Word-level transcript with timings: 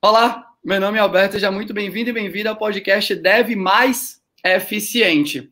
Olá, 0.00 0.46
meu 0.64 0.80
nome 0.80 0.96
é 0.96 1.00
Alberto, 1.00 1.32
seja 1.32 1.50
muito 1.50 1.74
bem-vindo 1.74 2.10
e 2.10 2.12
bem-vinda 2.12 2.50
ao 2.50 2.56
podcast 2.56 3.16
Deve 3.16 3.56
Mais 3.56 4.22
Eficiente. 4.44 5.50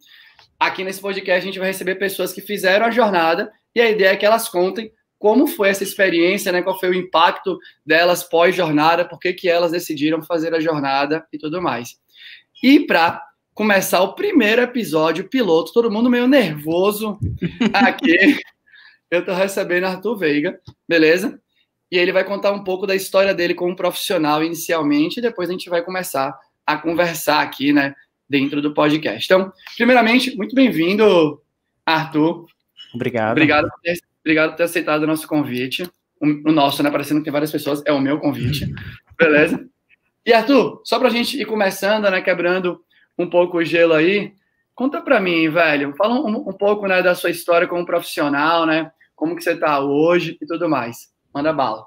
Aqui 0.56 0.84
nesse 0.84 1.00
podcast 1.00 1.42
a 1.42 1.50
gente 1.50 1.58
vai 1.58 1.66
receber 1.66 1.96
pessoas 1.96 2.32
que 2.32 2.40
fizeram 2.40 2.86
a 2.86 2.92
jornada 2.92 3.50
e 3.74 3.80
a 3.80 3.90
ideia 3.90 4.10
é 4.10 4.16
que 4.16 4.24
elas 4.24 4.48
contem 4.48 4.92
como 5.18 5.48
foi 5.48 5.70
essa 5.70 5.82
experiência, 5.82 6.52
né? 6.52 6.62
Qual 6.62 6.78
foi 6.78 6.90
o 6.90 6.94
impacto 6.94 7.58
delas 7.84 8.22
pós-jornada, 8.22 9.04
por 9.04 9.18
que, 9.18 9.32
que 9.32 9.48
elas 9.48 9.72
decidiram 9.72 10.22
fazer 10.22 10.54
a 10.54 10.60
jornada 10.60 11.26
e 11.32 11.38
tudo 11.38 11.60
mais. 11.60 11.96
E 12.62 12.86
para 12.86 13.20
começar 13.52 14.00
o 14.02 14.14
primeiro 14.14 14.62
episódio 14.62 15.28
piloto, 15.28 15.72
todo 15.72 15.90
mundo 15.90 16.08
meio 16.08 16.28
nervoso 16.28 17.18
aqui. 17.74 18.38
Eu 19.10 19.20
estou 19.20 19.34
recebendo 19.34 19.86
Arthur 19.86 20.16
Veiga, 20.16 20.60
beleza? 20.88 21.40
E 21.90 21.98
ele 21.98 22.12
vai 22.12 22.24
contar 22.24 22.52
um 22.52 22.64
pouco 22.64 22.86
da 22.86 22.94
história 22.94 23.34
dele 23.34 23.54
como 23.54 23.76
profissional 23.76 24.42
inicialmente, 24.42 25.18
e 25.18 25.22
depois 25.22 25.48
a 25.48 25.52
gente 25.52 25.70
vai 25.70 25.82
começar 25.82 26.36
a 26.66 26.76
conversar 26.76 27.42
aqui, 27.42 27.72
né, 27.72 27.94
dentro 28.28 28.60
do 28.60 28.74
podcast. 28.74 29.24
Então, 29.24 29.52
primeiramente, 29.76 30.36
muito 30.36 30.54
bem-vindo, 30.54 31.40
Arthur. 31.84 32.46
Obrigado. 32.92 33.32
Obrigado 33.32 33.68
por, 33.68 33.80
ter, 33.80 33.98
obrigado 34.20 34.50
por 34.50 34.56
ter 34.56 34.62
aceitado 34.64 35.02
o 35.04 35.06
nosso 35.06 35.28
convite. 35.28 35.84
O, 36.20 36.50
o 36.50 36.52
nosso, 36.52 36.82
né, 36.82 36.90
parecendo 36.90 37.20
que 37.20 37.24
tem 37.24 37.32
várias 37.32 37.52
pessoas, 37.52 37.82
é 37.86 37.92
o 37.92 38.00
meu 38.00 38.18
convite, 38.18 38.66
beleza? 39.16 39.68
E 40.24 40.32
Arthur, 40.32 40.82
só 40.84 40.98
para 40.98 41.08
a 41.08 41.10
gente 41.10 41.40
ir 41.40 41.44
começando, 41.44 42.10
né, 42.10 42.20
quebrando 42.20 42.80
um 43.16 43.30
pouco 43.30 43.58
o 43.58 43.64
gelo 43.64 43.94
aí, 43.94 44.34
conta 44.74 45.00
para 45.00 45.20
mim, 45.20 45.48
velho, 45.48 45.94
fala 45.96 46.14
um, 46.14 46.48
um 46.48 46.52
pouco, 46.52 46.86
né, 46.88 47.00
da 47.02 47.14
sua 47.14 47.30
história 47.30 47.68
como 47.68 47.86
profissional, 47.86 48.66
né, 48.66 48.90
como 49.14 49.36
que 49.36 49.42
você 49.42 49.52
está 49.52 49.78
hoje 49.78 50.36
e 50.40 50.46
tudo 50.46 50.68
mais. 50.68 51.14
Manda 51.36 51.52
bala. 51.52 51.86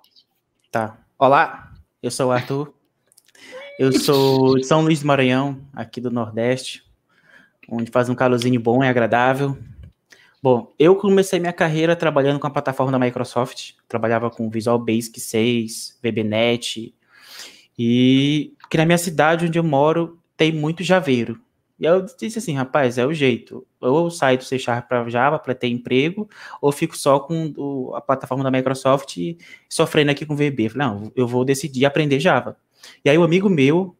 Tá. 0.72 1.00
Olá, 1.18 1.74
eu 2.04 2.12
sou 2.12 2.28
o 2.28 2.32
Arthur. 2.32 2.72
Eu 3.80 3.92
sou 3.92 4.56
de 4.60 4.64
São 4.64 4.82
Luís 4.82 5.00
do 5.00 5.08
Maranhão, 5.08 5.60
aqui 5.74 6.00
do 6.00 6.12
Nordeste, 6.12 6.84
onde 7.68 7.90
faz 7.90 8.10
um 8.10 8.14
calorzinho 8.14 8.62
bom 8.62 8.84
e 8.84 8.88
agradável. 8.88 9.58
Bom, 10.40 10.72
eu 10.78 10.96
comecei 10.96 11.40
minha 11.40 11.52
carreira 11.52 11.96
trabalhando 11.96 12.40
com 12.40 12.46
a 12.46 12.52
plataforma 12.52 12.92
da 12.92 13.04
Microsoft. 13.04 13.72
Trabalhava 13.88 14.30
com 14.30 14.52
Visual 14.52 14.78
Basic 14.78 15.20
6, 15.20 15.98
VBNet. 16.04 16.94
E 17.76 18.54
que 18.70 18.78
na 18.78 18.86
minha 18.86 19.00
cidade 19.00 19.48
onde 19.48 19.58
eu 19.58 19.64
moro 19.64 20.20
tem 20.38 20.52
muito 20.52 20.84
javeiro. 20.84 21.42
E 21.80 21.86
eu 21.86 22.02
disse 22.02 22.40
assim, 22.40 22.54
rapaz, 22.56 22.98
é 22.98 23.06
o 23.06 23.14
jeito. 23.14 23.66
Ou 23.80 24.06
eu 24.06 24.12
saio 24.12 24.38
do 24.38 24.44
C 24.44 24.60
Sharp 24.60 24.88
para 24.88 25.08
Java 25.10 25.40
para 25.40 25.56
ter 25.56 25.68
emprego, 25.68 26.30
ou 26.62 26.72
fico 26.72 26.98
só 26.98 27.20
com 27.20 27.54
o, 27.56 27.96
a 27.96 28.02
plataforma 28.02 28.44
da 28.44 28.52
Microsoft 28.52 29.18
sofrendo 29.70 30.12
aqui 30.12 30.26
com 30.26 30.36
VB. 30.36 30.70
falei, 30.70 30.88
não, 30.88 31.12
eu 31.16 31.26
vou 31.26 31.46
decidir 31.46 31.86
aprender 31.86 32.20
Java. 32.20 32.58
E 33.04 33.10
aí 33.10 33.18
um 33.18 33.24
amigo 33.24 33.50
meu, 33.50 33.96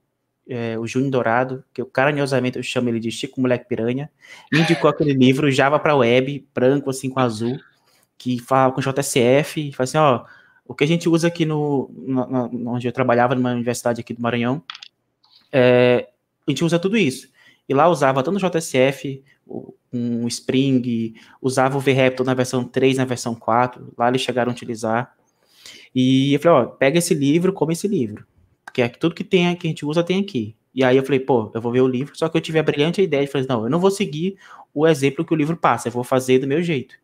é, 0.48 0.78
o 0.78 0.86
Júnior 0.86 1.12
Dourado, 1.12 1.64
que 1.74 1.82
eu 1.82 1.86
carinhosamente 1.86 2.58
eu 2.58 2.64
chamo 2.64 2.90
ele 2.90 3.00
de 3.00 3.12
Chico 3.12 3.40
Moleque 3.40 3.68
Piranha, 3.68 4.10
indicou 4.54 4.90
aquele 4.90 5.14
livro 5.14 5.50
Java 5.50 5.80
para 5.80 5.96
Web, 5.96 6.46
branco 6.54 6.90
assim 6.90 7.10
com 7.10 7.20
azul, 7.20 7.58
que 8.18 8.40
fala 8.40 8.74
com 8.74 8.82
JSF, 8.82 9.70
e 9.70 9.72
fala 9.72 9.84
assim, 9.86 9.98
ó, 9.98 10.26
o 10.68 10.76
que 10.76 10.84
a 10.84 10.88
gente 10.88 11.08
usa 11.08 11.28
aqui 11.30 11.46
no, 11.46 11.90
no 11.98 12.72
onde 12.72 12.88
eu 12.88 12.92
trabalhava, 12.92 13.36
numa 13.36 13.54
universidade 13.54 14.02
aqui 14.02 14.14
do 14.14 14.22
Maranhão, 14.22 14.62
é, 15.52 16.10
a 16.46 16.52
gente 16.52 16.64
usa 16.64 16.78
tudo 16.78 16.98
isso. 16.98 17.30
E 17.70 17.74
lá 17.74 17.88
usava 17.88 18.24
tanto 18.24 18.44
o 18.44 18.50
JSF, 18.50 19.24
um 19.94 20.28
Spring, 20.28 21.14
usava 21.40 21.78
o 21.78 21.80
VRaptor 21.80 22.26
na 22.26 22.34
versão 22.34 22.64
3, 22.64 22.98
na 22.98 23.06
versão 23.06 23.36
4, 23.36 23.94
lá 23.96 24.10
eles 24.10 24.22
chegaram 24.22 24.52
a 24.52 24.54
utilizar. 24.54 25.16
E 25.94 26.34
eu 26.34 26.40
falei, 26.40 26.64
ó, 26.64 26.66
pega 26.66 26.98
esse 26.98 27.14
livro, 27.14 27.54
come 27.54 27.74
esse 27.74 27.88
livro. 27.88 28.26
Porque 28.66 28.88
tudo 28.90 29.14
que 29.14 29.24
tem 29.24 29.56
que 29.56 29.68
a 29.68 29.70
gente 29.70 29.86
usa 29.86 30.04
tem 30.04 30.20
aqui. 30.20 30.56
E 30.74 30.84
aí 30.84 30.98
eu 30.98 31.04
falei, 31.04 31.20
pô, 31.20 31.52
eu 31.54 31.62
vou 31.62 31.72
ver 31.72 31.82
o 31.82 31.88
livro, 31.88 32.18
só 32.18 32.28
que 32.28 32.38
eu 32.38 32.42
tive 32.42 32.58
a 32.58 32.64
brilhante 32.64 33.02
ideia 33.02 33.26
de 33.26 33.32
falar, 33.32 33.46
não, 33.48 33.64
eu 33.64 33.70
não 33.70 33.80
vou 33.80 33.92
seguir 33.92 34.38
o 34.74 34.88
exemplo 34.88 35.26
que 35.26 35.34
o 35.34 35.38
livro 35.38 35.58
passa, 35.58 35.88
eu 35.88 35.92
vou 35.92 36.04
fazer 36.04 36.40
do 36.40 36.48
meu 36.48 36.62
jeito. 36.62 36.96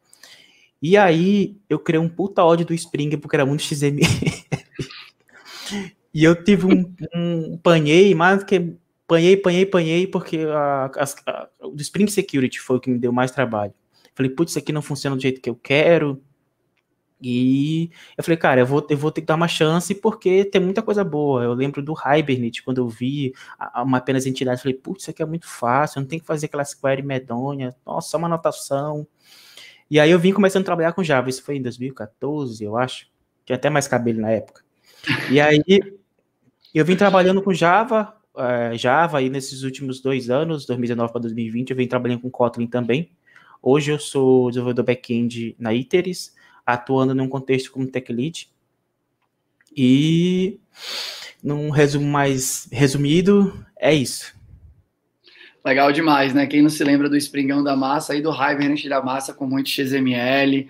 E 0.81 0.97
aí 0.97 1.57
eu 1.69 1.79
criei 1.79 1.99
um 1.99 2.09
puta 2.09 2.43
ódio 2.43 2.65
do 2.65 2.73
Spring, 2.73 3.17
porque 3.17 3.35
era 3.35 3.45
muito 3.45 3.63
XML. 3.63 4.01
e 6.13 6.23
eu 6.23 6.43
tive 6.43 6.67
um, 6.67 6.93
um 7.15 7.57
panhei 7.57 8.13
mais 8.13 8.43
que 8.43 8.75
Panhei, 9.07 9.37
panhei, 9.37 9.65
panhei, 9.65 10.07
porque 10.07 10.39
a, 10.39 10.85
a, 10.85 11.03
a, 11.27 11.49
o 11.61 11.75
Spring 11.77 12.07
Security 12.07 12.59
foi 12.59 12.77
o 12.77 12.79
que 12.79 12.89
me 12.89 12.97
deu 12.97 13.11
mais 13.11 13.31
trabalho. 13.31 13.73
Falei, 14.15 14.31
putz, 14.31 14.51
isso 14.51 14.59
aqui 14.59 14.71
não 14.71 14.81
funciona 14.81 15.15
do 15.15 15.21
jeito 15.21 15.41
que 15.41 15.49
eu 15.49 15.55
quero. 15.55 16.21
E 17.21 17.89
eu 18.17 18.23
falei, 18.23 18.37
cara, 18.37 18.61
eu 18.61 18.65
vou, 18.65 18.85
eu 18.89 18.97
vou 18.97 19.11
ter 19.11 19.21
que 19.21 19.27
dar 19.27 19.35
uma 19.35 19.47
chance 19.47 19.95
porque 19.95 20.45
tem 20.45 20.61
muita 20.61 20.81
coisa 20.81 21.03
boa. 21.03 21.43
Eu 21.43 21.53
lembro 21.53 21.81
do 21.81 21.93
Hibernate, 21.93 22.63
quando 22.63 22.79
eu 22.79 22.87
vi 22.87 23.33
uma 23.75 23.97
apenas 23.97 24.25
entidade, 24.25 24.61
falei, 24.61 24.77
putz, 24.77 25.03
isso 25.03 25.11
aqui 25.11 25.21
é 25.21 25.25
muito 25.25 25.47
fácil, 25.47 26.01
não 26.01 26.07
tem 26.07 26.19
que 26.19 26.25
fazer 26.25 26.47
aquelas 26.47 26.73
query 26.73 27.01
medonha, 27.01 27.75
nossa, 27.85 28.09
só 28.09 28.17
uma 28.17 28.27
anotação. 28.27 29.07
E 29.89 29.99
aí 29.99 30.11
eu 30.11 30.19
vim 30.19 30.33
começando 30.33 30.63
a 30.63 30.65
trabalhar 30.65 30.93
com 30.93 31.03
Java, 31.03 31.29
isso 31.29 31.43
foi 31.43 31.57
em 31.57 31.61
2014, 31.61 32.63
eu 32.63 32.75
acho. 32.75 33.07
Tinha 33.45 33.55
até 33.55 33.69
mais 33.69 33.87
cabelo 33.87 34.21
na 34.21 34.31
época. 34.31 34.63
E 35.29 35.39
aí 35.39 35.61
eu 36.73 36.83
vim 36.83 36.95
trabalhando 36.95 37.41
com 37.41 37.53
Java, 37.53 38.13
uh, 38.35 38.77
Java 38.77 39.19
aí 39.19 39.29
nesses 39.29 39.63
últimos 39.63 39.99
dois 39.99 40.29
anos, 40.29 40.65
2019 40.65 41.11
para 41.11 41.21
2020, 41.21 41.69
eu 41.69 41.75
venho 41.75 41.89
trabalhando 41.89 42.21
com 42.21 42.29
Kotlin 42.29 42.67
também. 42.67 43.09
Hoje 43.61 43.91
eu 43.91 43.99
sou 43.99 44.49
desenvolvedor 44.49 44.85
back-end 44.85 45.55
na 45.57 45.73
Iteris, 45.73 46.35
atuando 46.65 47.15
num 47.15 47.27
contexto 47.27 47.71
como 47.71 47.87
tech 47.87 48.11
lead. 48.11 48.49
E 49.75 50.59
num 51.43 51.69
resumo 51.69 52.07
mais 52.07 52.67
resumido, 52.71 53.65
é 53.77 53.93
isso. 53.93 54.35
Legal 55.65 55.91
demais, 55.91 56.33
né? 56.33 56.45
Quem 56.45 56.61
não 56.61 56.69
se 56.69 56.83
lembra 56.83 57.09
do 57.09 57.17
Springão 57.17 57.63
da 57.63 57.75
massa 57.75 58.15
e 58.15 58.21
do 58.21 58.31
Hibernate 58.31 58.87
da 58.87 59.01
massa 59.01 59.33
com 59.33 59.47
muito 59.47 59.69
XML, 59.69 60.67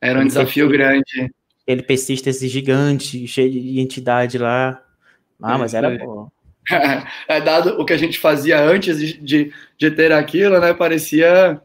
era 0.00 0.18
um 0.18 0.22
ele 0.22 0.28
desafio 0.28 0.68
grande. 0.68 1.32
Ele 1.66 1.82
persiste 1.82 2.28
esse 2.28 2.46
gigante, 2.46 3.26
cheio 3.26 3.50
de 3.50 3.80
entidade 3.80 4.38
lá. 4.38 4.80
Ah, 5.42 5.58
mas 5.58 5.74
era 5.74 5.98
bom. 5.98 6.30
é, 7.28 7.40
dado 7.40 7.80
o 7.80 7.84
que 7.84 7.92
a 7.92 7.96
gente 7.96 8.18
fazia 8.18 8.60
antes 8.60 8.98
de, 8.98 9.18
de, 9.18 9.52
de, 9.78 9.90
ter 9.90 10.12
aquilo, 10.12 10.58
né? 10.58 10.74
Parecia 10.74 11.60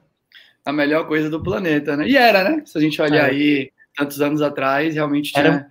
a 0.64 0.72
melhor 0.72 1.08
coisa 1.08 1.30
do 1.30 1.42
planeta, 1.42 1.98
né? 1.98 2.08
E 2.08 2.16
era, 2.16 2.44
né? 2.44 2.64
Se 2.66 2.78
a 2.78 2.82
gente 2.82 3.02
olhar 3.02 3.28
é. 3.28 3.32
aí 3.32 3.72
tantos 3.96 4.22
anos 4.22 4.42
atrás, 4.42 4.94
realmente 4.94 5.34
tinha... 5.34 5.46
Era, 5.46 5.68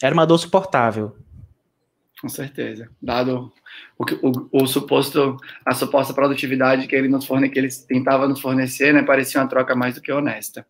era 0.00 0.14
uma 0.14 0.26
dor 0.26 0.38
suportável. 0.38 1.16
Com 2.20 2.28
certeza. 2.28 2.88
Dado 3.02 3.52
o, 3.98 4.04
o, 4.28 4.62
o, 4.62 4.66
suposto, 4.66 5.36
a 5.66 5.74
suposta 5.74 6.14
produtividade 6.14 6.86
que 6.86 6.94
ele 6.94 7.08
nos 7.08 7.26
forne, 7.26 7.48
que 7.48 7.58
ele 7.58 7.68
tentava 7.88 8.28
nos 8.28 8.40
fornecer, 8.40 8.94
né? 8.94 9.02
Parecia 9.02 9.40
uma 9.40 9.48
troca 9.48 9.74
mais 9.74 9.96
do 9.96 10.00
que 10.00 10.12
honesta. 10.12 10.64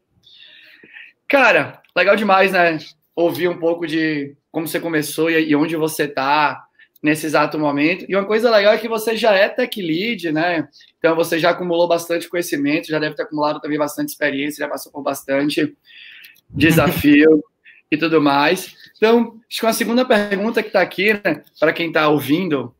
Cara, 1.28 1.82
legal 1.94 2.16
demais, 2.16 2.52
né? 2.52 2.78
Ouvir 3.14 3.48
um 3.48 3.58
pouco 3.58 3.86
de 3.86 4.34
como 4.50 4.66
você 4.66 4.80
começou 4.80 5.30
e, 5.30 5.50
e 5.50 5.56
onde 5.56 5.76
você 5.76 6.04
está 6.04 6.64
nesse 7.02 7.26
exato 7.26 7.58
momento. 7.58 8.06
E 8.08 8.14
uma 8.14 8.24
coisa 8.24 8.50
legal 8.50 8.72
é 8.72 8.78
que 8.78 8.88
você 8.88 9.16
já 9.16 9.32
é 9.34 9.48
tech 9.48 9.82
lead, 9.82 10.30
né? 10.30 10.68
Então 10.98 11.16
você 11.16 11.38
já 11.38 11.50
acumulou 11.50 11.88
bastante 11.88 12.28
conhecimento, 12.28 12.86
já 12.86 12.98
deve 12.98 13.16
ter 13.16 13.22
acumulado 13.22 13.60
também 13.60 13.76
bastante 13.76 14.10
experiência, 14.10 14.64
já 14.64 14.68
passou 14.68 14.92
por 14.92 15.02
bastante 15.02 15.76
desafio 16.48 17.42
e 17.90 17.96
tudo 17.96 18.22
mais. 18.22 18.74
Então, 18.96 19.40
acho 19.50 19.60
que 19.60 19.66
uma 19.66 19.72
segunda 19.72 20.04
pergunta 20.04 20.62
que 20.62 20.68
está 20.68 20.80
aqui, 20.80 21.12
né, 21.12 21.42
para 21.58 21.72
quem 21.72 21.88
está 21.88 22.08
ouvindo 22.08 22.72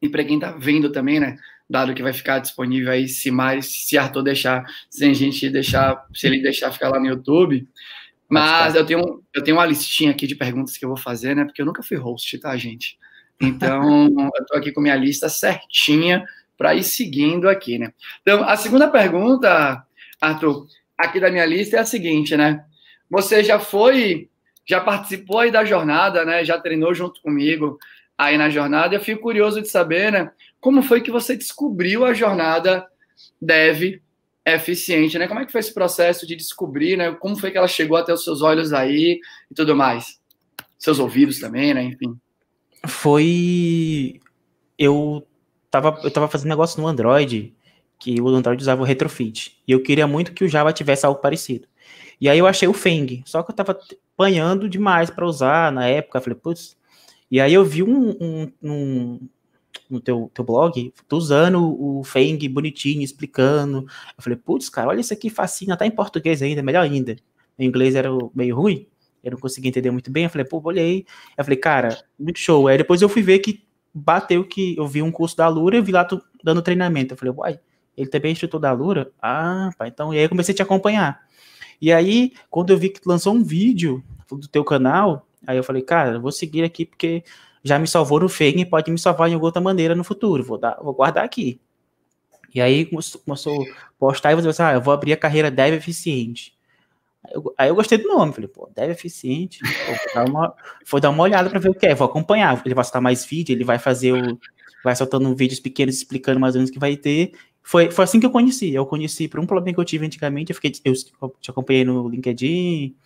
e 0.00 0.08
para 0.08 0.24
quem 0.24 0.36
está 0.36 0.52
vendo 0.52 0.90
também, 0.90 1.20
né? 1.20 1.36
Dado 1.68 1.94
que 1.94 2.02
vai 2.02 2.12
ficar 2.12 2.38
disponível 2.38 2.90
aí, 2.90 3.06
se 3.06 3.30
mais, 3.30 3.66
se 3.66 3.96
Arthur 3.98 4.22
deixar, 4.22 4.64
se 4.88 5.04
a 5.04 5.12
gente 5.12 5.48
deixar, 5.50 6.04
se 6.12 6.26
ele 6.26 6.42
deixar 6.42 6.72
ficar 6.72 6.88
lá 6.88 6.98
no 6.98 7.06
YouTube. 7.06 7.68
Mas 8.28 8.74
eu 8.74 8.86
tenho, 8.86 9.22
eu 9.34 9.44
tenho 9.44 9.56
uma 9.56 9.66
listinha 9.66 10.10
aqui 10.10 10.26
de 10.26 10.34
perguntas 10.34 10.76
que 10.76 10.84
eu 10.84 10.88
vou 10.88 10.96
fazer, 10.96 11.36
né? 11.36 11.44
Porque 11.44 11.60
eu 11.62 11.66
nunca 11.66 11.82
fui 11.82 11.96
host, 11.96 12.38
tá, 12.38 12.56
gente? 12.56 12.98
Então, 13.40 14.08
eu 14.18 14.42
estou 14.42 14.58
aqui 14.58 14.70
com 14.70 14.82
minha 14.82 14.96
lista 14.96 15.28
certinha 15.28 16.24
para 16.58 16.74
ir 16.74 16.84
seguindo 16.84 17.48
aqui, 17.48 17.78
né? 17.78 17.92
Então, 18.20 18.44
a 18.44 18.54
segunda 18.54 18.86
pergunta, 18.86 19.82
Arthur, 20.20 20.66
aqui 20.98 21.18
da 21.18 21.30
minha 21.30 21.46
lista 21.46 21.78
é 21.78 21.80
a 21.80 21.86
seguinte, 21.86 22.36
né? 22.36 22.62
Você 23.08 23.42
já 23.42 23.58
foi, 23.58 24.28
já 24.66 24.78
participou 24.78 25.38
aí 25.38 25.50
da 25.50 25.64
jornada, 25.64 26.22
né? 26.22 26.44
Já 26.44 26.60
treinou 26.60 26.94
junto 26.94 27.22
comigo 27.22 27.78
aí 28.18 28.36
na 28.36 28.50
jornada. 28.50 28.94
Eu 28.94 29.00
fico 29.00 29.22
curioso 29.22 29.62
de 29.62 29.68
saber, 29.68 30.12
né? 30.12 30.30
Como 30.60 30.82
foi 30.82 31.00
que 31.00 31.10
você 31.10 31.34
descobriu 31.34 32.04
a 32.04 32.12
jornada 32.12 32.86
Dev 33.40 34.02
eficiente, 34.44 35.18
né? 35.18 35.26
Como 35.26 35.40
é 35.40 35.46
que 35.46 35.52
foi 35.52 35.60
esse 35.60 35.72
processo 35.72 36.26
de 36.26 36.36
descobrir, 36.36 36.98
né? 36.98 37.12
Como 37.12 37.38
foi 37.38 37.50
que 37.50 37.56
ela 37.56 37.66
chegou 37.66 37.96
até 37.96 38.12
os 38.12 38.22
seus 38.22 38.42
olhos 38.42 38.74
aí 38.74 39.18
e 39.50 39.54
tudo 39.54 39.74
mais? 39.74 40.20
Seus 40.78 40.98
ouvidos 40.98 41.40
também, 41.40 41.72
né? 41.72 41.82
Enfim 41.84 42.20
foi. 42.86 44.20
Eu 44.78 45.26
tava, 45.70 46.00
eu 46.02 46.10
tava 46.10 46.28
fazendo 46.28 46.48
negócio 46.48 46.80
no 46.80 46.88
Android, 46.88 47.54
que 47.98 48.20
o 48.20 48.28
Android 48.28 48.60
usava 48.62 48.82
o 48.82 48.84
retrofit. 48.84 49.60
E 49.66 49.72
eu 49.72 49.82
queria 49.82 50.06
muito 50.06 50.32
que 50.32 50.44
o 50.44 50.48
Java 50.48 50.72
tivesse 50.72 51.06
algo 51.06 51.20
parecido. 51.20 51.68
E 52.20 52.28
aí 52.28 52.38
eu 52.38 52.46
achei 52.46 52.68
o 52.68 52.74
Feng, 52.74 53.22
só 53.24 53.42
que 53.42 53.50
eu 53.50 53.56
tava 53.56 53.78
apanhando 54.14 54.68
demais 54.68 55.10
para 55.10 55.26
usar 55.26 55.72
na 55.72 55.86
época. 55.86 56.18
Eu 56.18 56.22
falei, 56.22 56.38
putz, 56.38 56.76
E 57.30 57.40
aí 57.40 57.54
eu 57.54 57.64
vi 57.64 57.82
um, 57.82 58.10
um, 58.20 58.52
um 58.62 59.28
no 59.88 60.00
teu, 60.00 60.30
teu 60.34 60.44
blog, 60.44 60.92
tu 61.08 61.16
usando 61.16 61.60
o 61.80 62.04
Feng 62.04 62.38
bonitinho, 62.48 63.02
explicando. 63.02 63.86
Eu 64.16 64.22
falei, 64.22 64.38
putz, 64.38 64.68
cara, 64.68 64.88
olha 64.88 65.00
isso 65.00 65.12
aqui 65.12 65.30
fascina, 65.30 65.76
tá 65.76 65.86
em 65.86 65.90
português 65.90 66.42
ainda, 66.42 66.62
melhor 66.62 66.82
ainda. 66.82 67.16
Em 67.58 67.66
inglês 67.66 67.94
era 67.94 68.10
meio 68.34 68.56
ruim, 68.56 68.86
eu 69.22 69.32
não 69.32 69.38
conseguia 69.38 69.68
entender 69.68 69.90
muito 69.90 70.10
bem. 70.10 70.24
Eu 70.24 70.30
falei, 70.30 70.46
pô, 70.46 70.60
olhei. 70.64 71.06
Eu 71.36 71.44
falei, 71.44 71.58
cara, 71.58 71.96
muito 72.18 72.38
show. 72.38 72.68
Aí 72.68 72.78
depois 72.78 73.02
eu 73.02 73.08
fui 73.08 73.22
ver 73.22 73.38
que 73.40 73.62
bateu 73.92 74.44
que 74.44 74.76
eu 74.76 74.86
vi 74.86 75.02
um 75.02 75.10
curso 75.10 75.36
da 75.36 75.48
Lura 75.48 75.76
e 75.76 75.82
vi 75.82 75.92
lá 75.92 76.06
dando 76.42 76.62
treinamento. 76.62 77.14
Eu 77.14 77.18
falei, 77.18 77.34
uai, 77.36 77.60
ele 77.96 78.08
também 78.08 78.30
é 78.30 78.32
instrutor 78.32 78.60
da 78.60 78.72
Lura? 78.72 79.10
Ah, 79.20 79.70
pá, 79.76 79.88
então. 79.88 80.14
E 80.14 80.18
aí 80.18 80.24
eu 80.24 80.28
comecei 80.28 80.52
a 80.52 80.56
te 80.56 80.62
acompanhar. 80.62 81.20
E 81.80 81.92
aí, 81.92 82.32
quando 82.48 82.70
eu 82.70 82.78
vi 82.78 82.90
que 82.90 83.00
tu 83.00 83.08
lançou 83.08 83.34
um 83.34 83.42
vídeo 83.42 84.02
do 84.30 84.48
teu 84.48 84.62
canal, 84.64 85.26
aí 85.46 85.56
eu 85.56 85.64
falei, 85.64 85.82
cara, 85.82 86.12
eu 86.12 86.20
vou 86.20 86.30
seguir 86.30 86.62
aqui 86.62 86.84
porque 86.84 87.24
já 87.62 87.78
me 87.78 87.86
salvou 87.86 88.20
no 88.20 88.26
e 88.40 88.64
pode 88.64 88.90
me 88.90 88.98
salvar 88.98 89.28
de 89.28 89.36
outra 89.36 89.60
maneira 89.60 89.94
no 89.94 90.04
futuro. 90.04 90.42
Vou, 90.44 90.58
dar, 90.58 90.78
vou 90.82 90.94
guardar 90.94 91.24
aqui. 91.24 91.60
E 92.54 92.60
aí 92.60 92.86
começou 92.86 93.62
a 93.62 93.92
postar 93.98 94.32
e 94.32 94.34
você 94.34 94.48
assim, 94.48 94.62
ah, 94.62 94.72
eu 94.72 94.80
vou 94.80 94.92
abrir 94.92 95.12
a 95.12 95.16
carreira 95.16 95.50
Dev 95.50 95.74
Eficiente. 95.74 96.54
Eu, 97.28 97.54
aí 97.58 97.68
eu 97.68 97.74
gostei 97.74 97.98
do 97.98 98.08
nome, 98.08 98.32
falei, 98.32 98.48
pô, 98.48 98.70
Dev 98.74 98.90
Eficiente. 98.90 99.60
Pô, 99.60 100.14
dar 100.14 100.28
uma, 100.28 100.54
foi 100.84 101.00
dar 101.00 101.10
uma 101.10 101.22
olhada 101.22 101.50
para 101.50 101.58
ver 101.58 101.70
o 101.70 101.74
que 101.74 101.86
é, 101.86 101.94
vou 101.94 102.06
acompanhar. 102.06 102.60
Ele 102.64 102.74
vai 102.74 102.84
soltar 102.84 103.02
mais 103.02 103.24
vídeo, 103.24 103.52
ele 103.52 103.64
vai 103.64 103.78
fazer 103.78 104.12
o. 104.12 104.38
Vai 104.82 104.96
soltando 104.96 105.34
vídeos 105.36 105.60
pequenos 105.60 105.96
explicando 105.96 106.40
mais 106.40 106.54
ou 106.54 106.60
menos 106.60 106.70
o 106.70 106.72
que 106.72 106.78
vai 106.78 106.96
ter. 106.96 107.32
Foi, 107.62 107.90
foi 107.90 108.04
assim 108.04 108.18
que 108.18 108.24
eu 108.24 108.30
conheci. 108.30 108.72
Eu 108.72 108.86
conheci 108.86 109.28
por 109.28 109.38
um 109.38 109.46
problema 109.46 109.74
que 109.74 109.80
eu 109.80 109.84
tive 109.84 110.06
antigamente. 110.06 110.50
Eu, 110.50 110.54
fiquei, 110.54 110.72
eu 110.84 110.94
te 111.38 111.50
acompanhei 111.50 111.84
no 111.84 112.08
LinkedIn, 112.08 112.96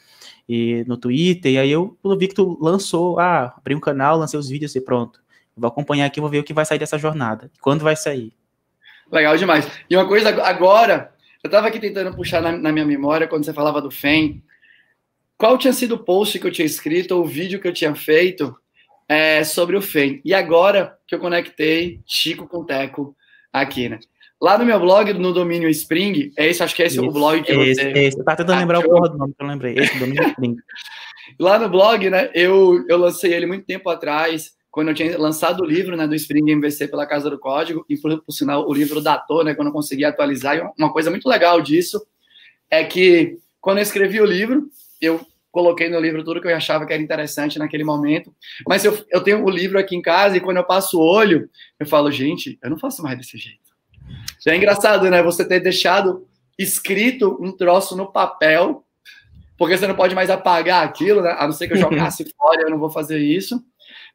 e 0.48 0.84
no 0.86 0.96
Twitter, 0.96 1.52
e 1.52 1.58
aí 1.58 1.70
eu, 1.70 1.96
eu 2.04 2.18
vi 2.18 2.28
que 2.28 2.34
tu 2.34 2.58
lançou, 2.60 3.18
ah, 3.18 3.54
abri 3.56 3.74
um 3.74 3.80
canal, 3.80 4.18
lancei 4.18 4.38
os 4.38 4.48
vídeos 4.48 4.74
e 4.74 4.80
pronto. 4.80 5.22
Vou 5.56 5.68
acompanhar 5.68 6.06
aqui, 6.06 6.20
vou 6.20 6.28
ver 6.28 6.40
o 6.40 6.44
que 6.44 6.52
vai 6.52 6.64
sair 6.64 6.78
dessa 6.78 6.98
jornada. 6.98 7.50
Quando 7.60 7.82
vai 7.82 7.96
sair? 7.96 8.32
Legal 9.10 9.36
demais. 9.36 9.66
E 9.88 9.96
uma 9.96 10.06
coisa 10.06 10.28
agora, 10.44 11.13
eu 11.44 11.48
estava 11.48 11.68
aqui 11.68 11.78
tentando 11.78 12.16
puxar 12.16 12.40
na, 12.40 12.52
na, 12.52 12.72
minha 12.72 12.86
memória 12.86 13.28
quando 13.28 13.44
você 13.44 13.52
falava 13.52 13.82
do 13.82 13.90
FEM. 13.90 14.42
Qual 15.36 15.58
tinha 15.58 15.74
sido 15.74 15.96
o 15.96 16.02
post 16.02 16.38
que 16.38 16.46
eu 16.46 16.50
tinha 16.50 16.64
escrito 16.64 17.12
ou 17.12 17.22
o 17.22 17.26
vídeo 17.26 17.60
que 17.60 17.68
eu 17.68 17.72
tinha 17.72 17.94
feito 17.94 18.56
é, 19.06 19.44
sobre 19.44 19.76
o 19.76 19.82
FEM? 19.82 20.22
E 20.24 20.32
agora 20.32 20.96
que 21.06 21.14
eu 21.14 21.18
conectei 21.18 22.00
Chico 22.06 22.48
com 22.48 22.64
Teco 22.64 23.14
aqui, 23.52 23.90
né? 23.90 23.98
Lá 24.40 24.56
no 24.56 24.64
meu 24.64 24.80
blog, 24.80 25.12
no 25.12 25.34
domínio 25.34 25.68
Spring, 25.68 26.32
é 26.36 26.48
esse, 26.48 26.62
acho 26.62 26.74
que 26.74 26.82
é 26.82 26.86
esse, 26.86 26.96
esse 26.96 27.06
o 27.06 27.12
blog 27.12 27.42
que 27.42 27.52
esse, 27.52 27.74
você. 27.74 27.90
Esse, 27.90 28.18
eu 28.18 28.24
tava 28.24 28.38
tentando 28.38 28.58
lembrar 28.58 28.78
o 28.78 28.82
porra 28.82 29.10
do 29.10 29.18
nome 29.18 29.34
que 29.34 29.44
eu 29.44 29.46
lembrei. 29.46 29.74
Esse 29.78 29.98
domínio 29.98 30.26
Spring. 30.28 30.56
Lá 31.38 31.58
no 31.58 31.68
blog, 31.68 32.08
né, 32.08 32.30
eu, 32.34 32.84
eu 32.88 32.96
lancei 32.96 33.34
ele 33.34 33.44
muito 33.44 33.66
tempo 33.66 33.90
atrás, 33.90 34.53
quando 34.74 34.88
eu 34.88 34.94
tinha 34.94 35.16
lançado 35.16 35.60
o 35.60 35.64
livro 35.64 35.96
né, 35.96 36.04
do 36.04 36.16
Spring 36.16 36.50
MVC 36.50 36.88
pela 36.88 37.06
Casa 37.06 37.30
do 37.30 37.38
Código, 37.38 37.86
e 37.88 37.96
por, 37.96 38.20
por 38.22 38.32
sinal 38.32 38.68
o 38.68 38.74
livro 38.74 39.00
datou, 39.00 39.44
né, 39.44 39.54
quando 39.54 39.68
eu 39.68 39.72
consegui 39.72 40.04
atualizar. 40.04 40.56
E 40.56 40.62
uma 40.76 40.92
coisa 40.92 41.10
muito 41.10 41.28
legal 41.28 41.60
disso 41.60 42.04
é 42.68 42.82
que 42.82 43.38
quando 43.60 43.78
eu 43.78 43.84
escrevi 43.84 44.20
o 44.20 44.26
livro, 44.26 44.68
eu 45.00 45.24
coloquei 45.52 45.88
no 45.88 46.00
livro 46.00 46.24
tudo 46.24 46.40
que 46.40 46.48
eu 46.48 46.56
achava 46.56 46.84
que 46.84 46.92
era 46.92 47.00
interessante 47.00 47.56
naquele 47.56 47.84
momento. 47.84 48.34
Mas 48.66 48.84
eu, 48.84 48.98
eu 49.10 49.22
tenho 49.22 49.44
o 49.44 49.48
livro 49.48 49.78
aqui 49.78 49.94
em 49.94 50.02
casa 50.02 50.36
e 50.36 50.40
quando 50.40 50.56
eu 50.56 50.64
passo 50.64 50.98
o 50.98 51.06
olho, 51.08 51.48
eu 51.78 51.86
falo, 51.86 52.10
gente, 52.10 52.58
eu 52.60 52.68
não 52.68 52.76
faço 52.76 53.00
mais 53.00 53.16
desse 53.16 53.38
jeito. 53.38 53.60
Já 54.44 54.54
é 54.54 54.56
engraçado, 54.56 55.08
né? 55.08 55.22
Você 55.22 55.46
ter 55.46 55.60
deixado 55.60 56.26
escrito 56.58 57.38
um 57.40 57.52
troço 57.52 57.96
no 57.96 58.10
papel, 58.10 58.84
porque 59.56 59.78
você 59.78 59.86
não 59.86 59.94
pode 59.94 60.16
mais 60.16 60.30
apagar 60.30 60.84
aquilo, 60.84 61.22
né? 61.22 61.32
A 61.38 61.46
não 61.46 61.52
ser 61.52 61.68
que 61.68 61.74
eu 61.74 61.78
jogasse 61.78 62.24
fora, 62.36 62.62
eu 62.62 62.70
não 62.70 62.78
vou 62.78 62.90
fazer 62.90 63.20
isso. 63.20 63.64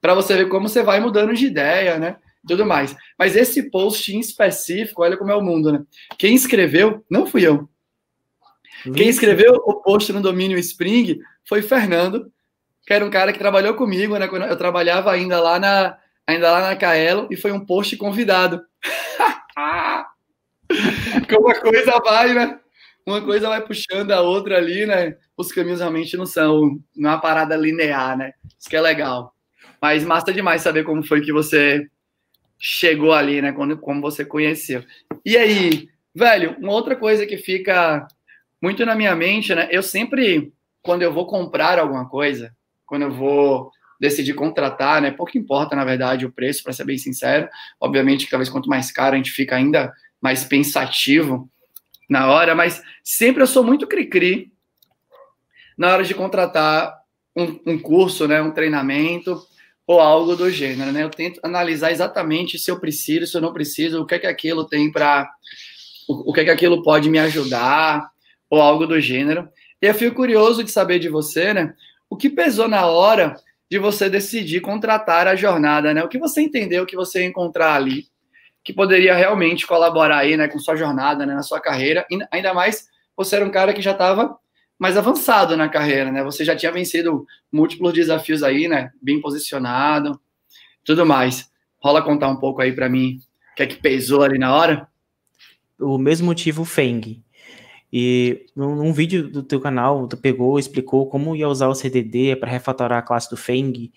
Para 0.02 0.14
você 0.14 0.36
ver 0.36 0.50
como 0.50 0.70
você 0.70 0.82
vai 0.82 1.00
mudando 1.00 1.34
de 1.34 1.46
ideia, 1.46 1.98
né? 1.98 2.18
Tudo 2.48 2.66
mais. 2.66 2.96
Mas 3.18 3.36
esse 3.36 3.70
post 3.70 4.16
em 4.16 4.20
específico, 4.20 5.04
olha 5.04 5.18
como 5.18 5.32
é 5.32 5.36
o 5.36 5.42
mundo, 5.42 5.72
né? 5.72 5.84
Quem 6.18 6.36
escreveu 6.36 7.04
não 7.10 7.26
fui 7.26 7.46
eu. 7.46 7.70
Quem 8.96 9.10
escreveu 9.10 9.56
o 9.66 9.82
post 9.82 10.12
no 10.14 10.22
domínio 10.22 10.58
Spring 10.58 11.20
foi 11.48 11.62
Fernando, 11.62 12.32
que 12.86 12.94
era 12.94 13.06
um 13.06 13.10
cara 13.10 13.34
que 13.34 13.40
trabalhou 13.40 13.74
comigo, 13.74 14.18
né? 14.18 14.28
Quando 14.28 14.46
eu 14.46 14.58
trabalhava 14.58 15.12
ainda 15.12 15.40
lá 15.42 15.60
na, 15.60 15.98
ainda 16.26 16.52
lá 16.52 16.62
na 16.62 16.76
Caelo, 16.76 17.28
e 17.30 17.36
foi 17.36 17.52
um 17.52 17.66
post 17.66 17.96
convidado. 17.98 18.62
Como 21.30 21.50
a 21.50 21.60
coisa 21.60 22.00
vai, 22.00 22.34
né? 22.34 22.60
Uma 23.06 23.22
coisa 23.22 23.50
vai 23.50 23.62
puxando 23.62 24.12
a 24.12 24.22
outra 24.22 24.58
ali, 24.58 24.86
né? 24.86 25.18
Os 25.36 25.52
caminhos 25.52 25.80
realmente 25.80 26.16
não 26.16 26.26
são, 26.26 26.80
é 26.98 27.00
uma 27.00 27.20
parada 27.20 27.56
linear, 27.56 28.18
né? 28.18 28.34
Isso 28.58 28.70
que 28.70 28.76
é 28.76 28.82
legal. 28.82 29.34
Mas 29.82 30.04
massa 30.04 30.34
demais 30.34 30.62
saber 30.62 30.84
como 30.84 31.06
foi 31.06 31.22
que 31.22 31.32
você 31.32 31.88
chegou 32.60 33.14
ali, 33.14 33.42
né? 33.42 33.52
Quando, 33.52 33.78
como 33.78 34.02
você 34.02 34.26
conheceu. 34.26 34.84
E 35.26 35.38
aí, 35.38 35.90
velho, 36.14 36.56
uma 36.60 36.74
outra 36.74 36.96
coisa 36.96 37.26
que 37.26 37.38
fica 37.38 38.08
muito 38.62 38.86
na 38.86 38.96
minha 38.96 39.16
mente, 39.16 39.56
né? 39.56 39.68
Eu 39.72 39.82
sempre, 39.82 40.52
quando 40.82 41.02
eu 41.02 41.14
vou 41.14 41.26
comprar 41.26 41.80
alguma 41.80 42.08
coisa, 42.08 42.54
quando 42.86 43.04
eu 43.04 43.12
vou 43.12 43.72
decidir 44.00 44.34
contratar, 44.34 45.02
né? 45.02 45.12
Pouco 45.12 45.38
importa, 45.38 45.76
na 45.76 45.86
verdade, 45.86 46.26
o 46.26 46.32
preço, 46.32 46.64
para 46.64 46.74
ser 46.74 46.86
bem 46.86 46.98
sincero. 46.98 47.48
Obviamente, 47.80 48.26
cada 48.26 48.38
vez 48.38 48.50
quanto 48.50 48.70
mais 48.70 48.92
caro, 48.92 49.16
a 49.16 49.18
gente 49.18 49.32
fica 49.32 49.56
ainda 49.56 49.94
mais 50.22 50.44
pensativo 50.44 51.50
na 52.10 52.28
hora, 52.28 52.56
mas 52.56 52.82
sempre 53.04 53.44
eu 53.44 53.48
sou 53.48 53.64
muito 53.64 53.88
cri-cri 53.88 54.52
na 55.78 55.94
hora 55.94 56.04
de 56.04 56.14
contratar 56.14 56.98
um, 57.36 57.60
um, 57.66 57.80
curso, 57.80 58.28
né, 58.28 58.42
um 58.42 58.52
treinamento 58.52 59.40
ou 59.90 60.00
algo 60.00 60.36
do 60.36 60.52
gênero, 60.52 60.92
né? 60.92 61.02
Eu 61.02 61.10
tento 61.10 61.40
analisar 61.42 61.92
exatamente 61.92 62.60
se 62.60 62.70
eu 62.70 62.80
preciso, 62.80 63.26
se 63.26 63.36
eu 63.36 63.42
não 63.42 63.52
preciso, 63.52 64.00
o 64.00 64.06
que 64.06 64.14
é 64.14 64.20
que 64.20 64.28
aquilo 64.28 64.64
tem 64.64 64.92
para 64.92 65.28
o, 66.08 66.32
que 66.32 66.42
é 66.42 66.44
que 66.44 66.52
aquilo 66.52 66.84
pode 66.84 67.10
me 67.10 67.18
ajudar 67.18 68.08
ou 68.48 68.62
algo 68.62 68.86
do 68.86 69.02
gênero. 69.02 69.50
E 69.82 69.88
eu 69.88 69.94
fico 69.96 70.16
curioso 70.16 70.64
de 70.64 70.70
saber 70.70 71.00
de 71.00 71.10
você, 71.10 71.56
né? 71.56 71.74
O 72.08 72.16
que 72.16 72.30
pesou 72.30 72.68
na 72.68 72.86
hora 72.86 73.36
de 73.68 73.80
você 73.80 74.08
decidir 74.12 74.62
contratar 74.62 75.26
a 75.26 75.36
jornada, 75.36 75.92
né? 75.92 76.04
O 76.04 76.08
que 76.08 76.20
você 76.20 76.40
entendeu 76.40 76.86
que 76.86 76.96
você 76.96 77.22
ia 77.22 77.26
encontrar 77.26 77.74
ali 77.74 78.06
que 78.64 78.72
poderia 78.72 79.16
realmente 79.16 79.66
colaborar 79.66 80.20
aí, 80.20 80.38
né, 80.38 80.48
com 80.48 80.60
sua 80.60 80.76
jornada, 80.76 81.26
né, 81.26 81.34
na 81.34 81.42
sua 81.42 81.60
carreira. 81.60 82.06
Ainda 82.30 82.54
mais 82.54 82.90
você 83.18 83.38
era 83.38 83.46
um 83.46 83.50
cara 83.50 83.74
que 83.74 83.82
já 83.82 83.94
estava 83.94 84.38
mais 84.80 84.96
avançado 84.96 85.58
na 85.58 85.68
carreira, 85.68 86.10
né? 86.10 86.24
Você 86.24 86.46
já 86.46 86.56
tinha 86.56 86.72
vencido 86.72 87.28
múltiplos 87.52 87.94
desafios 87.94 88.42
aí, 88.42 88.70
né? 88.70 88.92
Bem 89.02 89.20
posicionado, 89.20 90.20
tudo 90.86 91.06
mais. 91.06 91.52
Rola 91.84 92.02
contar 92.02 92.30
um 92.30 92.38
pouco 92.38 92.62
aí 92.62 92.72
para 92.72 92.88
mim 92.88 93.20
o 93.52 93.56
que 93.58 93.64
é 93.64 93.68
que 93.68 93.76
pesou 93.76 94.24
ali 94.24 94.40
na 94.40 94.56
hora? 94.56 94.88
O 95.78 95.98
mesmo 95.98 96.28
motivo 96.28 96.64
Feng. 96.64 97.22
E 97.92 98.46
num, 98.56 98.94
vídeo 98.94 99.30
do 99.30 99.44
teu 99.44 99.60
canal, 99.60 100.08
tu 100.08 100.16
pegou, 100.16 100.60
explicou 100.60 101.08
como 101.08 101.36
ia 101.36 101.50
usar 101.50 101.68
o 101.68 101.76
CDD 101.76 102.36
para 102.36 102.52
refatorar 102.52 103.00
a 103.00 103.02
classe 103.02 103.30
do 103.30 103.36
Feng 103.36 103.92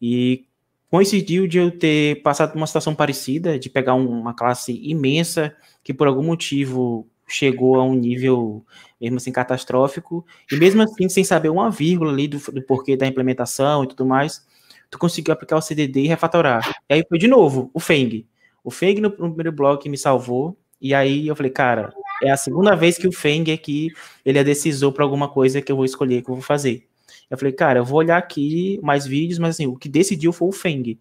e 0.00 0.46
coincidiu 0.90 1.46
de 1.46 1.58
eu 1.58 1.70
ter 1.70 2.22
passado 2.22 2.54
uma 2.56 2.66
situação 2.66 2.94
parecida, 2.94 3.58
de 3.58 3.68
pegar 3.68 3.94
um, 3.94 4.08
uma 4.08 4.34
classe 4.34 4.72
imensa 4.82 5.54
que 5.82 5.92
por 5.92 6.06
algum 6.06 6.22
motivo 6.22 7.06
chegou 7.26 7.76
a 7.76 7.84
um 7.84 7.94
nível 7.94 8.64
mesmo 9.00 9.16
assim 9.16 9.32
catastrófico, 9.32 10.24
e 10.50 10.56
mesmo 10.56 10.82
assim 10.82 11.08
sem 11.08 11.24
saber 11.24 11.50
uma 11.50 11.70
vírgula 11.70 12.12
ali 12.12 12.28
do, 12.28 12.38
do 12.38 12.62
porquê 12.62 12.96
da 12.96 13.06
implementação 13.06 13.84
e 13.84 13.88
tudo 13.88 14.06
mais, 14.06 14.46
tu 14.90 14.98
conseguiu 14.98 15.32
aplicar 15.32 15.56
o 15.56 15.60
CDD 15.60 16.02
e 16.02 16.08
refatorar. 16.08 16.74
E 16.88 16.94
aí 16.94 17.04
foi 17.08 17.18
de 17.18 17.28
novo 17.28 17.70
o 17.74 17.80
Feng. 17.80 18.26
O 18.62 18.70
Feng 18.70 19.00
no, 19.00 19.08
no 19.10 19.28
primeiro 19.28 19.52
bloco 19.52 19.88
me 19.88 19.98
salvou, 19.98 20.56
e 20.80 20.94
aí 20.94 21.26
eu 21.28 21.36
falei, 21.36 21.50
cara, 21.50 21.92
é 22.22 22.30
a 22.30 22.36
segunda 22.36 22.74
vez 22.74 22.96
que 22.96 23.06
o 23.06 23.12
Feng 23.12 23.52
aqui, 23.52 23.90
ele 24.24 24.38
é 24.38 24.44
decisor 24.44 24.92
para 24.92 25.04
alguma 25.04 25.28
coisa 25.28 25.60
que 25.60 25.70
eu 25.70 25.76
vou 25.76 25.84
escolher, 25.84 26.22
que 26.22 26.30
eu 26.30 26.34
vou 26.34 26.42
fazer. 26.42 26.86
Eu 27.30 27.38
falei, 27.38 27.52
cara, 27.52 27.80
eu 27.80 27.84
vou 27.84 27.98
olhar 27.98 28.16
aqui 28.16 28.78
mais 28.82 29.06
vídeos, 29.06 29.38
mas 29.38 29.56
assim, 29.56 29.66
o 29.66 29.76
que 29.76 29.88
decidiu 29.88 30.32
foi 30.32 30.48
o 30.48 30.52
Feng. 30.52 30.98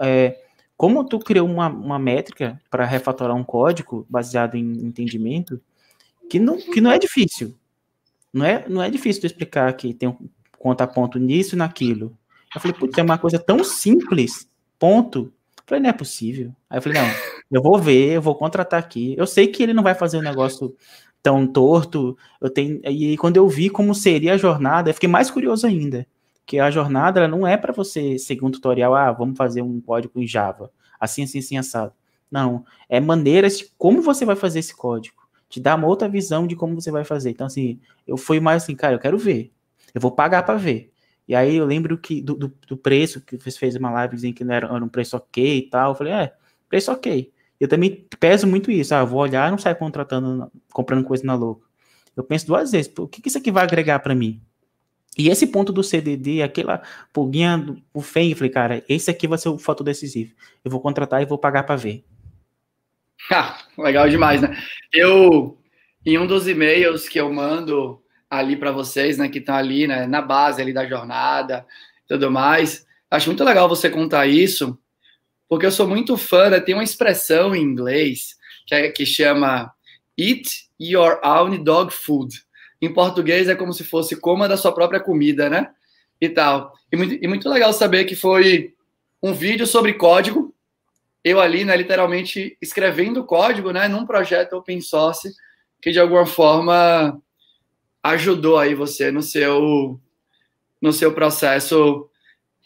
É, 0.00 0.36
como 0.78 1.02
tu 1.02 1.18
criou 1.18 1.48
uma, 1.48 1.68
uma 1.68 1.98
métrica 1.98 2.58
para 2.70 2.84
refatorar 2.84 3.36
um 3.36 3.42
código 3.42 4.06
baseado 4.08 4.54
em 4.54 4.62
entendimento, 4.62 5.60
que 6.30 6.38
não, 6.38 6.56
que 6.56 6.80
não 6.80 6.92
é 6.92 6.98
difícil. 7.00 7.52
Não 8.32 8.46
é, 8.46 8.64
não 8.68 8.80
é 8.80 8.88
difícil 8.88 9.20
de 9.20 9.26
explicar 9.26 9.72
que 9.72 9.92
tem 9.92 10.08
um 10.08 10.16
contraponto 10.56 11.18
nisso 11.18 11.56
e 11.56 11.58
naquilo. 11.58 12.16
Eu 12.54 12.60
falei, 12.60 12.76
putz, 12.78 12.96
é 12.96 13.02
uma 13.02 13.18
coisa 13.18 13.40
tão 13.40 13.64
simples, 13.64 14.48
ponto. 14.78 15.32
Eu 15.56 15.62
falei, 15.66 15.82
não 15.82 15.90
é 15.90 15.92
possível. 15.92 16.54
Aí 16.70 16.78
eu 16.78 16.82
falei, 16.82 17.02
não, 17.02 17.08
eu 17.50 17.60
vou 17.60 17.76
ver, 17.76 18.12
eu 18.12 18.22
vou 18.22 18.36
contratar 18.36 18.78
aqui. 18.78 19.16
Eu 19.18 19.26
sei 19.26 19.48
que 19.48 19.64
ele 19.64 19.74
não 19.74 19.82
vai 19.82 19.96
fazer 19.96 20.18
um 20.18 20.22
negócio 20.22 20.76
tão 21.20 21.44
torto. 21.44 22.16
Eu 22.40 22.50
tenho 22.50 22.80
e 22.88 23.16
quando 23.16 23.36
eu 23.36 23.48
vi 23.48 23.68
como 23.68 23.96
seria 23.96 24.34
a 24.34 24.38
jornada, 24.38 24.90
eu 24.90 24.94
fiquei 24.94 25.08
mais 25.08 25.28
curioso 25.28 25.66
ainda, 25.66 26.06
que 26.48 26.58
a 26.58 26.70
jornada 26.70 27.28
não 27.28 27.46
é 27.46 27.58
para 27.58 27.74
você 27.74 28.18
seguir 28.18 28.42
um 28.42 28.50
tutorial, 28.50 28.94
ah, 28.94 29.12
vamos 29.12 29.36
fazer 29.36 29.60
um 29.60 29.82
código 29.82 30.18
em 30.18 30.26
Java, 30.26 30.72
assim 30.98 31.22
assim 31.22 31.40
assim 31.40 31.58
assado. 31.58 31.92
Não, 32.30 32.64
é 32.88 32.98
maneiras 32.98 33.58
de 33.58 33.66
como 33.76 34.00
você 34.00 34.24
vai 34.24 34.34
fazer 34.34 34.60
esse 34.60 34.74
código. 34.74 35.14
Te 35.46 35.60
dá 35.60 35.74
uma 35.74 35.86
outra 35.86 36.08
visão 36.08 36.46
de 36.46 36.56
como 36.56 36.74
você 36.74 36.90
vai 36.90 37.04
fazer. 37.04 37.30
Então 37.30 37.46
assim, 37.46 37.78
eu 38.06 38.16
fui 38.16 38.40
mais 38.40 38.62
assim, 38.62 38.74
cara, 38.74 38.94
eu 38.94 38.98
quero 38.98 39.18
ver. 39.18 39.52
Eu 39.94 40.00
vou 40.00 40.10
pagar 40.10 40.42
para 40.42 40.56
ver. 40.56 40.90
E 41.28 41.34
aí 41.34 41.54
eu 41.56 41.66
lembro 41.66 41.98
que 41.98 42.22
do, 42.22 42.34
do, 42.34 42.54
do 42.66 42.76
preço, 42.78 43.20
que 43.20 43.36
você 43.36 43.58
fez 43.58 43.76
uma 43.76 43.90
live 43.90 44.14
dizendo 44.14 44.34
que 44.34 44.42
não 44.42 44.54
era, 44.54 44.66
era, 44.68 44.82
um 44.82 44.88
preço 44.88 45.18
ok 45.18 45.58
e 45.58 45.68
tal. 45.68 45.90
Eu 45.90 45.94
falei, 45.96 46.14
é, 46.14 46.32
preço 46.66 46.90
ok. 46.90 47.30
Eu 47.60 47.68
também 47.68 48.06
peso 48.18 48.46
muito 48.46 48.70
isso. 48.70 48.94
Ah, 48.94 49.04
vou 49.04 49.20
olhar 49.20 49.50
não 49.50 49.58
sair 49.58 49.74
contratando, 49.74 50.50
comprando 50.72 51.04
coisa 51.04 51.24
na 51.26 51.34
louca. 51.34 51.66
Eu 52.16 52.24
penso 52.24 52.46
duas 52.46 52.72
vezes, 52.72 52.90
o 52.98 53.06
que, 53.06 53.20
que 53.20 53.28
isso 53.28 53.36
aqui 53.36 53.50
vai 53.52 53.64
agregar 53.64 53.98
para 53.98 54.14
mim? 54.14 54.40
E 55.18 55.28
esse 55.28 55.48
ponto 55.48 55.72
do 55.72 55.82
CDD, 55.82 56.42
aquela 56.42 56.80
pulguinha 57.12 57.58
do 57.58 57.82
o 57.92 57.98
eu 57.98 58.36
falei, 58.36 58.50
cara, 58.50 58.84
esse 58.88 59.10
aqui 59.10 59.26
vai 59.26 59.36
ser 59.36 59.48
o 59.48 59.58
fator 59.58 59.84
decisivo. 59.84 60.32
Eu 60.64 60.70
vou 60.70 60.80
contratar 60.80 61.20
e 61.20 61.26
vou 61.26 61.36
pagar 61.36 61.64
para 61.64 61.76
ver. 61.76 62.04
Ah, 63.30 63.58
legal 63.76 64.08
demais, 64.08 64.40
né? 64.40 64.56
Eu, 64.90 65.58
em 66.06 66.16
um 66.16 66.26
dos 66.26 66.48
e-mails 66.48 67.08
que 67.08 67.20
eu 67.20 67.30
mando 67.30 68.00
ali 68.30 68.56
para 68.56 68.70
vocês, 68.70 69.18
né, 69.18 69.28
que 69.28 69.38
estão 69.38 69.56
ali, 69.56 69.86
né, 69.86 70.06
na 70.06 70.22
base 70.22 70.62
ali 70.62 70.72
da 70.72 70.86
jornada, 70.86 71.66
tudo 72.06 72.30
mais, 72.30 72.86
acho 73.10 73.28
muito 73.28 73.44
legal 73.44 73.68
você 73.68 73.90
contar 73.90 74.26
isso, 74.26 74.78
porque 75.48 75.66
eu 75.66 75.72
sou 75.72 75.86
muito 75.86 76.16
fã, 76.16 76.48
né, 76.48 76.60
tem 76.60 76.74
uma 76.74 76.84
expressão 76.84 77.54
em 77.54 77.62
inglês 77.62 78.36
que, 78.66 78.74
é, 78.74 78.90
que 78.90 79.04
chama 79.04 79.72
Eat 80.16 80.68
Your 80.80 81.20
Own 81.24 81.62
Dog 81.62 81.92
Food. 81.92 82.34
Em 82.80 82.92
português 82.92 83.48
é 83.48 83.54
como 83.54 83.72
se 83.72 83.84
fosse 83.84 84.16
coma 84.16 84.48
da 84.48 84.56
sua 84.56 84.72
própria 84.72 85.00
comida, 85.00 85.50
né? 85.50 85.70
E 86.20 86.28
tal. 86.28 86.72
E 86.92 86.96
muito, 86.96 87.14
e 87.24 87.28
muito 87.28 87.48
legal 87.48 87.72
saber 87.72 88.04
que 88.04 88.14
foi 88.14 88.74
um 89.22 89.32
vídeo 89.32 89.66
sobre 89.66 89.94
código, 89.94 90.54
eu 91.24 91.40
ali, 91.40 91.64
né, 91.64 91.76
literalmente 91.76 92.56
escrevendo 92.62 93.24
código, 93.24 93.72
né, 93.72 93.88
num 93.88 94.06
projeto 94.06 94.54
open 94.54 94.80
source 94.80 95.34
que 95.80 95.90
de 95.90 95.98
alguma 95.98 96.26
forma 96.26 97.20
ajudou 98.02 98.58
aí 98.58 98.74
você 98.74 99.10
no 99.10 99.22
seu 99.22 100.00
no 100.80 100.92
seu 100.92 101.12
processo 101.12 102.08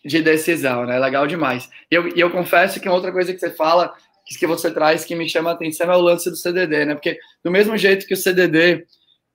de 0.05 0.21
decisão, 0.21 0.85
né? 0.85 0.99
Legal 0.99 1.27
demais. 1.27 1.69
E 1.91 1.95
eu, 1.95 2.09
eu 2.09 2.31
confesso 2.31 2.81
que 2.81 2.89
outra 2.89 3.13
coisa 3.13 3.33
que 3.33 3.39
você 3.39 3.51
fala, 3.51 3.95
que 4.39 4.47
você 4.47 4.71
traz, 4.71 5.05
que 5.05 5.15
me 5.15 5.29
chama 5.29 5.51
a 5.51 5.53
atenção 5.55 5.91
é 5.91 5.97
o 5.97 6.01
lance 6.01 6.29
do 6.29 6.37
CDD, 6.37 6.85
né? 6.85 6.95
Porque 6.95 7.19
do 7.43 7.51
mesmo 7.51 7.77
jeito 7.77 8.07
que 8.07 8.15
o 8.15 8.17
CDD 8.17 8.85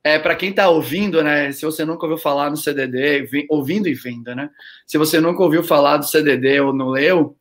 é 0.08 0.20
para 0.20 0.36
quem 0.36 0.52
está 0.52 0.70
ouvindo, 0.70 1.22
né? 1.22 1.52
Se 1.52 1.66
você 1.66 1.84
nunca 1.84 2.06
ouviu 2.06 2.18
falar 2.18 2.50
no 2.50 2.58
CDD, 2.58 3.28
ouvindo 3.50 3.88
e 3.88 3.94
vendo, 3.94 4.34
né? 4.34 4.50
Se 4.86 4.98
você 4.98 5.20
nunca 5.20 5.44
ouviu 5.44 5.64
falar 5.64 5.98
do 5.98 6.08
CDD 6.08 6.60
ou 6.62 6.74
não 6.74 6.90
leu, 6.90 7.36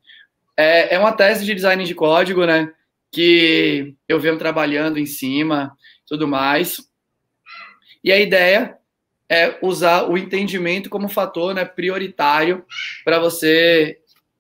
é, 0.57 0.95
é 0.95 0.99
uma 0.99 1.13
tese 1.13 1.45
de 1.45 1.55
design 1.55 1.85
de 1.85 1.95
código, 1.95 2.45
né? 2.45 2.73
Que 3.13 3.95
eu 4.09 4.19
venho 4.19 4.37
trabalhando 4.37 4.99
em 4.99 5.07
cima, 5.07 5.77
tudo 6.07 6.27
mais. 6.27 6.81
E 8.03 8.11
a 8.11 8.19
ideia 8.19 8.77
é 9.29 9.59
usar 9.63 10.09
o 10.09 10.17
entendimento 10.17 10.89
como 10.89 11.09
fator 11.09 11.55
né, 11.55 11.65
prioritário 11.65 12.65
para 13.05 13.19
você 13.19 13.99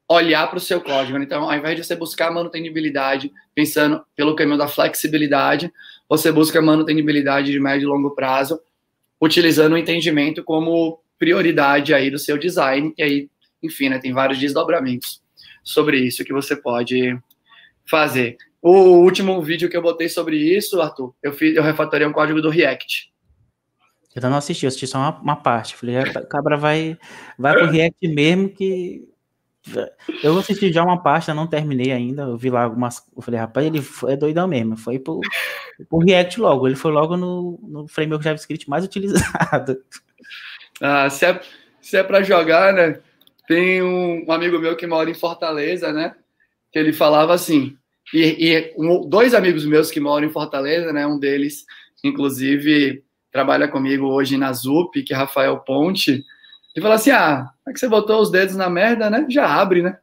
olhar 0.08 0.48
para 0.48 0.58
o 0.58 0.60
seu 0.60 0.80
código. 0.80 1.18
Então, 1.18 1.50
ao 1.50 1.56
invés 1.56 1.76
de 1.76 1.84
você 1.84 1.96
buscar 1.96 2.30
manutenibilidade 2.30 3.32
pensando 3.54 4.04
pelo 4.14 4.36
caminho 4.36 4.58
da 4.58 4.68
flexibilidade, 4.68 5.72
você 6.08 6.30
busca 6.30 6.60
manutenibilidade 6.62 7.50
de 7.50 7.60
médio 7.60 7.86
e 7.86 7.88
longo 7.88 8.10
prazo, 8.10 8.60
utilizando 9.20 9.74
o 9.74 9.78
entendimento 9.78 10.44
como 10.44 11.00
prioridade 11.18 11.94
aí 11.94 12.10
do 12.10 12.18
seu 12.18 12.38
design. 12.38 12.92
E 12.96 13.02
aí, 13.02 13.30
enfim, 13.62 13.88
né, 13.88 13.98
tem 13.98 14.12
vários 14.12 14.38
desdobramentos 14.38 15.22
sobre 15.62 15.98
isso 15.98 16.24
que 16.24 16.32
você 16.32 16.54
pode 16.54 17.18
fazer. 17.84 18.36
O 18.62 19.02
último 19.02 19.40
vídeo 19.42 19.68
que 19.68 19.76
eu 19.76 19.82
botei 19.82 20.08
sobre 20.08 20.36
isso, 20.36 20.80
Arthur, 20.80 21.14
eu 21.22 21.32
fiz, 21.32 21.56
eu 21.56 21.62
refatorei 21.62 22.06
um 22.06 22.12
código 22.12 22.42
do 22.42 22.50
React. 22.50 23.12
Eu 24.14 24.30
não 24.30 24.38
assisti, 24.38 24.64
eu 24.64 24.68
assisti 24.68 24.86
só 24.86 24.98
uma, 24.98 25.20
uma 25.20 25.36
parte. 25.36 25.76
Falei, 25.76 25.98
o 25.98 26.26
cabra 26.26 26.56
vai, 26.56 26.98
vai 27.38 27.52
pro 27.52 27.70
React 27.70 28.08
mesmo 28.08 28.48
que. 28.48 29.06
Eu 30.22 30.38
assisti 30.38 30.72
já 30.72 30.82
uma 30.82 31.02
parte, 31.02 31.28
eu 31.28 31.34
não 31.34 31.46
terminei 31.46 31.92
ainda. 31.92 32.22
Eu 32.22 32.36
vi 32.36 32.48
lá 32.48 32.62
algumas. 32.64 33.04
Eu 33.14 33.20
falei, 33.20 33.38
rapaz, 33.38 33.66
ele 33.66 33.82
foi, 33.82 34.14
é 34.14 34.16
doidão 34.16 34.48
mesmo. 34.48 34.76
Foi 34.76 34.98
pro, 34.98 35.20
pro 35.84 35.98
React 35.98 36.40
logo. 36.40 36.66
Ele 36.66 36.76
foi 36.76 36.90
logo 36.90 37.16
no, 37.16 37.58
no 37.62 37.88
framework 37.88 38.24
JavaScript 38.24 38.68
mais 38.68 38.84
utilizado. 38.84 39.78
Ah, 40.80 41.08
se 41.08 41.24
é, 41.24 41.40
se 41.80 41.96
é 41.96 42.02
para 42.02 42.22
jogar, 42.22 42.72
né? 42.72 43.00
Tem 43.46 43.82
um, 43.82 44.30
amigo 44.30 44.58
meu 44.58 44.76
que 44.76 44.86
mora 44.86 45.08
em 45.08 45.14
Fortaleza, 45.14 45.92
né? 45.92 46.14
Que 46.72 46.78
ele 46.78 46.92
falava 46.92 47.32
assim. 47.32 47.76
E, 48.12 48.36
e 48.38 48.74
um, 48.76 49.08
dois 49.08 49.34
amigos 49.34 49.64
meus 49.64 49.90
que 49.90 50.00
moram 50.00 50.26
em 50.26 50.32
Fortaleza, 50.32 50.92
né? 50.92 51.06
Um 51.06 51.18
deles, 51.18 51.64
inclusive, 52.04 53.02
trabalha 53.30 53.68
comigo 53.68 54.06
hoje 54.06 54.36
na 54.36 54.52
ZUP, 54.52 55.02
que 55.02 55.14
é 55.14 55.16
Rafael 55.16 55.58
Ponte. 55.58 56.24
E 56.74 56.80
fala 56.80 56.96
assim: 56.96 57.10
ah, 57.10 57.48
é 57.66 57.72
que 57.72 57.78
você 57.78 57.88
botou 57.88 58.20
os 58.20 58.30
dedos 58.30 58.56
na 58.56 58.68
merda, 58.68 59.08
né? 59.08 59.26
Já 59.28 59.46
abre, 59.46 59.82
né? 59.82 59.96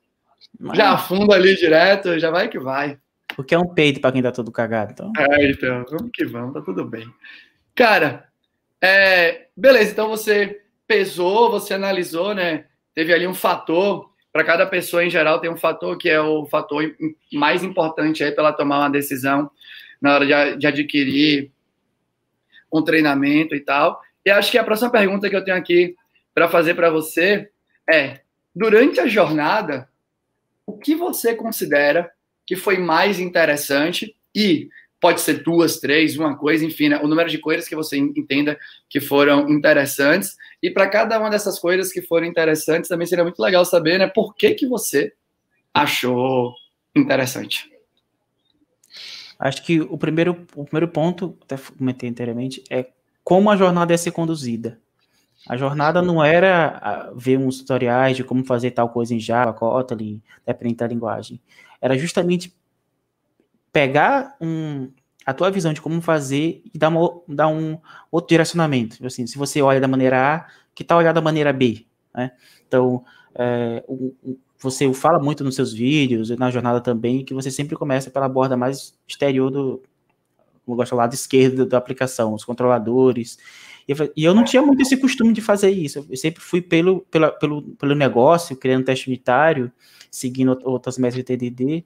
Mas... 0.60 0.78
Já 0.78 0.92
afunda 0.92 1.36
ali 1.36 1.56
direto, 1.56 2.18
já 2.18 2.32
vai 2.32 2.48
que 2.48 2.60
vai. 2.60 2.98
Porque 3.36 3.56
é 3.56 3.60
um 3.60 3.74
peito 3.74 4.00
para 4.00 4.12
quem 4.12 4.22
tá 4.22 4.32
todo 4.32 4.52
cagado. 4.52 4.92
Então. 4.92 5.12
É, 5.18 5.50
então, 5.50 5.86
vamos 5.90 6.12
que 6.14 6.26
vamos, 6.26 6.54
tá 6.54 6.62
tudo 6.62 6.86
bem. 6.86 7.08
Cara, 7.76 8.28
é, 8.82 9.48
beleza, 9.56 9.92
então 9.92 10.10
você 10.10 10.62
pesou, 10.88 11.50
você 11.50 11.74
analisou, 11.74 12.36
né? 12.36 12.66
teve 12.94 13.14
ali 13.14 13.28
um 13.28 13.34
fator, 13.34 14.12
para 14.32 14.44
cada 14.44 14.66
pessoa 14.66 15.04
em 15.04 15.10
geral 15.10 15.40
tem 15.40 15.50
um 15.50 15.58
fator 15.58 15.98
que 15.98 16.10
é 16.10 16.20
o 16.20 16.46
fator 16.46 16.84
mais 17.32 17.64
importante 17.64 18.24
aí 18.24 18.32
para 18.32 18.46
ela 18.46 18.54
tomar 18.54 18.80
uma 18.80 18.90
decisão 18.90 19.50
na 20.02 20.16
hora 20.16 20.26
de, 20.26 20.58
de 20.58 20.68
adquirir 20.68 21.52
um 22.72 22.82
treinamento 22.84 23.56
e 23.56 23.60
tal. 23.60 24.02
E 24.26 24.32
acho 24.32 24.52
que 24.52 24.58
a 24.58 24.64
próxima 24.64 24.90
pergunta 24.90 25.30
que 25.30 25.36
eu 25.36 25.44
tenho 25.44 25.58
aqui 25.58 25.96
para 26.34 26.50
fazer 26.50 26.74
para 26.74 26.90
você 26.90 27.50
é: 27.90 28.22
durante 28.56 29.00
a 29.00 29.08
jornada, 29.08 29.88
o 30.66 30.78
que 30.78 30.96
você 30.96 31.36
considera 31.36 32.12
que 32.46 32.56
foi 32.56 32.78
mais 32.78 33.20
interessante 33.20 34.16
e 34.36 34.70
pode 35.00 35.20
ser 35.20 35.44
duas, 35.44 35.82
três, 35.82 36.18
uma 36.18 36.38
coisa, 36.38 36.64
enfim, 36.64 36.88
né? 36.88 36.98
o 37.04 37.08
número 37.08 37.30
de 37.30 37.38
coisas 37.38 37.68
que 37.68 37.76
você 37.76 37.98
entenda 37.98 38.58
que 38.90 39.02
foram 39.02 39.50
interessantes. 39.50 40.36
E 40.62 40.72
para 40.72 40.90
cada 40.90 41.20
uma 41.20 41.30
dessas 41.30 41.60
coisas 41.60 41.92
que 41.92 42.02
foram 42.02 42.26
interessantes, 42.26 42.88
também 42.88 43.06
seria 43.06 43.26
muito 43.26 43.42
legal 43.42 43.66
saber, 43.66 43.98
né, 43.98 44.08
por 44.08 44.34
que 44.34 44.54
que 44.54 44.66
você 44.66 45.12
achou 45.74 46.54
interessante. 46.96 47.70
Acho 49.38 49.62
que 49.64 49.82
o 49.82 49.98
primeiro, 49.98 50.48
o 50.56 50.64
primeiro 50.64 50.88
ponto, 50.88 51.38
até 51.44 51.58
comentei 51.78 52.10
anteriormente, 52.10 52.64
é 52.70 52.88
como 53.26 53.50
a 53.50 53.58
jornada 53.58 53.92
ia 53.92 53.98
ser 53.98 54.12
conduzida. 54.12 54.80
A 55.50 55.58
jornada 55.58 56.02
não 56.02 56.24
era 56.24 57.12
ver 57.16 57.38
uns 57.38 57.58
tutoriais 57.58 58.16
de 58.16 58.24
como 58.24 58.46
fazer 58.46 58.72
tal 58.72 58.88
coisa 58.88 59.14
em 59.14 59.20
Java, 59.20 59.52
Kotlin, 59.52 60.22
dependendo 60.46 60.78
da 60.78 60.88
linguagem. 60.88 61.42
Era 61.84 61.98
justamente 61.98 62.56
pegar 63.74 64.38
um, 64.40 64.90
a 65.26 65.34
tua 65.34 65.52
visão 65.52 65.74
de 65.74 65.82
como 65.82 66.02
fazer 66.02 66.64
e 66.74 66.78
dar, 66.78 66.88
uma, 66.88 67.22
dar 67.28 67.50
um 67.50 67.78
outro 68.10 68.30
direcionamento. 68.30 68.96
Tipo 68.96 69.08
assim, 69.08 69.28
se 69.28 69.38
você 69.38 69.62
olha 69.62 69.82
da 69.82 69.88
maneira 69.88 70.36
A, 70.36 70.48
que 70.74 70.82
tal 70.82 71.00
olhar 71.00 71.12
da 71.12 71.20
maneira 71.20 71.52
B? 71.52 71.86
Né? 72.16 72.32
Então, 72.66 73.04
é, 73.36 73.84
o, 73.86 74.16
o, 74.24 74.40
você 74.58 74.94
fala 74.94 75.20
muito 75.20 75.44
nos 75.44 75.56
seus 75.56 75.74
vídeos 75.74 76.30
e 76.30 76.38
na 76.38 76.50
jornada 76.50 76.80
também 76.80 77.26
que 77.26 77.34
você 77.34 77.52
sempre 77.52 77.76
começa 77.76 78.10
pela 78.10 78.30
borda 78.30 78.56
mais 78.56 78.98
exterior 79.06 79.52
do, 79.52 79.84
como 80.64 80.76
eu 80.76 80.78
gosto, 80.78 80.96
lado 80.96 81.14
esquerdo 81.14 81.66
da 81.66 81.78
aplicação, 81.78 82.34
os 82.34 82.46
controladores. 82.46 83.38
E 83.88 84.24
eu 84.24 84.34
não 84.34 84.44
tinha 84.44 84.62
muito 84.62 84.82
esse 84.82 84.96
costume 84.98 85.34
de 85.34 85.42
fazer 85.42 85.70
isso. 85.70 86.06
Eu 86.10 86.18
sempre 86.18 86.42
fui 86.42 86.62
pelo, 86.62 87.02
pela, 87.12 87.32
pelo, 87.32 87.62
pelo 87.76 87.96
negócio, 87.96 88.56
criando 88.56 88.86
teste 88.86 89.08
unitário, 89.08 89.72
seguindo 90.10 90.58
outras 90.64 90.98
métodos 90.98 91.18
de 91.18 91.24
TDD. 91.24 91.86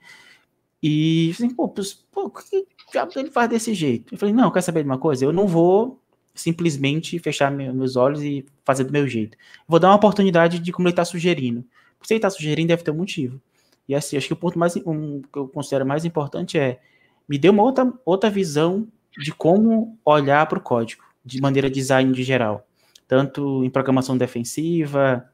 E 0.81 1.31
assim, 1.33 1.49
pô, 1.49 1.67
pô, 2.11 2.29
que 2.29 2.67
diabo 2.91 3.11
ele 3.15 3.31
faz 3.31 3.49
desse 3.49 3.73
jeito? 3.73 4.13
Eu 4.13 4.17
falei, 4.17 4.33
não, 4.33 4.51
quer 4.51 4.61
saber 4.61 4.83
de 4.83 4.89
uma 4.89 4.97
coisa? 4.97 5.25
Eu 5.25 5.33
não 5.33 5.47
vou 5.47 5.99
simplesmente 6.35 7.17
fechar 7.19 7.51
meus 7.51 7.95
olhos 7.95 8.21
e 8.21 8.45
fazer 8.63 8.83
do 8.83 8.93
meu 8.93 9.07
jeito. 9.07 9.37
Vou 9.67 9.79
dar 9.79 9.89
uma 9.89 9.95
oportunidade 9.95 10.59
de 10.59 10.71
como 10.71 10.87
ele 10.87 10.93
está 10.93 11.03
sugerindo. 11.03 11.65
Se 12.03 12.13
ele 12.13 12.19
está 12.19 12.29
sugerindo, 12.29 12.67
deve 12.67 12.83
ter 12.83 12.91
um 12.91 12.97
motivo. 12.97 13.41
E 13.87 13.95
assim, 13.95 14.17
acho 14.17 14.27
que 14.27 14.33
o 14.33 14.37
ponto 14.37 14.59
mais 14.59 14.75
um, 14.85 15.21
que 15.21 15.39
eu 15.39 15.47
considero 15.47 15.85
mais 15.85 16.05
importante 16.05 16.59
é 16.59 16.79
me 17.27 17.37
dê 17.37 17.49
uma 17.49 17.63
outra, 17.63 17.91
outra 18.05 18.29
visão 18.29 18.87
de 19.17 19.33
como 19.33 19.97
olhar 20.05 20.45
para 20.47 20.59
o 20.59 20.61
código, 20.61 21.03
de 21.27 21.41
maneira 21.41 21.69
design 21.69 22.11
de 22.11 22.23
geral. 22.23 22.67
Tanto 23.07 23.63
em 23.63 23.69
programação 23.69 24.17
defensiva, 24.17 25.29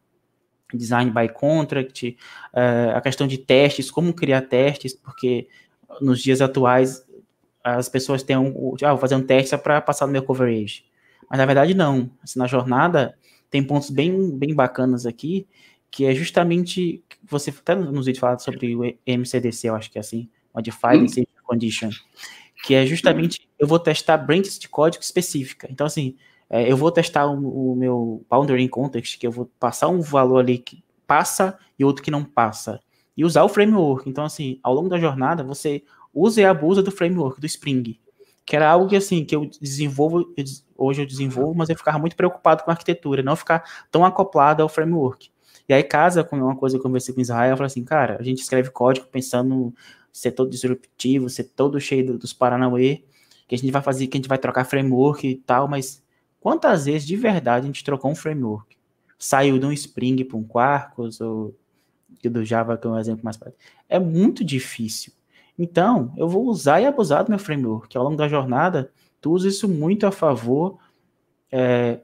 design 0.73 1.11
by 1.11 1.29
contract, 1.29 2.17
uh, 2.53 2.95
a 2.95 3.01
questão 3.01 3.27
de 3.27 3.37
testes, 3.37 3.91
como 3.91 4.13
criar 4.13 4.41
testes, 4.41 4.93
porque 4.93 5.47
nos 6.01 6.21
dias 6.21 6.41
atuais 6.41 7.05
as 7.63 7.87
pessoas 7.87 8.23
têm 8.23 8.37
um, 8.37 8.75
ah, 8.83 8.89
vou 8.89 8.97
fazer 8.97 9.15
um 9.15 9.25
teste 9.25 9.57
para 9.57 9.79
passar 9.79 10.05
no 10.05 10.11
meu 10.11 10.23
coverage. 10.23 10.83
Mas 11.29 11.37
na 11.39 11.45
verdade 11.45 11.73
não. 11.73 12.11
Assim, 12.21 12.37
na 12.37 12.47
jornada 12.47 13.17
tem 13.49 13.63
pontos 13.63 13.89
bem, 13.89 14.37
bem 14.37 14.53
bacanas 14.53 15.05
aqui, 15.05 15.47
que 15.89 16.05
é 16.05 16.13
justamente 16.13 17.03
você 17.23 17.51
até 17.51 17.75
nos 17.75 18.05
vídeos 18.05 18.19
falado 18.19 18.41
sobre 18.41 18.75
o 18.75 18.83
MCDC, 19.05 19.69
eu 19.69 19.75
acho 19.75 19.91
que 19.91 19.97
é 19.97 20.01
assim, 20.01 20.29
Modified 20.53 21.21
hum. 21.21 21.23
Condition, 21.43 21.89
que 22.63 22.73
é 22.73 22.85
justamente 22.85 23.47
eu 23.59 23.67
vou 23.67 23.77
testar 23.77 24.17
branches 24.17 24.57
de 24.57 24.69
código 24.69 25.03
específica. 25.03 25.67
Então 25.69 25.85
assim, 25.85 26.15
é, 26.49 26.71
eu 26.71 26.77
vou 26.77 26.91
testar 26.91 27.27
o, 27.27 27.71
o, 27.71 27.75
meu 27.75 28.25
boundary 28.29 28.69
context, 28.69 29.19
que 29.19 29.27
eu 29.27 29.31
vou 29.31 29.51
passar 29.59 29.89
um 29.89 29.99
valor 29.99 30.37
ali 30.37 30.57
que 30.57 30.81
passa 31.05 31.57
e 31.77 31.83
outro 31.83 32.01
que 32.01 32.09
não 32.09 32.23
passa. 32.23 32.79
E 33.17 33.25
usar 33.25 33.43
o 33.43 33.49
framework. 33.49 34.09
Então, 34.09 34.23
assim, 34.23 34.59
ao 34.63 34.73
longo 34.73 34.87
da 34.87 34.97
jornada, 34.97 35.43
você 35.43 35.83
usa 36.13 36.41
e 36.41 36.45
abusa 36.45 36.81
do 36.81 36.91
framework, 36.91 37.41
do 37.41 37.45
Spring. 37.45 37.99
Que 38.45 38.55
era 38.55 38.69
algo 38.69 38.87
que, 38.87 38.95
assim, 38.95 39.25
que 39.25 39.35
eu 39.35 39.49
desenvolvo, 39.59 40.31
eu, 40.37 40.45
hoje 40.77 41.01
eu 41.01 41.05
desenvolvo, 41.05 41.55
mas 41.55 41.69
eu 41.69 41.75
ficava 41.75 41.99
muito 41.99 42.15
preocupado 42.15 42.63
com 42.63 42.71
a 42.71 42.73
arquitetura, 42.73 43.21
não 43.21 43.35
ficar 43.35 43.63
tão 43.91 44.05
acoplado 44.05 44.61
ao 44.61 44.69
framework. 44.69 45.31
E 45.67 45.73
aí 45.73 45.83
casa 45.83 46.23
com 46.23 46.37
uma 46.37 46.55
coisa 46.55 46.75
que 46.75 46.79
eu 46.79 46.83
conversei 46.83 47.15
com 47.15 47.21
Israel, 47.21 47.51
eu 47.51 47.57
falei 47.57 47.67
assim, 47.67 47.83
cara, 47.83 48.17
a 48.19 48.23
gente 48.23 48.41
escreve 48.41 48.69
código 48.69 49.07
pensando 49.07 49.73
ser 50.13 50.31
todo 50.31 50.49
disruptivo, 50.49 51.27
ser 51.27 51.45
todo 51.45 51.79
cheio 51.81 52.17
dos 52.17 52.31
Paranauê, 52.31 53.03
que 53.47 53.55
a 53.55 53.57
gente 53.57 53.71
vai 53.71 53.81
fazer, 53.81 54.05
que 54.05 54.15
a 54.15 54.19
gente 54.19 54.29
vai 54.29 54.37
trocar 54.37 54.63
framework 54.63 55.27
e 55.27 55.35
tal, 55.35 55.67
mas 55.67 56.03
quantas 56.39 56.85
vezes 56.85 57.07
de 57.07 57.15
verdade 57.15 57.65
a 57.65 57.67
gente 57.67 57.83
trocou 57.83 58.11
um 58.11 58.15
framework? 58.15 58.77
Saiu 59.17 59.57
de 59.57 59.65
um 59.65 59.71
Spring 59.71 60.23
para 60.23 60.37
um 60.37 60.43
Quarkus, 60.43 61.19
ou 61.19 61.55
do 62.23 62.45
Java, 62.45 62.77
que 62.77 62.85
é 62.85 62.89
um 62.89 62.99
exemplo 62.99 63.25
mais 63.25 63.35
prático. 63.35 63.61
É 63.89 63.97
muito 63.97 64.43
difícil. 64.43 65.11
Então, 65.57 66.13
eu 66.15 66.27
vou 66.27 66.45
usar 66.45 66.79
e 66.79 66.85
abusar 66.85 67.23
do 67.23 67.29
meu 67.29 67.39
framework. 67.39 67.95
Ao 67.97 68.03
longo 68.03 68.15
da 68.15 68.27
jornada, 68.27 68.91
tu 69.19 69.31
usa 69.31 69.47
isso 69.47 69.67
muito 69.67 70.05
a 70.05 70.11
favor 70.11 70.77
é, 71.51 71.99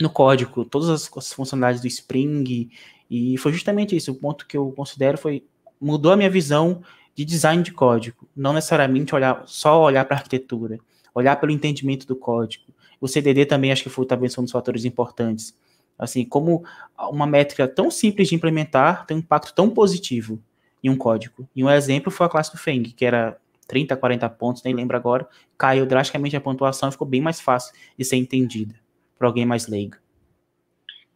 no 0.00 0.08
código, 0.08 0.64
todas 0.64 0.88
as, 0.88 1.10
as 1.16 1.32
funcionalidades 1.32 1.82
do 1.82 1.86
Spring, 1.86 2.70
e 3.10 3.36
foi 3.38 3.52
justamente 3.52 3.94
isso. 3.94 4.12
O 4.12 4.14
ponto 4.14 4.46
que 4.46 4.56
eu 4.56 4.72
considero 4.72 5.18
foi 5.18 5.44
mudou 5.80 6.12
a 6.12 6.16
minha 6.16 6.30
visão 6.30 6.82
de 7.16 7.24
design 7.24 7.62
de 7.62 7.72
código, 7.72 8.28
não 8.36 8.52
necessariamente 8.52 9.14
olhar 9.14 9.42
só 9.46 9.82
olhar 9.82 10.04
para 10.04 10.16
a 10.16 10.18
arquitetura, 10.18 10.78
olhar 11.14 11.34
pelo 11.36 11.50
entendimento 11.50 12.06
do 12.06 12.14
código. 12.14 12.66
O 13.00 13.08
CDD 13.08 13.46
também 13.46 13.72
acho 13.72 13.82
que 13.82 13.88
foi 13.88 14.04
também 14.04 14.28
um 14.38 14.42
dos 14.42 14.52
fatores 14.52 14.84
importantes. 14.84 15.56
Assim, 15.98 16.26
como 16.26 16.62
uma 16.98 17.26
métrica 17.26 17.66
tão 17.66 17.90
simples 17.90 18.28
de 18.28 18.34
implementar 18.34 19.06
tem 19.06 19.16
um 19.16 19.20
impacto 19.20 19.54
tão 19.54 19.70
positivo 19.70 20.38
em 20.84 20.90
um 20.90 20.96
código. 20.96 21.48
E 21.56 21.64
um 21.64 21.70
exemplo 21.70 22.12
foi 22.12 22.26
a 22.26 22.28
classe 22.28 22.52
do 22.52 22.58
Feng, 22.58 22.82
que 22.82 23.06
era 23.06 23.38
30, 23.66 23.96
40 23.96 24.28
pontos, 24.30 24.62
nem 24.62 24.74
lembro 24.74 24.94
agora, 24.94 25.26
caiu 25.56 25.86
drasticamente 25.86 26.36
a 26.36 26.40
pontuação 26.40 26.90
e 26.90 26.92
ficou 26.92 27.08
bem 27.08 27.22
mais 27.22 27.40
fácil 27.40 27.74
de 27.98 28.04
ser 28.04 28.16
entendida 28.16 28.74
para 29.18 29.26
alguém 29.26 29.46
mais 29.46 29.66
leigo. 29.66 29.96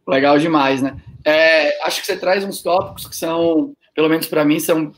Legal 0.07 0.39
demais, 0.39 0.81
né? 0.81 0.99
É, 1.23 1.85
acho 1.85 2.01
que 2.01 2.07
você 2.07 2.17
traz 2.17 2.43
uns 2.43 2.63
tópicos 2.63 3.07
que 3.07 3.15
são, 3.15 3.75
pelo 3.93 4.09
menos 4.09 4.25
para 4.25 4.43
mim, 4.43 4.59
são, 4.59 4.91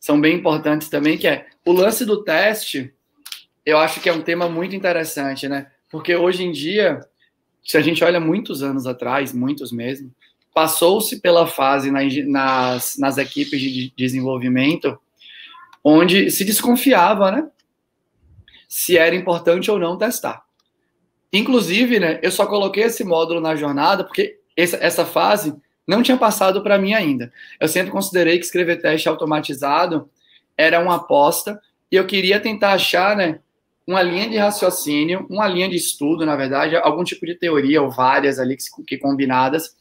são 0.00 0.20
bem 0.20 0.36
importantes 0.36 0.88
também, 0.88 1.18
que 1.18 1.26
é 1.26 1.46
o 1.64 1.72
lance 1.72 2.04
do 2.04 2.22
teste, 2.22 2.92
eu 3.64 3.78
acho 3.78 4.00
que 4.00 4.08
é 4.08 4.12
um 4.12 4.22
tema 4.22 4.48
muito 4.48 4.74
interessante, 4.74 5.48
né? 5.48 5.70
Porque 5.90 6.14
hoje 6.14 6.44
em 6.44 6.52
dia, 6.52 7.00
se 7.64 7.76
a 7.76 7.80
gente 7.80 8.02
olha 8.02 8.20
muitos 8.20 8.62
anos 8.62 8.86
atrás, 8.86 9.32
muitos 9.32 9.72
mesmo, 9.72 10.14
passou-se 10.54 11.20
pela 11.20 11.46
fase 11.46 11.90
nas, 11.90 12.96
nas 12.98 13.18
equipes 13.18 13.60
de 13.60 13.92
desenvolvimento 13.96 14.98
onde 15.84 16.30
se 16.30 16.44
desconfiava, 16.44 17.30
né? 17.30 17.48
Se 18.66 18.98
era 18.98 19.14
importante 19.14 19.70
ou 19.70 19.78
não 19.78 19.96
testar. 19.96 20.42
Inclusive, 21.32 22.00
né, 22.00 22.18
eu 22.22 22.30
só 22.30 22.46
coloquei 22.46 22.84
esse 22.84 23.04
módulo 23.04 23.40
na 23.40 23.54
jornada 23.54 24.02
porque 24.02 24.40
essa, 24.56 24.76
essa 24.78 25.04
fase 25.04 25.54
não 25.88 26.02
tinha 26.02 26.16
passado 26.18 26.62
para 26.62 26.78
mim 26.78 26.92
ainda. 26.92 27.32
Eu 27.58 27.66
sempre 27.66 27.90
considerei 27.90 28.38
que 28.38 28.44
escrever 28.44 28.80
teste 28.80 29.08
automatizado 29.08 30.08
era 30.56 30.78
uma 30.80 30.96
aposta 30.96 31.58
e 31.90 31.96
eu 31.96 32.06
queria 32.06 32.38
tentar 32.38 32.72
achar, 32.72 33.16
né, 33.16 33.40
uma 33.86 34.02
linha 34.02 34.28
de 34.28 34.36
raciocínio, 34.36 35.26
uma 35.30 35.48
linha 35.48 35.68
de 35.68 35.76
estudo, 35.76 36.26
na 36.26 36.36
verdade, 36.36 36.76
algum 36.76 37.02
tipo 37.02 37.24
de 37.24 37.34
teoria 37.34 37.80
ou 37.80 37.90
várias 37.90 38.38
ali 38.38 38.54
que, 38.56 38.64
que 38.86 38.98
combinadas 38.98 39.74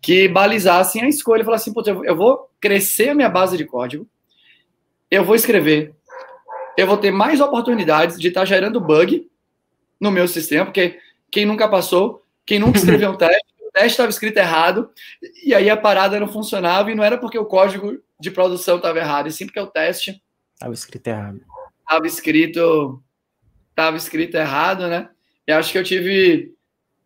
que 0.00 0.28
balizassem 0.28 1.02
a 1.02 1.08
escolha. 1.08 1.44
Falar 1.44 1.56
assim, 1.56 1.72
eu 2.04 2.16
vou 2.16 2.50
crescer 2.60 3.10
a 3.10 3.14
minha 3.14 3.28
base 3.28 3.56
de 3.56 3.64
código, 3.64 4.06
eu 5.10 5.24
vou 5.24 5.34
escrever, 5.34 5.94
eu 6.76 6.86
vou 6.86 6.96
ter 6.96 7.10
mais 7.10 7.40
oportunidades 7.40 8.18
de 8.18 8.28
estar 8.28 8.40
tá 8.40 8.46
gerando 8.46 8.80
bug 8.80 9.26
no 10.00 10.10
meu 10.10 10.26
sistema, 10.26 10.64
porque 10.64 10.98
quem 11.30 11.46
nunca 11.46 11.68
passou, 11.68 12.22
quem 12.44 12.58
nunca 12.58 12.78
escreveu 12.78 13.10
um 13.10 13.16
teste, 13.18 13.53
teste 13.74 13.90
estava 13.90 14.10
escrito 14.10 14.38
errado, 14.38 14.90
e 15.44 15.54
aí 15.54 15.68
a 15.68 15.76
parada 15.76 16.18
não 16.18 16.28
funcionava, 16.28 16.90
e 16.90 16.94
não 16.94 17.04
era 17.04 17.18
porque 17.18 17.38
o 17.38 17.44
código 17.44 17.98
de 18.18 18.30
produção 18.30 18.76
estava 18.76 18.98
errado, 18.98 19.26
e 19.26 19.32
sim 19.32 19.44
porque 19.44 19.60
o 19.60 19.66
teste 19.66 20.22
estava 20.54 20.72
escrito 20.72 21.06
errado. 21.08 21.40
Estava 21.80 22.06
escrito, 22.06 23.02
estava 23.70 23.96
escrito 23.96 24.36
errado, 24.36 24.88
né? 24.88 25.10
E 25.46 25.52
acho 25.52 25.72
que 25.72 25.78
eu 25.78 25.84
tive 25.84 26.54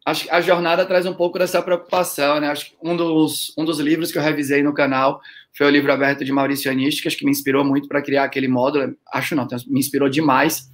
acho 0.04 0.24
que 0.24 0.30
a 0.30 0.40
jornada 0.40 0.86
traz 0.86 1.04
um 1.04 1.12
pouco 1.14 1.38
dessa 1.38 1.60
preocupação, 1.62 2.40
né? 2.40 2.48
Acho 2.48 2.70
que 2.70 2.76
um 2.82 2.96
dos, 2.96 3.52
um 3.58 3.64
dos 3.64 3.78
livros 3.78 4.10
que 4.10 4.18
eu 4.18 4.22
revisei 4.22 4.62
no 4.62 4.72
canal 4.72 5.20
foi 5.56 5.66
o 5.66 5.70
livro 5.70 5.92
aberto 5.92 6.24
de 6.24 6.32
Maurício 6.32 6.70
Anísticas, 6.70 7.14
que 7.14 7.24
me 7.24 7.30
inspirou 7.30 7.64
muito 7.64 7.88
para 7.88 8.00
criar 8.00 8.24
aquele 8.24 8.48
módulo. 8.48 8.96
Acho 9.12 9.34
não, 9.34 9.46
me 9.66 9.80
inspirou 9.80 10.08
demais 10.08 10.68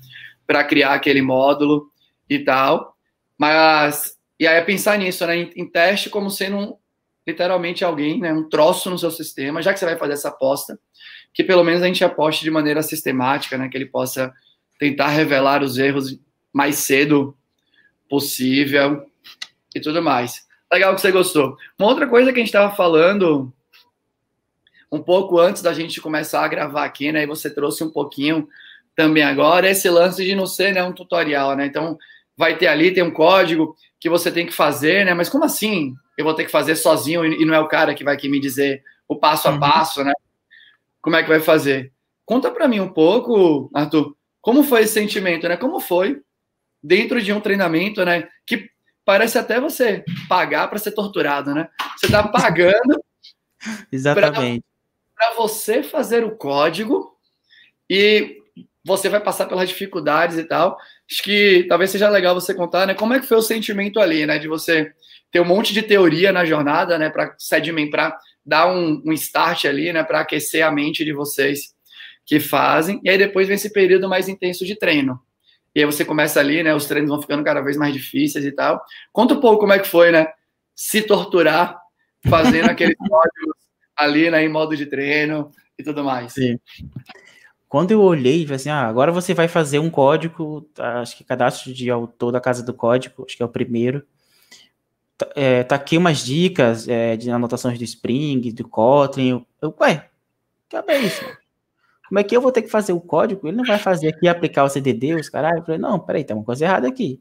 para 0.47 0.63
criar 0.63 0.95
aquele 0.95 1.23
módulo 1.23 1.91
e 2.29 2.39
tal. 2.39 2.95
Mas, 3.37 4.15
e 4.39 4.47
aí 4.47 4.57
é 4.57 4.61
pensar 4.63 4.99
nisso, 4.99 5.27
né? 5.27 5.37
Em, 5.37 5.53
em 5.57 5.67
teste 5.67 6.11
como 6.11 6.31
sendo 6.31 6.57
um, 6.57 6.77
literalmente 7.27 7.85
alguém, 7.85 8.19
né? 8.21 8.33
Um 8.33 8.49
troço 8.49 8.91
no 8.91 8.99
seu 8.99 9.11
sistema, 9.11 9.63
já 9.63 9.73
que 9.73 9.79
você 9.79 9.85
vai 9.85 9.97
fazer 9.97 10.15
essa 10.15 10.29
aposta, 10.29 10.79
que 11.33 11.45
pelo 11.45 11.65
menos 11.65 11.83
a 11.83 11.87
gente 11.87 12.05
aposte 12.05 12.45
de 12.45 12.51
maneira 12.51 12.83
sistemática, 12.83 13.57
né? 13.57 13.69
Que 13.69 13.77
ele 13.77 13.87
possa 13.87 14.33
tentar 14.79 15.09
revelar 15.09 15.63
os 15.63 15.79
erros 15.79 16.19
mais 16.53 16.77
cedo 16.77 17.37
possível 18.09 19.07
e 19.75 19.81
tudo 19.81 20.03
mais. 20.03 20.47
Legal 20.73 20.95
que 20.95 21.01
você 21.01 21.13
gostou. 21.13 21.57
Uma 21.79 21.89
outra 21.89 22.07
coisa 22.07 22.33
que 22.33 22.39
a 22.39 22.43
gente 22.43 22.49
estava 22.49 22.75
falando 22.75 23.53
um 24.91 25.03
pouco 25.03 25.39
antes 25.39 25.63
da 25.63 25.73
gente 25.73 26.01
começar 26.01 26.45
a 26.45 26.49
gravar 26.49 26.85
aqui, 26.85 27.11
né? 27.11 27.23
E 27.23 27.27
você 27.27 27.51
trouxe 27.51 27.83
um 27.83 27.91
pouquinho 27.91 28.49
também 28.95 29.25
agora, 29.25 29.69
esse 29.69 29.89
lance 29.91 30.25
de 30.25 30.35
não 30.37 30.47
ser 30.47 30.73
né, 30.73 30.83
um 30.85 30.93
tutorial, 30.93 31.57
né? 31.57 31.67
Então, 31.67 31.99
vai 32.37 32.57
ter 32.57 32.67
ali, 32.67 32.93
tem 32.93 33.03
um 33.03 33.11
código 33.11 33.77
que 34.01 34.09
você 34.09 34.31
tem 34.31 34.47
que 34.47 34.53
fazer, 34.53 35.05
né? 35.05 35.15
Mas 35.15 35.29
como 35.29 35.45
assim 35.45 35.95
eu 36.17 36.25
vou 36.25 36.35
ter 36.35 36.45
que 36.45 36.51
fazer 36.51 36.77
sozinho 36.77 37.25
e 37.25 37.45
não 37.45 37.55
é 37.55 37.61
o 37.61 37.69
cara 37.69 37.95
que 37.95 38.05
vai 38.05 38.15
aqui 38.15 38.29
me 38.29 38.41
dizer 38.41 38.83
o 39.09 39.17
passo 39.17 39.49
a 39.49 39.53
uhum. 39.53 39.61
passo, 39.61 40.05
né? 40.05 40.13
Como 41.01 41.17
é 41.17 41.23
que 41.23 41.29
vai 41.29 41.41
fazer? 41.41 41.93
Conta 42.25 42.51
para 42.51 42.69
mim 42.69 42.81
um 42.81 42.93
pouco, 42.93 43.71
Arthur, 43.75 44.17
como 44.41 44.63
foi 44.63 44.83
esse 44.83 44.95
sentimento, 44.95 45.49
né? 45.49 45.57
Como 45.57 45.81
foi 45.81 46.21
dentro 46.83 47.21
de 47.21 47.33
um 47.33 47.41
treinamento, 47.41 48.05
né? 48.05 48.29
Que 48.47 48.71
parece 49.05 49.39
até 49.39 49.61
você 49.61 50.05
pagar 50.29 50.69
para 50.69 50.79
ser 50.79 50.93
torturado, 50.93 51.55
né? 51.55 51.69
Você 51.97 52.07
está 52.07 52.27
pagando. 52.29 53.03
Exatamente. 53.91 54.65
Para 55.15 55.35
você 55.35 55.83
fazer 55.83 56.25
o 56.25 56.37
código 56.37 57.17
e 57.89 58.43
você 58.85 59.09
vai 59.09 59.21
passar 59.21 59.47
pelas 59.47 59.69
dificuldades 59.69 60.37
e 60.37 60.45
tal. 60.45 60.77
Acho 61.11 61.23
que 61.23 61.65
talvez 61.69 61.91
seja 61.91 62.09
legal 62.09 62.35
você 62.35 62.55
contar, 62.55 62.87
né? 62.87 62.95
Como 62.95 63.15
é 63.15 63.21
que 63.21 63.27
foi 63.27 63.39
o 63.39 63.43
sentimento 63.43 63.99
ali, 63.99 64.27
né? 64.27 64.39
De 64.39 64.47
você 64.47 64.93
ter 65.31 65.41
um 65.41 65.45
monte 65.45 65.73
de 65.73 65.83
teoria 65.83 66.31
na 66.33 66.45
jornada, 66.45 66.99
né? 66.99 67.09
Para 67.09 67.35
sedimentar, 67.39 68.17
dar 68.45 68.69
um, 68.69 69.03
um 69.05 69.13
start 69.13 69.65
ali, 69.65 69.93
né? 69.93 70.05
Para 70.05 70.21
aquecer 70.21 70.65
a 70.65 70.71
mente 70.71 71.05
de 71.05 71.13
vocês 71.13 71.75
que 72.27 72.39
fazem. 72.39 73.01
E 73.03 73.09
aí 73.09 73.17
depois 73.17 73.49
vem 73.49 73.55
esse 73.55 73.73
período 73.73 74.09
mais 74.09 74.29
intenso 74.29 74.67
de 74.67 74.77
treino. 74.77 75.19
E 75.75 75.81
aí 75.81 75.87
você 75.87 76.05
começa 76.05 76.39
ali, 76.39 76.63
né? 76.63 76.75
Os 76.75 76.87
treinos 76.87 77.11
vão 77.11 77.21
ficando 77.21 77.43
cada 77.43 77.63
vez 77.63 77.77
mais 77.77 77.93
difíceis 77.93 78.45
e 78.45 78.53
tal. 78.53 78.83
Conta 79.13 79.35
um 79.35 79.41
pouco 79.41 79.61
como 79.61 79.73
é 79.73 79.79
que 79.79 79.89
foi, 79.89 80.13
né? 80.13 80.29
Se 80.77 81.03
torturar 81.03 81.79
fazendo 82.29 82.71
aqueles 82.71 82.97
códigos 83.01 83.57
ali, 83.97 84.31
né? 84.31 84.45
Em 84.45 84.49
modo 84.49 84.77
de 84.77 84.87
treino 84.87 85.51
e 85.79 85.83
tudo 85.83 86.05
mais. 86.05 86.35
Sim. 86.35 86.59
Quando 87.75 87.91
eu 87.91 88.01
olhei, 88.01 88.47
assim, 88.55 88.69
ah, 88.71 88.87
agora 88.87 89.11
você 89.11 89.35
vai 89.35 89.49
fazer 89.49 89.81
um 89.81 89.91
código, 89.91 90.65
acho 90.79 91.17
que 91.17 91.25
cadastro 91.25 91.75
de 91.75 91.91
autor 91.91 92.31
da 92.31 92.41
casa 92.41 92.63
do 92.63 92.73
código, 92.73 93.25
acho 93.27 93.37
que 93.37 93.43
é 93.43 93.47
o 93.47 93.49
primeiro. 93.49 94.07
Tá, 95.19 95.29
é, 95.35 95.65
tá 95.65 95.75
aqui 95.75 95.99
umas 95.99 96.19
dicas 96.19 96.87
é, 96.87 97.17
de 97.17 97.29
anotações 97.33 97.77
do 97.77 97.83
Spring, 97.83 98.53
do 98.53 98.69
Kotlin. 98.69 99.45
Eu, 99.61 99.75
ué, 99.81 100.09
que 100.69 100.77
é 100.77 100.99
isso? 101.01 101.25
Como 102.09 102.21
é 102.21 102.23
que 102.23 102.37
eu 102.37 102.41
vou 102.41 102.53
ter 102.53 102.63
que 102.63 102.69
fazer 102.69 102.93
o 102.93 103.01
código? 103.01 103.49
Ele 103.49 103.57
não 103.57 103.65
vai 103.65 103.81
fazer 103.81 104.07
aqui 104.07 104.29
aplicar 104.29 104.63
o 104.63 104.69
CDD, 104.69 105.17
os 105.17 105.29
caras. 105.29 105.59
Eu 105.59 105.65
falei, 105.65 105.81
não, 105.81 105.99
peraí, 105.99 106.23
tem 106.23 106.37
uma 106.37 106.45
coisa 106.45 106.65
errada 106.65 106.87
aqui. 106.87 107.21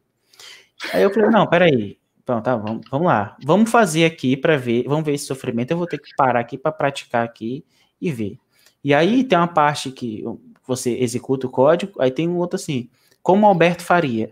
Aí 0.94 1.02
eu 1.02 1.12
falei, 1.12 1.32
não, 1.32 1.48
peraí. 1.48 1.98
Então, 2.22 2.40
tá, 2.44 2.56
vamos, 2.56 2.88
vamos 2.92 3.08
lá. 3.08 3.36
Vamos 3.44 3.72
fazer 3.72 4.06
aqui 4.06 4.38
para 4.38 4.56
ver, 4.56 4.84
vamos 4.84 5.04
ver 5.04 5.16
esse 5.16 5.26
sofrimento. 5.26 5.72
Eu 5.72 5.78
vou 5.78 5.88
ter 5.88 5.98
que 5.98 6.12
parar 6.16 6.42
aqui 6.42 6.60
para 6.60 6.72
praticar 6.72 7.26
aqui 7.26 7.66
e 8.00 8.12
ver. 8.12 8.38
E 8.84 8.94
aí 8.94 9.24
tem 9.24 9.38
uma 9.38 9.48
parte 9.48 9.92
que 9.92 10.24
você 10.66 10.92
executa 10.98 11.48
o 11.48 11.50
código, 11.50 11.94
aí 12.02 12.12
tem 12.12 12.28
um 12.28 12.38
outro 12.38 12.56
assim, 12.56 12.90
como 13.22 13.46
o 13.46 13.50
Alberto 13.50 13.84
faria. 13.84 14.32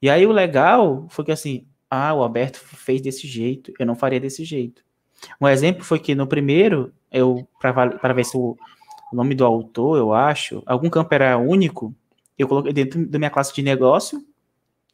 E 0.00 0.10
aí 0.10 0.26
o 0.26 0.32
legal 0.32 1.06
foi 1.08 1.24
que 1.24 1.32
assim, 1.32 1.66
ah, 1.90 2.12
o 2.14 2.22
Alberto 2.22 2.58
fez 2.58 3.00
desse 3.00 3.26
jeito, 3.26 3.72
eu 3.78 3.86
não 3.86 3.94
faria 3.94 4.20
desse 4.20 4.44
jeito. 4.44 4.82
Um 5.40 5.48
exemplo 5.48 5.82
foi 5.82 5.98
que 5.98 6.14
no 6.14 6.26
primeiro, 6.26 6.92
eu 7.10 7.46
para 7.60 8.12
ver 8.12 8.24
se 8.24 8.36
o, 8.36 8.56
o 9.12 9.16
nome 9.16 9.34
do 9.34 9.44
autor, 9.44 9.96
eu 9.96 10.12
acho, 10.12 10.62
algum 10.66 10.90
campo 10.90 11.14
era 11.14 11.38
único, 11.38 11.94
eu 12.38 12.46
coloquei 12.46 12.72
dentro 12.72 13.06
da 13.06 13.18
minha 13.18 13.30
classe 13.30 13.54
de 13.54 13.62
negócio, 13.62 14.22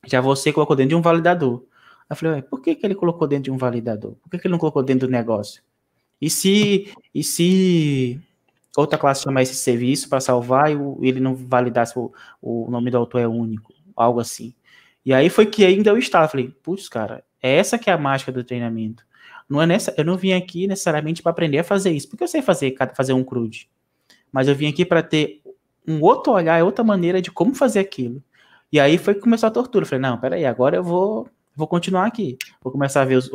já 0.06 0.20
você 0.20 0.52
colocou 0.52 0.76
dentro 0.76 0.90
de 0.90 0.94
um 0.94 1.02
validador. 1.02 1.64
eu 2.08 2.16
falei, 2.16 2.36
ué, 2.36 2.42
por 2.42 2.60
que, 2.60 2.74
que 2.74 2.86
ele 2.86 2.94
colocou 2.94 3.26
dentro 3.26 3.44
de 3.44 3.50
um 3.50 3.56
validador? 3.56 4.14
Por 4.22 4.30
que, 4.30 4.38
que 4.38 4.46
ele 4.46 4.52
não 4.52 4.58
colocou 4.58 4.82
dentro 4.82 5.08
do 5.08 5.12
negócio? 5.12 5.62
E 6.20 6.30
se, 6.30 6.92
e 7.12 7.24
se 7.24 8.20
outra 8.76 8.98
classe 8.98 9.22
chamar 9.22 9.42
esse 9.42 9.54
serviço 9.54 10.08
para 10.08 10.20
salvar 10.20 10.70
e 10.70 10.76
ele 11.02 11.20
não 11.20 11.34
validasse 11.34 11.98
o, 11.98 12.12
o 12.40 12.70
nome 12.70 12.90
do 12.90 12.96
autor 12.96 13.20
é 13.20 13.28
único, 13.28 13.72
algo 13.94 14.20
assim. 14.20 14.54
E 15.04 15.12
aí 15.12 15.28
foi 15.28 15.46
que 15.46 15.64
ainda 15.64 15.90
eu 15.90 15.98
estava, 15.98 16.28
falei, 16.28 16.48
putz, 16.62 16.88
cara, 16.88 17.24
é 17.42 17.56
essa 17.56 17.78
que 17.78 17.90
é 17.90 17.92
a 17.92 17.98
mágica 17.98 18.30
do 18.30 18.44
treinamento. 18.44 19.04
Não 19.48 19.60
é 19.60 19.66
nessa, 19.66 19.92
eu 19.98 20.04
não 20.04 20.16
vim 20.16 20.32
aqui 20.32 20.66
necessariamente 20.66 21.22
para 21.22 21.32
aprender 21.32 21.58
a 21.58 21.64
fazer 21.64 21.90
isso, 21.90 22.08
porque 22.08 22.24
eu 22.24 22.28
sei 22.28 22.40
fazer, 22.40 22.74
fazer 22.94 23.12
um 23.12 23.24
crude. 23.24 23.68
Mas 24.30 24.48
eu 24.48 24.54
vim 24.54 24.68
aqui 24.68 24.84
para 24.84 25.02
ter 25.02 25.42
um 25.86 26.00
outro 26.00 26.32
olhar, 26.32 26.64
outra 26.64 26.84
maneira 26.84 27.20
de 27.20 27.30
como 27.30 27.54
fazer 27.54 27.80
aquilo. 27.80 28.22
E 28.72 28.80
aí 28.80 28.96
foi 28.96 29.14
que 29.14 29.20
começou 29.20 29.48
a 29.48 29.50
tortura. 29.50 29.84
Eu 29.84 29.88
falei, 29.88 30.00
não, 30.00 30.18
peraí, 30.18 30.46
agora 30.46 30.76
eu 30.76 30.82
vou, 30.82 31.28
vou 31.54 31.66
continuar 31.66 32.06
aqui. 32.06 32.38
Vou 32.62 32.72
começar 32.72 33.02
a 33.02 33.04
ver 33.04 33.16
os, 33.16 33.30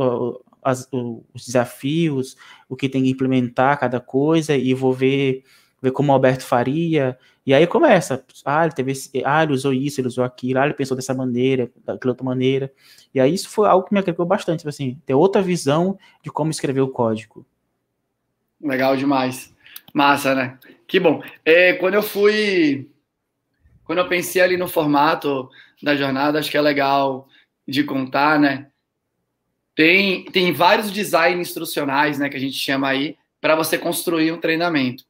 as, 0.67 0.88
os 0.91 1.45
desafios, 1.45 2.36
o 2.67 2.75
que 2.75 2.89
tem 2.89 3.03
que 3.03 3.10
implementar 3.10 3.80
cada 3.80 3.99
coisa, 3.99 4.56
e 4.56 4.73
vou 4.73 4.93
ver, 4.93 5.43
ver 5.82 5.91
como 5.91 6.12
o 6.12 6.13
Alberto 6.13 6.43
faria. 6.43 7.17
E 7.45 7.53
aí 7.53 7.65
começa. 7.65 8.25
Ah, 8.43 8.65
ele 8.65 8.73
teve 8.73 8.91
esse, 8.91 9.10
ah, 9.25 9.43
ele 9.43 9.53
usou 9.53 9.73
isso, 9.73 10.01
ele 10.01 10.08
usou 10.08 10.23
aquilo, 10.23 10.60
ah, 10.60 10.65
ele 10.65 10.73
pensou 10.73 10.97
dessa 10.97 11.13
maneira, 11.13 11.71
daquela 11.86 12.12
outra 12.12 12.25
maneira. 12.25 12.71
E 13.13 13.19
aí 13.19 13.34
isso 13.34 13.49
foi 13.49 13.67
algo 13.67 13.88
que 13.88 13.93
me 13.93 13.99
agregou 13.99 14.25
bastante, 14.25 14.60
tipo 14.60 14.69
assim, 14.69 15.01
ter 15.06 15.13
outra 15.13 15.41
visão 15.41 15.97
de 16.21 16.30
como 16.30 16.51
escrever 16.51 16.82
o 16.82 16.89
código. 16.89 17.45
Legal 18.62 18.97
demais. 18.97 19.56
Massa, 19.93 20.36
né? 20.36 20.60
Que 20.88 20.99
bom. 20.99 21.21
É, 21.45 21.73
quando 21.73 21.93
eu 21.93 22.03
fui. 22.03 22.89
Quando 23.86 23.99
eu 23.99 24.10
pensei 24.10 24.41
ali 24.41 24.58
no 24.58 24.67
formato 24.67 25.49
da 25.82 25.95
jornada, 25.95 26.39
acho 26.39 26.51
que 26.51 26.58
é 26.58 26.62
legal 26.62 27.27
de 27.65 27.84
contar, 27.84 28.38
né? 28.38 28.67
Tem, 29.77 30.23
tem 30.25 30.51
vários 30.51 30.89
designs 30.89 31.39
instrucionais, 31.39 32.17
né, 32.17 32.29
que 32.29 32.35
a 32.35 32.39
gente 32.39 32.57
chama 32.57 32.89
aí, 32.89 33.15
para 33.39 33.55
você 33.55 33.77
construir 33.77 34.31
um 34.31 34.39
treinamento. 34.39 35.03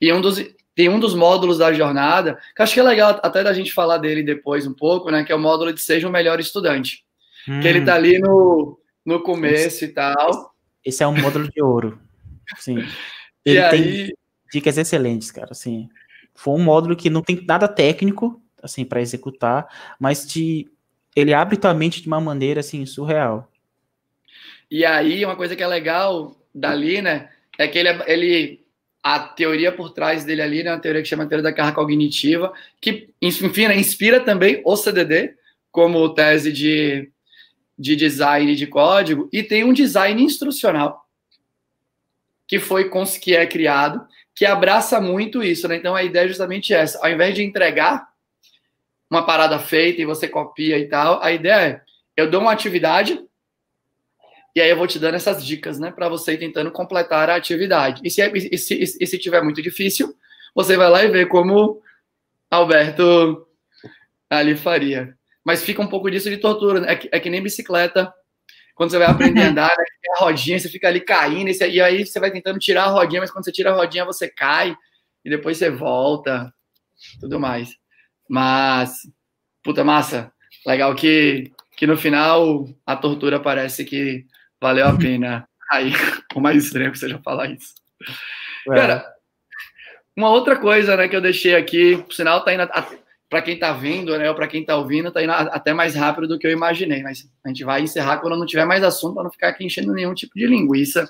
E 0.00 0.12
um 0.12 0.20
dos, 0.20 0.40
tem 0.76 0.88
um 0.88 1.00
dos 1.00 1.12
módulos 1.12 1.58
da 1.58 1.72
jornada, 1.72 2.38
que 2.54 2.62
acho 2.62 2.72
que 2.72 2.78
é 2.78 2.84
legal 2.84 3.18
até 3.20 3.42
da 3.42 3.52
gente 3.52 3.72
falar 3.72 3.98
dele 3.98 4.22
depois 4.22 4.64
um 4.64 4.72
pouco, 4.72 5.10
né, 5.10 5.24
que 5.24 5.32
é 5.32 5.34
o 5.34 5.40
módulo 5.40 5.72
de 5.72 5.80
Seja 5.80 6.06
o 6.06 6.12
Melhor 6.12 6.38
Estudante. 6.38 7.04
Hum. 7.48 7.58
Que 7.58 7.66
ele 7.66 7.84
tá 7.84 7.96
ali 7.96 8.20
no, 8.20 8.78
no 9.04 9.20
começo 9.24 9.66
esse, 9.66 9.84
e 9.86 9.88
tal. 9.88 10.54
Esse 10.84 11.02
é 11.02 11.06
um 11.08 11.20
módulo 11.20 11.50
de 11.50 11.60
ouro. 11.60 11.98
Sim. 12.58 12.78
Ele 13.44 13.60
e 13.60 13.70
tem 13.70 13.82
aí... 13.82 14.12
dicas 14.52 14.76
excelentes, 14.76 15.30
cara, 15.30 15.48
assim. 15.52 15.88
Foi 16.34 16.54
um 16.54 16.62
módulo 16.62 16.96
que 16.96 17.08
não 17.08 17.22
tem 17.22 17.44
nada 17.46 17.68
técnico, 17.68 18.42
assim, 18.60 18.84
para 18.84 19.00
executar, 19.00 19.68
mas 20.00 20.26
te, 20.26 20.68
ele 21.14 21.32
abre 21.32 21.56
tua 21.56 21.72
mente 21.72 22.02
de 22.02 22.08
uma 22.08 22.20
maneira, 22.20 22.58
assim, 22.58 22.84
surreal. 22.84 23.48
E 24.70 24.84
aí, 24.84 25.24
uma 25.24 25.36
coisa 25.36 25.54
que 25.54 25.62
é 25.62 25.66
legal 25.66 26.36
dali, 26.54 27.00
né, 27.00 27.28
é 27.58 27.68
que 27.68 27.78
ele, 27.78 27.88
ele 28.06 28.66
a 29.02 29.20
teoria 29.20 29.70
por 29.70 29.90
trás 29.90 30.24
dele 30.24 30.42
ali, 30.42 30.62
né, 30.62 30.72
uma 30.72 30.80
teoria 30.80 31.02
que 31.02 31.08
chama 31.08 31.26
teoria 31.26 31.42
da 31.42 31.52
carga 31.52 31.74
cognitiva, 31.74 32.52
que, 32.80 33.10
enfim, 33.22 33.68
né, 33.68 33.76
inspira 33.76 34.20
também 34.20 34.60
o 34.64 34.76
CDD 34.76 35.34
como 35.70 36.12
tese 36.14 36.52
de, 36.52 37.10
de 37.78 37.94
design 37.94 38.54
de 38.56 38.66
código, 38.66 39.28
e 39.32 39.42
tem 39.42 39.62
um 39.62 39.72
design 39.72 40.22
instrucional 40.22 41.06
que 42.46 42.58
foi 42.58 42.90
que 43.20 43.34
é 43.34 43.46
criado, 43.46 44.06
que 44.34 44.44
abraça 44.44 45.00
muito 45.00 45.42
isso, 45.42 45.66
né? 45.66 45.76
Então 45.76 45.94
a 45.94 46.02
ideia 46.02 46.24
é 46.24 46.28
justamente 46.28 46.72
essa. 46.72 47.04
Ao 47.04 47.10
invés 47.10 47.34
de 47.34 47.42
entregar 47.42 48.06
uma 49.10 49.24
parada 49.24 49.58
feita 49.58 50.00
e 50.00 50.04
você 50.04 50.28
copia 50.28 50.78
e 50.78 50.86
tal, 50.86 51.22
a 51.22 51.32
ideia 51.32 51.54
é 51.54 51.80
eu 52.16 52.30
dou 52.30 52.40
uma 52.40 52.52
atividade 52.52 53.20
e 54.56 54.60
aí 54.62 54.70
eu 54.70 54.76
vou 54.78 54.86
te 54.86 54.98
dando 54.98 55.16
essas 55.16 55.44
dicas, 55.44 55.78
né, 55.78 55.90
para 55.90 56.08
você 56.08 56.32
ir 56.32 56.38
tentando 56.38 56.70
completar 56.70 57.28
a 57.28 57.36
atividade. 57.36 58.00
E 58.02 58.10
se, 58.10 58.22
é, 58.22 58.32
e, 58.34 58.56
se, 58.56 58.96
e 58.98 59.06
se 59.06 59.18
tiver 59.18 59.42
muito 59.42 59.60
difícil, 59.60 60.16
você 60.54 60.78
vai 60.78 60.88
lá 60.88 61.04
e 61.04 61.10
vê 61.10 61.26
como 61.26 61.82
Alberto 62.50 63.46
ali 64.30 64.56
faria. 64.56 65.14
Mas 65.44 65.62
fica 65.62 65.82
um 65.82 65.86
pouco 65.86 66.10
disso 66.10 66.30
de 66.30 66.38
tortura, 66.38 66.80
né? 66.80 66.92
é, 66.92 66.96
que, 66.96 67.08
é 67.12 67.20
que 67.20 67.28
nem 67.28 67.42
bicicleta. 67.42 68.10
Quando 68.74 68.92
você 68.92 68.96
vai 68.96 69.08
aprender 69.08 69.42
a 69.42 69.48
andar, 69.52 69.76
né, 69.76 69.84
a 70.16 70.20
rodinha, 70.20 70.58
você 70.58 70.70
fica 70.70 70.88
ali 70.88 71.02
caindo, 71.02 71.50
e 71.50 71.80
aí 71.82 72.06
você 72.06 72.18
vai 72.18 72.30
tentando 72.30 72.58
tirar 72.58 72.84
a 72.84 72.90
rodinha, 72.90 73.20
mas 73.20 73.30
quando 73.30 73.44
você 73.44 73.52
tira 73.52 73.70
a 73.70 73.74
rodinha, 73.74 74.06
você 74.06 74.26
cai, 74.26 74.74
e 75.22 75.28
depois 75.28 75.58
você 75.58 75.68
volta, 75.68 76.50
tudo 77.20 77.38
mais. 77.38 77.76
Mas, 78.26 79.02
puta 79.62 79.84
massa, 79.84 80.32
legal 80.66 80.94
que, 80.94 81.52
que 81.76 81.86
no 81.86 81.98
final 81.98 82.66
a 82.86 82.96
tortura 82.96 83.38
parece 83.38 83.84
que 83.84 84.24
valeu 84.60 84.86
a 84.86 84.96
pena. 84.96 85.48
Aí, 85.70 85.92
o 86.34 86.40
mais 86.40 86.64
estranho 86.64 86.92
que 86.92 86.98
seja 86.98 87.18
falar 87.18 87.50
isso. 87.50 87.74
É. 88.68 88.74
Cara, 88.74 89.16
uma 90.16 90.30
outra 90.30 90.56
coisa, 90.56 90.96
né, 90.96 91.08
que 91.08 91.16
eu 91.16 91.20
deixei 91.20 91.54
aqui, 91.54 91.96
por 91.98 92.12
sinal, 92.12 92.44
tá 92.44 92.52
indo 92.52 92.66
para 93.28 93.42
quem 93.42 93.58
tá 93.58 93.72
vendo, 93.72 94.16
né, 94.16 94.28
ou 94.28 94.34
para 94.34 94.46
quem 94.46 94.64
tá 94.64 94.76
ouvindo, 94.76 95.10
tá 95.10 95.22
indo 95.22 95.32
até 95.32 95.74
mais 95.74 95.94
rápido 95.94 96.28
do 96.28 96.38
que 96.38 96.46
eu 96.46 96.52
imaginei, 96.52 97.02
mas 97.02 97.28
a 97.44 97.48
gente 97.48 97.64
vai 97.64 97.82
encerrar 97.82 98.18
quando 98.18 98.36
não 98.36 98.46
tiver 98.46 98.64
mais 98.64 98.84
assunto, 98.84 99.14
para 99.14 99.24
não 99.24 99.30
ficar 99.30 99.48
aqui 99.48 99.64
enchendo 99.64 99.92
nenhum 99.92 100.14
tipo 100.14 100.32
de 100.34 100.46
linguiça. 100.46 101.08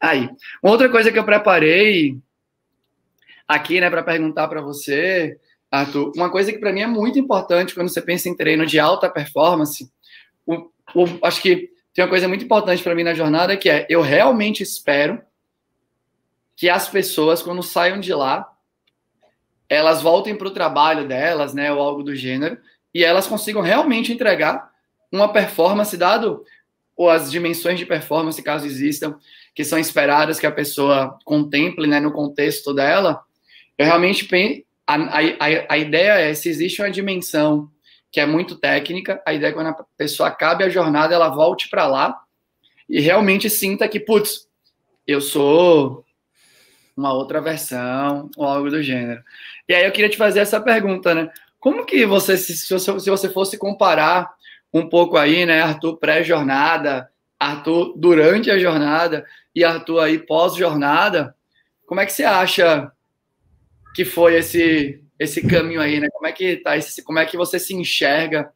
Aí, 0.00 0.28
uma 0.62 0.72
outra 0.72 0.88
coisa 0.88 1.12
que 1.12 1.18
eu 1.18 1.24
preparei 1.24 2.18
aqui, 3.46 3.80
né, 3.80 3.90
para 3.90 4.02
perguntar 4.02 4.48
para 4.48 4.60
você, 4.60 5.38
Arthur, 5.70 6.12
uma 6.16 6.30
coisa 6.30 6.52
que 6.52 6.58
para 6.58 6.72
mim 6.72 6.82
é 6.82 6.86
muito 6.86 7.18
importante 7.18 7.74
quando 7.74 7.88
você 7.88 8.02
pensa 8.02 8.28
em 8.28 8.36
treino 8.36 8.66
de 8.66 8.78
alta 8.78 9.08
performance, 9.08 9.90
o, 10.46 10.70
o, 10.94 11.04
acho 11.22 11.40
que 11.40 11.70
tem 11.94 12.04
uma 12.04 12.10
coisa 12.10 12.28
muito 12.28 12.44
importante 12.44 12.82
para 12.82 12.94
mim 12.94 13.02
na 13.02 13.14
jornada 13.14 13.56
que 13.56 13.68
é 13.68 13.86
eu 13.88 14.00
realmente 14.00 14.62
espero 14.62 15.20
que 16.56 16.68
as 16.68 16.88
pessoas 16.88 17.42
quando 17.42 17.62
saiam 17.62 18.00
de 18.00 18.14
lá 18.14 18.52
elas 19.72 20.02
voltem 20.02 20.36
para 20.36 20.48
o 20.48 20.50
trabalho 20.50 21.08
delas, 21.08 21.54
né, 21.54 21.72
ou 21.72 21.80
algo 21.80 22.02
do 22.02 22.14
gênero, 22.14 22.58
e 22.92 23.02
elas 23.02 23.26
consigam 23.26 23.62
realmente 23.62 24.12
entregar 24.12 24.70
uma 25.10 25.32
performance 25.32 25.96
dado 25.96 26.44
ou 26.94 27.08
as 27.08 27.30
dimensões 27.30 27.78
de 27.78 27.86
performance 27.86 28.42
caso 28.42 28.66
existam 28.66 29.18
que 29.54 29.64
são 29.64 29.78
esperadas 29.78 30.38
que 30.38 30.46
a 30.46 30.52
pessoa 30.52 31.18
contemple, 31.24 31.86
né, 31.86 32.00
no 32.00 32.12
contexto 32.12 32.74
dela. 32.74 33.22
Eu 33.78 33.86
realmente 33.86 34.28
a, 34.86 34.94
a, 34.94 35.20
a 35.70 35.78
ideia 35.78 36.12
é 36.18 36.34
se 36.34 36.50
existe 36.50 36.82
uma 36.82 36.90
dimensão 36.90 37.70
que 38.12 38.20
é 38.20 38.26
muito 38.26 38.56
técnica. 38.56 39.22
A 39.26 39.32
ideia 39.32 39.48
é 39.48 39.52
que 39.52 39.58
quando 39.58 39.68
a 39.68 39.86
pessoa 39.96 40.28
acabe 40.28 40.62
a 40.62 40.68
jornada, 40.68 41.14
ela 41.14 41.30
volte 41.30 41.68
para 41.70 41.86
lá 41.86 42.20
e 42.88 43.00
realmente 43.00 43.48
sinta 43.48 43.88
que, 43.88 43.98
putz, 43.98 44.46
eu 45.06 45.20
sou 45.20 46.04
uma 46.94 47.12
outra 47.14 47.40
versão 47.40 48.30
ou 48.36 48.44
algo 48.44 48.70
do 48.70 48.82
gênero. 48.82 49.22
E 49.66 49.74
aí 49.74 49.86
eu 49.86 49.92
queria 49.92 50.10
te 50.10 50.18
fazer 50.18 50.40
essa 50.40 50.60
pergunta, 50.60 51.14
né? 51.14 51.30
Como 51.58 51.86
que 51.86 52.04
você, 52.04 52.36
se 52.36 52.76
você 53.08 53.30
fosse 53.30 53.56
comparar 53.56 54.30
um 54.72 54.88
pouco 54.88 55.16
aí, 55.16 55.46
né, 55.46 55.62
Arthur 55.62 55.96
pré-jornada, 55.96 57.08
Arthur 57.38 57.94
durante 57.96 58.50
a 58.50 58.58
jornada 58.58 59.24
e 59.54 59.64
Arthur 59.64 60.00
aí 60.00 60.18
pós-jornada, 60.18 61.34
como 61.86 62.00
é 62.00 62.06
que 62.06 62.12
você 62.12 62.24
acha 62.24 62.90
que 63.94 64.04
foi 64.04 64.34
esse 64.36 65.01
esse 65.22 65.46
caminho 65.46 65.80
aí, 65.80 66.00
né? 66.00 66.08
Como 66.12 66.26
é 66.26 66.32
que 66.32 66.56
tá 66.56 66.76
esse, 66.76 67.02
como 67.02 67.18
é 67.18 67.24
que 67.24 67.36
você 67.36 67.58
se 67.58 67.74
enxerga 67.74 68.50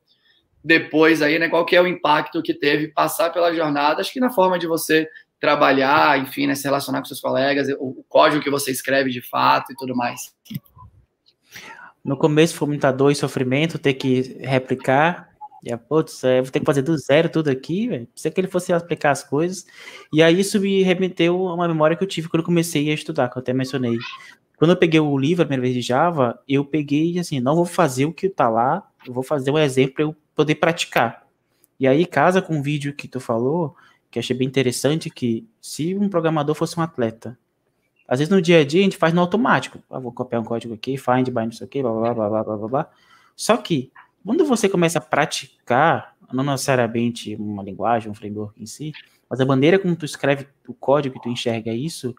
depois 0.63 1.23
aí, 1.23 1.39
né? 1.39 1.49
Qual 1.49 1.65
que 1.65 1.77
é 1.77 1.81
o 1.81 1.87
impacto 1.87 2.43
que 2.43 2.53
teve 2.53 2.89
passar 2.89 3.31
pela 3.31 3.55
jornada? 3.55 4.01
Acho 4.01 4.13
que 4.13 4.21
na 4.21 4.31
forma 4.31 4.59
de 4.59 4.67
você 4.67 5.09
trabalhar, 5.41 6.19
enfim, 6.19 6.47
né, 6.47 6.55
se 6.55 6.65
relacionar 6.65 7.01
com 7.01 7.05
seus 7.05 7.21
colegas, 7.21 7.69
o, 7.79 8.01
o 8.01 8.05
código 8.09 8.43
que 8.43 8.51
você 8.51 8.71
escreve 8.71 9.11
de 9.11 9.21
fato 9.21 9.73
e 9.73 9.77
tudo 9.77 9.95
mais. 9.95 10.35
No 12.05 12.17
começo 12.17 12.55
foi 12.55 12.69
muita 12.69 12.91
dor 12.93 13.11
e 13.11 13.15
sofrimento, 13.15 13.79
ter 13.79 13.95
que 13.95 14.39
replicar. 14.41 15.29
E, 15.65 15.77
putz, 15.77 16.23
eu 16.23 16.43
vou 16.45 16.53
ter 16.53 16.61
que 16.61 16.67
fazer 16.67 16.83
do 16.83 16.97
zero 16.97 17.29
tudo 17.29 17.51
aqui, 17.51 17.89
velho. 17.89 18.07
Precisa 18.07 18.33
que 18.33 18.41
ele 18.41 18.49
fosse 18.49 18.73
aplicar 18.73 19.11
as 19.11 19.25
coisas. 19.25 19.67
E 20.13 20.23
aí 20.23 20.39
isso 20.39 20.61
me 20.61 20.83
remeteu 20.83 21.49
a 21.49 21.55
uma 21.55 21.67
memória 21.67 21.97
que 21.97 22.05
eu 22.05 22.09
tive 22.09 22.29
quando 22.29 22.43
eu 22.43 22.47
comecei 22.47 22.89
a 22.91 22.95
estudar, 22.95 23.29
que 23.29 23.37
eu 23.37 23.41
até 23.41 23.53
mencionei. 23.53 23.99
Quando 24.57 24.71
eu 24.71 24.77
peguei 24.77 24.99
o 24.99 25.19
livro 25.19 25.43
a 25.43 25.47
primeira 25.47 25.63
vez 25.63 25.75
de 25.75 25.83
Java, 25.83 26.41
eu 26.49 26.65
peguei 26.65 27.19
assim, 27.19 27.41
não 27.41 27.55
vou 27.55 27.67
fazer 27.67 28.07
o 28.07 28.13
que 28.13 28.29
tá 28.29 28.49
lá, 28.49 28.89
eu 29.07 29.13
vou 29.13 29.23
fazer 29.23 29.51
um 29.51 29.59
exemplo 29.59 29.95
para 29.95 30.05
eu 30.05 30.17
poder 30.35 30.55
praticar. 30.57 31.27
E 31.79 31.87
aí 31.87 32.07
casa 32.07 32.41
com 32.41 32.59
o 32.59 32.63
vídeo 32.63 32.95
que 32.95 33.07
tu 33.07 33.21
falou, 33.21 33.77
que 34.11 34.19
achei 34.19 34.35
bem 34.35 34.49
interessante, 34.49 35.11
que 35.11 35.47
se 35.61 35.95
um 35.95 36.09
programador 36.09 36.55
fosse 36.55 36.79
um 36.79 36.83
atleta, 36.83 37.39
às 38.09 38.19
vezes 38.19 38.33
no 38.33 38.41
dia 38.41 38.61
a 38.61 38.65
dia 38.65 38.81
a 38.81 38.85
gente 38.85 38.97
faz 38.97 39.13
no 39.13 39.21
automático. 39.21 39.79
Ah, 39.91 39.99
vou 39.99 40.13
copiar 40.13 40.41
um 40.41 40.45
código 40.45 40.73
aqui, 40.73 40.97
find, 40.97 41.29
bind, 41.29 41.45
não 41.45 41.53
sei 41.53 41.67
o 41.67 41.71
quê, 41.71 41.83
blá, 41.83 41.93
blá, 41.93 42.15
blá, 42.15 42.29
blá, 42.29 42.45
blá, 42.45 42.57
blá, 42.57 42.69
blá. 42.69 42.91
Só 43.35 43.57
que, 43.57 43.91
quando 44.25 44.45
você 44.45 44.69
começa 44.69 44.99
a 44.99 45.03
praticar, 45.03 46.17
não 46.33 46.43
necessariamente 46.45 47.35
uma 47.37 47.63
linguagem, 47.63 48.11
um 48.11 48.15
framework 48.15 48.61
em 48.61 48.67
si, 48.67 48.93
mas 49.29 49.41
a 49.41 49.45
maneira 49.45 49.79
como 49.79 49.95
tu 49.97 50.05
escreve 50.05 50.47
o 50.67 50.75
código 50.75 51.17
que 51.17 51.23
tu 51.23 51.29
enxerga 51.29 51.73
isso, 51.73 52.17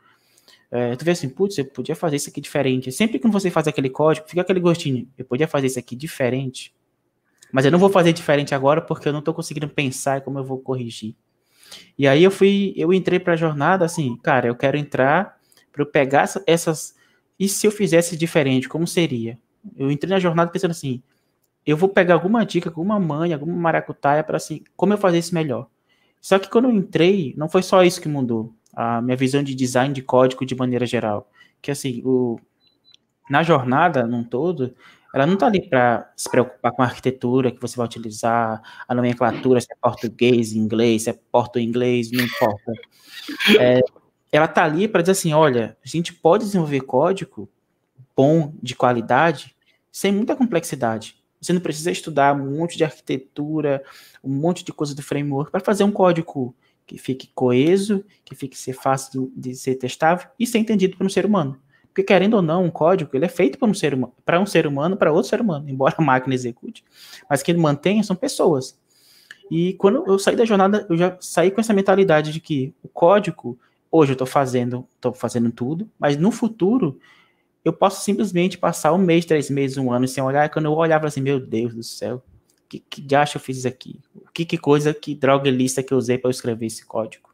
é, 0.70 0.96
tu 0.96 1.06
vê 1.06 1.12
assim, 1.12 1.30
putz, 1.30 1.58
eu 1.58 1.66
podia 1.66 1.96
fazer 1.96 2.18
isso 2.18 2.30
aqui 2.30 2.42
diferente. 2.42 2.92
Sempre 2.92 3.20
que 3.20 3.28
você 3.28 3.50
faz 3.50 3.68
aquele 3.68 3.90
código, 3.90 4.28
fica 4.28 4.42
aquele 4.42 4.60
gostinho, 4.60 5.08
eu 5.18 5.26
podia 5.26 5.48
fazer 5.48 5.68
isso 5.68 5.80
aqui 5.80 5.96
diferente. 5.96 6.74
Mas 7.52 7.66
eu 7.66 7.72
não 7.72 7.80
vou 7.80 7.90
fazer 7.90 8.12
diferente 8.12 8.54
agora 8.54 8.82
porque 8.82 9.08
eu 9.08 9.14
não 9.14 9.20
estou 9.20 9.34
conseguindo 9.34 9.70
pensar 9.70 10.22
como 10.22 10.38
eu 10.40 10.44
vou 10.44 10.60
corrigir. 10.60 11.16
E 11.98 12.08
aí 12.08 12.24
eu 12.24 12.32
fui, 12.32 12.74
eu 12.76 12.94
entrei 12.94 13.20
para 13.20 13.34
a 13.34 13.38
jornada 13.38 13.86
assim, 13.86 14.18
cara, 14.18 14.48
eu 14.48 14.56
quero 14.56 14.78
entrar 14.78 15.38
para 15.72 15.82
eu 15.82 15.86
pegar 15.86 16.30
essas. 16.46 16.96
E 17.40 17.48
se 17.48 17.66
eu 17.68 17.72
fizesse 17.72 18.18
diferente, 18.18 18.68
como 18.68 18.86
seria? 18.86 19.40
Eu 19.78 19.92
entrei 19.92 20.10
na 20.10 20.20
jornada 20.20 20.52
pensando 20.52 20.72
assim, 20.72 21.02
eu 21.66 21.78
vou 21.78 21.90
pegar 21.90 22.16
alguma 22.16 22.46
dica, 22.46 22.70
alguma 22.70 23.00
mãe, 23.00 23.34
alguma 23.34 23.56
maracutaia 23.56 24.24
para 24.24 24.38
assim, 24.38 24.64
como 24.76 24.94
eu 24.94 24.98
fazer 24.98 25.20
isso 25.20 25.36
melhor. 25.36 25.68
Só 26.20 26.40
que 26.40 26.50
quando 26.50 26.66
eu 26.66 26.72
entrei, 26.72 27.34
não 27.38 27.48
foi 27.48 27.62
só 27.62 27.84
isso 27.84 28.02
que 28.02 28.08
mudou. 28.08 28.54
A 28.80 29.02
minha 29.02 29.18
visão 29.18 29.42
de 29.42 29.56
design 29.56 29.92
de 29.92 30.04
código 30.04 30.46
de 30.46 30.56
maneira 30.56 30.86
geral. 30.86 31.32
Que 31.62 31.72
assim, 31.72 32.04
o, 32.06 32.40
na 33.28 33.42
jornada, 33.42 34.06
num 34.06 34.24
todo, 34.24 34.76
ela 35.14 35.26
não 35.26 35.34
está 35.34 35.48
ali 35.48 35.68
para 35.68 36.12
se 36.16 36.30
preocupar 36.30 36.72
com 36.72 36.84
a 36.84 36.86
arquitetura 36.86 37.52
que 37.52 37.60
você 37.60 37.76
vai 37.76 37.88
utilizar, 37.88 38.62
a 38.88 38.94
nomenclatura, 38.94 39.60
se 39.60 39.68
é 39.72 39.76
português, 39.82 40.54
inglês, 40.54 41.04
se 41.04 41.10
é 41.10 41.20
porto-inglês, 41.32 42.12
não 42.12 42.24
importa. 42.24 42.72
É, 43.60 43.82
ela 44.32 44.46
está 44.46 44.64
ali 44.64 44.88
para 44.88 45.02
dizer 45.02 45.14
assim, 45.14 45.34
olha, 45.34 45.76
a 45.84 45.88
gente 45.88 46.14
pode 46.14 46.46
desenvolver 46.46 46.82
código 46.82 47.50
bom, 48.16 48.54
de 48.62 48.76
qualidade, 48.76 49.56
sem 49.92 50.12
muita 50.12 50.36
complexidade. 50.36 51.18
Você 51.40 51.54
não 51.54 51.62
precisa 51.62 51.92
estudar 51.92 52.36
um 52.36 52.58
monte 52.58 52.78
de 52.78 52.84
arquitetura, 52.84 53.84
um 54.24 54.30
monte 54.30 54.64
de 54.64 54.74
coisa 54.74 54.94
do 54.94 55.04
framework 55.04 55.52
para 55.52 55.62
fazer 55.62 55.84
um 55.84 55.92
código 55.92 56.56
que 56.88 56.98
fique 56.98 57.30
coeso, 57.36 58.04
que 58.24 58.34
fique 58.34 58.58
ser 58.58 58.74
fácil 58.74 59.32
de, 59.36 59.54
ser 59.54 59.76
testável 59.76 60.30
e 60.40 60.48
ser 60.48 60.58
entendido 60.58 60.98
por 60.98 61.06
um 61.06 61.10
ser 61.10 61.26
humano. 61.26 61.60
Porque 61.88 62.02
querendo 62.02 62.36
ou 62.36 62.42
não, 62.42 62.64
um 62.64 62.72
código 62.72 63.12
ele 63.14 63.26
é 63.26 63.30
feito 63.30 63.60
para 63.60 63.68
um 63.68 63.74
ser 63.74 63.94
humano, 63.94 64.14
para 64.26 64.40
um 64.40 64.46
ser 64.46 64.66
humano, 64.66 64.96
para 64.96 65.12
outro 65.12 65.30
ser 65.30 65.42
humano, 65.42 65.68
embora 65.70 65.96
a 65.98 66.02
máquina 66.02 66.34
execute, 66.34 66.84
mas 67.30 67.44
quem 67.44 67.58
mantém 67.58 68.02
são 68.02 68.16
pessoas. 68.16 68.80
E 69.52 69.74
quando 69.74 70.04
eu 70.08 70.18
saí 70.18 70.36
da 70.36 70.46
jornada, 70.46 70.86
eu 70.90 70.98
já 70.98 71.18
saí 71.20 71.52
com 71.52 71.60
essa 71.60 71.74
mentalidade 71.74 72.32
de 72.32 72.40
que 72.40 72.74
o 72.82 72.88
código 72.88 73.60
hoje 73.92 74.12
eu 74.12 74.16
estou 74.16 74.28
fazendo, 74.28 74.88
estou 74.96 75.14
fazendo 75.14 75.52
tudo, 75.52 75.90
mas 76.00 76.18
no 76.18 76.32
futuro 76.32 77.00
eu 77.66 77.74
posso 77.74 78.02
simplesmente 78.02 78.58
passar 78.58 78.94
um 78.94 78.98
mês, 78.98 79.26
três 79.26 79.50
meses, 79.50 79.78
um 79.78 79.92
ano 79.92 80.08
sem 80.08 80.24
olhar, 80.24 80.46
e 80.46 80.50
quando 80.50 80.66
eu 80.66 80.74
olhava 80.74 81.08
assim, 81.08 81.20
meu 81.20 81.40
Deus 81.40 81.74
do 81.74 81.84
céu, 81.84 82.24
que, 82.68 82.80
que 82.80 83.02
gasto 83.02 83.36
eu 83.36 83.42
fiz 83.42 83.66
aqui? 83.66 84.00
Que, 84.34 84.46
que 84.46 84.58
coisa, 84.58 84.94
que 84.94 85.16
droga 85.16 85.50
lista 85.50 85.82
que 85.82 85.94
eu 85.94 85.98
usei 85.98 86.18
para 86.18 86.30
escrever 86.30 86.66
esse 86.66 86.86
código? 86.86 87.30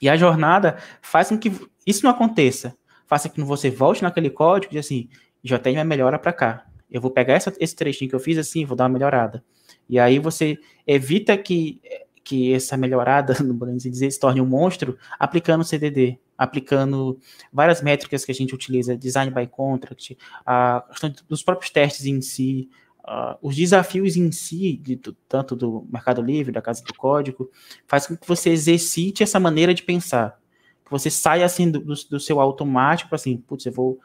E 0.00 0.08
a 0.08 0.16
jornada 0.16 0.76
faz 1.00 1.28
com 1.28 1.38
que 1.38 1.50
isso 1.86 2.04
não 2.04 2.10
aconteça 2.10 2.76
faça 3.06 3.28
com 3.28 3.36
que 3.36 3.42
você 3.42 3.70
volte 3.70 4.02
naquele 4.02 4.30
código 4.30 4.74
e 4.74 4.78
assim, 4.78 5.08
já 5.42 5.58
tem 5.58 5.74
minha 5.74 5.84
melhora 5.84 6.18
para 6.18 6.32
cá. 6.32 6.66
Eu 6.90 7.00
vou 7.00 7.10
pegar 7.10 7.34
essa, 7.34 7.52
esse 7.58 7.74
trechinho 7.74 8.08
que 8.08 8.14
eu 8.14 8.20
fiz 8.20 8.38
assim, 8.38 8.64
vou 8.64 8.76
dar 8.76 8.84
uma 8.84 8.90
melhorada. 8.90 9.44
E 9.88 9.98
aí 9.98 10.18
você 10.18 10.58
evita 10.86 11.36
que, 11.36 11.80
que 12.22 12.52
essa 12.52 12.76
melhorada, 12.76 13.36
não 13.42 13.58
podemos 13.58 13.82
dizer, 13.82 14.10
se 14.10 14.18
torne 14.18 14.40
um 14.40 14.46
monstro, 14.46 14.98
aplicando 15.18 15.60
o 15.60 15.64
CDD, 15.64 16.18
aplicando 16.36 17.18
várias 17.52 17.82
métricas 17.82 18.24
que 18.24 18.32
a 18.32 18.34
gente 18.34 18.54
utiliza, 18.54 18.96
design 18.96 19.30
by 19.32 19.46
contract, 19.46 20.16
a 20.44 20.84
questão 20.88 21.12
dos 21.28 21.42
próprios 21.42 21.70
testes 21.70 22.06
em 22.06 22.20
si, 22.20 22.68
uh, 23.04 23.36
os 23.42 23.54
desafios 23.54 24.16
em 24.16 24.30
si, 24.32 24.76
de, 24.76 24.96
tanto 25.28 25.54
do 25.54 25.86
Mercado 25.90 26.22
Livre, 26.22 26.52
da 26.52 26.62
Casa 26.62 26.82
do 26.82 26.94
Código, 26.94 27.50
faz 27.86 28.06
com 28.06 28.16
que 28.16 28.26
você 28.26 28.50
exercite 28.50 29.22
essa 29.22 29.38
maneira 29.38 29.74
de 29.74 29.82
pensar 29.82 30.38
que 30.84 30.90
você 30.90 31.10
saia 31.10 31.44
assim 31.44 31.70
do, 31.70 31.80
do 31.80 32.20
seu 32.20 32.40
automático, 32.40 33.14
assim, 33.14 33.38
putz, 33.38 33.64
eu 33.66 33.72
vou, 33.72 33.98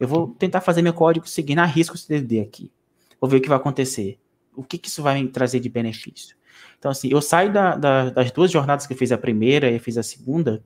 eu 0.00 0.08
vou 0.08 0.28
tentar 0.28 0.60
fazer 0.60 0.82
meu 0.82 0.92
código 0.92 1.28
seguindo 1.28 1.60
a 1.60 1.64
risco 1.64 1.96
CDD 1.96 2.40
aqui. 2.40 2.72
Vou 3.20 3.30
ver 3.30 3.36
o 3.36 3.40
que 3.40 3.48
vai 3.48 3.56
acontecer. 3.56 4.18
O 4.54 4.62
que, 4.62 4.76
que 4.76 4.88
isso 4.88 5.02
vai 5.02 5.24
trazer 5.28 5.60
de 5.60 5.68
benefício. 5.68 6.36
Então, 6.78 6.90
assim, 6.90 7.08
eu 7.10 7.22
saio 7.22 7.52
da, 7.52 7.76
da, 7.76 8.10
das 8.10 8.30
duas 8.32 8.50
jornadas 8.50 8.86
que 8.86 8.92
eu 8.92 8.96
fiz 8.96 9.12
a 9.12 9.18
primeira 9.18 9.70
e 9.70 9.78
fiz 9.78 9.96
a 9.96 10.02
segunda 10.02 10.62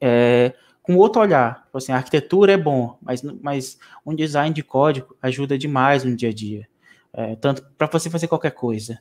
é, 0.00 0.54
com 0.84 0.96
outro 0.96 1.22
olhar. 1.22 1.66
Assim, 1.72 1.92
a 1.92 1.96
arquitetura 1.96 2.52
é 2.52 2.56
bom, 2.58 2.98
mas, 3.00 3.22
mas 3.22 3.78
um 4.04 4.14
design 4.14 4.54
de 4.54 4.62
código 4.62 5.16
ajuda 5.20 5.56
demais 5.56 6.04
no 6.04 6.14
dia 6.14 6.28
a 6.28 6.32
dia. 6.32 6.68
É, 7.10 7.34
tanto 7.36 7.64
para 7.78 7.86
você 7.86 8.10
fazer 8.10 8.28
qualquer 8.28 8.50
coisa. 8.50 9.00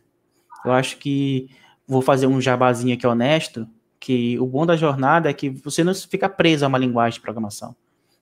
Eu 0.64 0.72
acho 0.72 0.98
que 0.98 1.50
vou 1.86 2.02
fazer 2.02 2.26
um 2.26 2.40
jabazinho 2.40 2.96
aqui 2.96 3.06
honesto 3.06 3.68
que 4.00 4.40
o 4.40 4.46
bom 4.46 4.66
da 4.66 4.78
jornada 4.78 5.30
é 5.30 5.34
que 5.34 5.50
você 5.50 5.84
não 5.84 5.94
fica 5.94 6.30
preso 6.30 6.64
a 6.64 6.70
uma 6.70 6.78
linguagem 6.78 7.16
de 7.16 7.22
programação. 7.22 7.76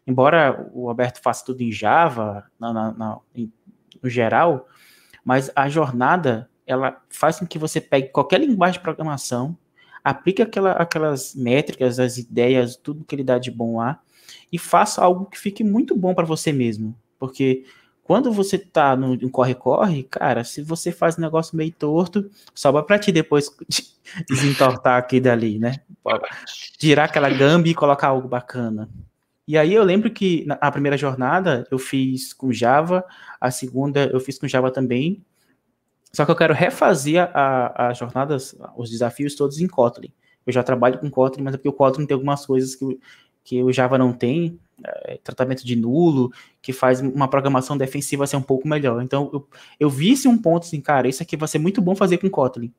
Embora 0.08 0.67
o 0.74 0.89
Alberto 0.89 1.21
faça 1.21 1.45
tudo 1.45 1.62
em 1.62 1.71
Java, 1.71 2.45
na, 2.60 2.74
na, 2.74 2.91
na, 2.91 3.17
em, 3.36 3.52
no 4.02 4.10
geral, 4.10 4.67
mas 5.24 5.52
a 5.56 5.69
jornada 5.69 6.50
ela 6.65 7.00
faz 7.10 7.38
com 7.38 7.45
que 7.45 7.60
você 7.60 7.80
pegue 7.80 8.10
qualquer 8.10 8.39
linguagem 8.39 8.80
de 8.80 8.84
programação, 8.84 9.56
aplique 10.03 10.41
aquela, 10.41 10.71
aquelas 10.73 11.35
métricas, 11.35 11.99
as 11.99 12.17
ideias, 12.17 12.75
tudo 12.75 13.03
que 13.03 13.15
ele 13.15 13.23
dá 13.23 13.37
de 13.37 13.51
bom 13.51 13.77
lá, 13.77 13.99
e 14.51 14.57
faça 14.57 15.01
algo 15.03 15.25
que 15.25 15.37
fique 15.37 15.63
muito 15.63 15.95
bom 15.95 16.13
para 16.13 16.25
você 16.25 16.51
mesmo. 16.51 16.95
Porque 17.19 17.63
quando 18.03 18.31
você 18.31 18.57
tá 18.57 18.95
no 18.95 19.29
corre-corre, 19.29 20.03
cara, 20.03 20.43
se 20.43 20.61
você 20.61 20.91
faz 20.91 21.17
um 21.17 21.21
negócio 21.21 21.55
meio 21.55 21.71
torto, 21.71 22.29
sobra 22.53 22.83
para 22.83 22.99
ti 22.99 23.11
depois 23.11 23.49
desentortar 24.27 24.97
aqui 24.97 25.19
dali, 25.19 25.59
né? 25.59 25.75
Tirar 26.77 27.05
aquela 27.05 27.29
gambi 27.29 27.69
e 27.69 27.75
colocar 27.75 28.07
algo 28.07 28.27
bacana. 28.27 28.89
E 29.47 29.57
aí 29.57 29.73
eu 29.73 29.83
lembro 29.83 30.09
que 30.11 30.45
na 30.45 30.71
primeira 30.71 30.97
jornada 30.97 31.65
eu 31.71 31.77
fiz 31.77 32.33
com 32.33 32.51
Java, 32.51 33.05
a 33.39 33.51
segunda 33.51 34.05
eu 34.11 34.19
fiz 34.19 34.37
com 34.37 34.47
Java 34.47 34.71
também. 34.71 35.23
Só 36.13 36.26
que 36.26 36.32
eu 36.32 36.36
quero 36.36 36.54
refazer 36.54 37.30
as 37.34 37.97
jornadas, 37.97 38.56
os 38.76 38.89
desafios 38.89 39.36
todos 39.36 39.60
em 39.60 39.67
Kotlin. 39.67 40.12
Eu 40.45 40.52
já 40.52 40.63
trabalho 40.63 41.00
com 41.00 41.10
Kotlin, 41.10 41.43
mas 41.43 41.54
é 41.54 41.58
porque 41.58 41.69
o 41.69 41.74
Kotlin 41.74 42.06
tem 42.06 42.15
algumas 42.15 42.45
coisas 42.45 42.76
que, 42.76 43.00
que 43.43 43.63
o 43.63 43.71
Java 43.71 43.97
não 43.97 44.12
tem, 44.12 44.60
é, 44.84 45.19
tratamento 45.24 45.65
de 45.65 45.76
nulo, 45.76 46.32
que 46.62 46.74
faz 46.74 47.00
uma 47.00 47.28
programação 47.28 47.78
defensiva 47.78 48.28
ser 48.28 48.36
um 48.36 48.41
pouco 48.41 48.67
melhor. 48.67 49.02
Então, 49.02 49.30
eu, 49.32 49.47
eu 49.80 49.89
vi 49.89 50.12
esse 50.12 50.28
um 50.28 50.38
ponto 50.38 50.63
assim, 50.63 50.82
cara, 50.82 51.08
isso 51.08 51.24
aqui 51.24 51.38
vai 51.38 51.47
ser 51.47 51.60
muito 51.60 51.82
bom 51.82 51.95
fazer 51.95 52.17
com 52.17 52.30
Kotlin. 52.30 52.74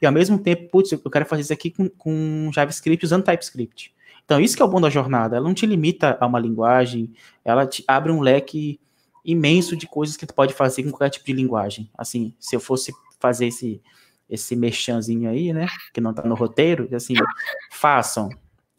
E 0.00 0.06
ao 0.06 0.12
mesmo 0.12 0.38
tempo, 0.38 0.68
putz, 0.70 0.92
eu 0.92 1.10
quero 1.10 1.26
fazer 1.26 1.42
isso 1.42 1.52
aqui 1.52 1.70
com, 1.70 1.88
com 1.88 2.50
JavaScript 2.52 3.04
usando 3.04 3.24
TypeScript. 3.24 3.92
Então, 4.24 4.40
isso 4.40 4.56
que 4.56 4.62
é 4.62 4.64
o 4.64 4.68
bom 4.68 4.80
da 4.80 4.90
jornada. 4.90 5.36
Ela 5.36 5.46
não 5.46 5.54
te 5.54 5.66
limita 5.66 6.16
a 6.20 6.26
uma 6.26 6.38
linguagem, 6.38 7.12
ela 7.44 7.66
te 7.66 7.82
abre 7.88 8.12
um 8.12 8.20
leque 8.20 8.78
imenso 9.30 9.76
de 9.76 9.86
coisas 9.86 10.16
que 10.16 10.26
tu 10.26 10.34
pode 10.34 10.54
fazer 10.54 10.82
com 10.82 10.90
qualquer 10.90 11.10
tipo 11.10 11.26
de 11.26 11.32
linguagem. 11.32 11.90
Assim, 11.96 12.34
se 12.40 12.56
eu 12.56 12.60
fosse 12.60 12.92
fazer 13.20 13.46
esse 13.46 13.80
esse 14.30 14.54
mexanzinho 14.54 15.30
aí, 15.30 15.54
né, 15.54 15.66
que 15.94 16.02
não 16.02 16.12
tá 16.12 16.22
no 16.22 16.34
roteiro, 16.34 16.86
assim, 16.94 17.14
façam, 17.70 18.28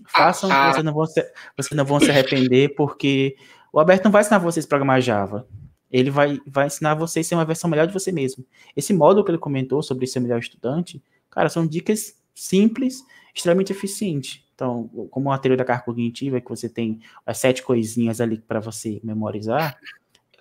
Façam, 0.09 0.51
ah, 0.51 0.71
vocês, 0.71 0.83
não 0.83 0.93
vão 0.93 1.05
se, 1.05 1.33
vocês 1.55 1.77
não 1.77 1.85
vão 1.85 1.99
se 1.99 2.09
arrepender, 2.09 2.73
porque 2.75 3.35
o 3.71 3.79
Alberto 3.79 4.05
não 4.05 4.11
vai 4.11 4.21
ensinar 4.21 4.39
vocês 4.39 4.65
a 4.65 4.69
programar 4.69 5.01
Java. 5.01 5.47
Ele 5.91 6.09
vai, 6.09 6.39
vai 6.47 6.67
ensinar 6.67 6.95
vocês 6.95 7.25
a 7.25 7.29
ser 7.29 7.35
uma 7.35 7.45
versão 7.45 7.69
melhor 7.69 7.85
de 7.85 7.93
você 7.93 8.11
mesmo. 8.11 8.45
Esse 8.75 8.93
módulo 8.93 9.23
que 9.23 9.31
ele 9.31 9.37
comentou 9.37 9.83
sobre 9.83 10.07
ser 10.07 10.19
melhor 10.19 10.39
estudante, 10.39 11.01
cara, 11.29 11.49
são 11.49 11.65
dicas 11.65 12.15
simples, 12.33 13.03
extremamente 13.35 13.71
eficientes. 13.71 14.43
Então, 14.55 14.87
como 15.11 15.31
a 15.31 15.37
teoria 15.37 15.57
da 15.57 15.65
carga 15.65 15.83
cognitiva, 15.83 16.41
que 16.41 16.49
você 16.49 16.67
tem 16.67 16.99
as 17.25 17.37
sete 17.37 17.61
coisinhas 17.61 18.19
ali 18.19 18.39
para 18.39 18.59
você 18.59 18.99
memorizar, 19.03 19.77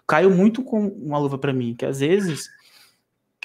caiu 0.08 0.30
muito 0.30 0.64
com 0.64 0.88
uma 0.88 1.18
luva 1.18 1.36
para 1.36 1.52
mim, 1.52 1.74
que 1.74 1.84
às 1.84 2.00
vezes 2.00 2.48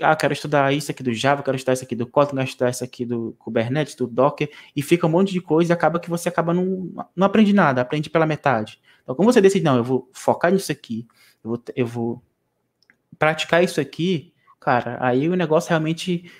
ah, 0.02 0.15
quero 0.15 0.34
estudar 0.34 0.73
isso 0.73 0.89
aqui 0.89 1.04
do 1.04 1.13
Java, 1.13 1.43
quero 1.43 1.58
estudar 1.58 1.73
isso 1.73 1.84
aqui 1.84 1.95
do 1.95 2.08
Kotlin, 2.08 2.38
quero 2.38 2.49
estudar 2.49 2.69
isso 2.69 2.84
aqui 2.84 3.06
do 3.06 3.36
Kubernetes, 3.38 3.95
do 3.95 4.08
Docker, 4.08 4.49
e 4.76 4.82
fica 4.82 5.06
um 5.06 5.10
monte 5.10 5.34
de 5.34 5.41
coisa 5.41 5.71
e 5.71 5.73
acaba 5.73 5.99
que 5.99 6.10
você 6.10 6.30
acaba 6.30 6.54
não, 6.54 6.91
não 7.15 7.28
aprende 7.28 7.54
nada, 7.54 7.82
aprende 7.82 8.10
pela 8.10 8.26
metade. 8.26 8.82
Então, 9.04 9.13
como 9.13 9.32
você 9.32 9.41
decide, 9.41 9.65
não, 9.65 9.76
eu 9.76 9.84
vou 9.84 10.10
focar 10.13 10.52
nisso 10.52 10.71
aqui, 10.71 11.06
eu 11.43 11.49
vou, 11.49 11.63
eu 11.76 11.86
vou 11.86 12.23
praticar 13.19 13.63
isso 13.63 13.80
aqui, 13.80 14.34
cara, 14.60 14.97
aí 15.02 15.30
o 15.30 15.36
negócio 15.36 15.69
realmente 15.69 16.32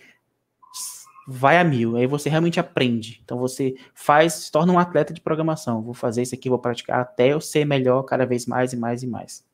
vai 1.28 1.58
a 1.58 1.64
mil, 1.64 1.96
aí 1.96 2.08
você 2.08 2.30
realmente 2.30 2.60
aprende. 2.60 3.22
Então 3.24 3.38
você 3.38 3.76
faz, 3.94 4.34
se 4.34 4.52
torna 4.52 4.74
um 4.74 4.80
atleta 4.80 5.14
de 5.14 5.22
programação. 5.22 5.82
Vou 5.82 5.94
fazer 5.94 6.22
isso 6.22 6.34
aqui, 6.34 6.50
vou 6.50 6.60
praticar 6.60 7.02
até 7.02 7.34
eu 7.34 7.42
ser 7.42 7.66
melhor 7.66 8.04
cada 8.04 8.26
vez 8.26 8.46
mais 8.46 8.74
e 8.74 8.78
mais 8.78 9.04
e 9.04 9.08
mais. 9.08 9.53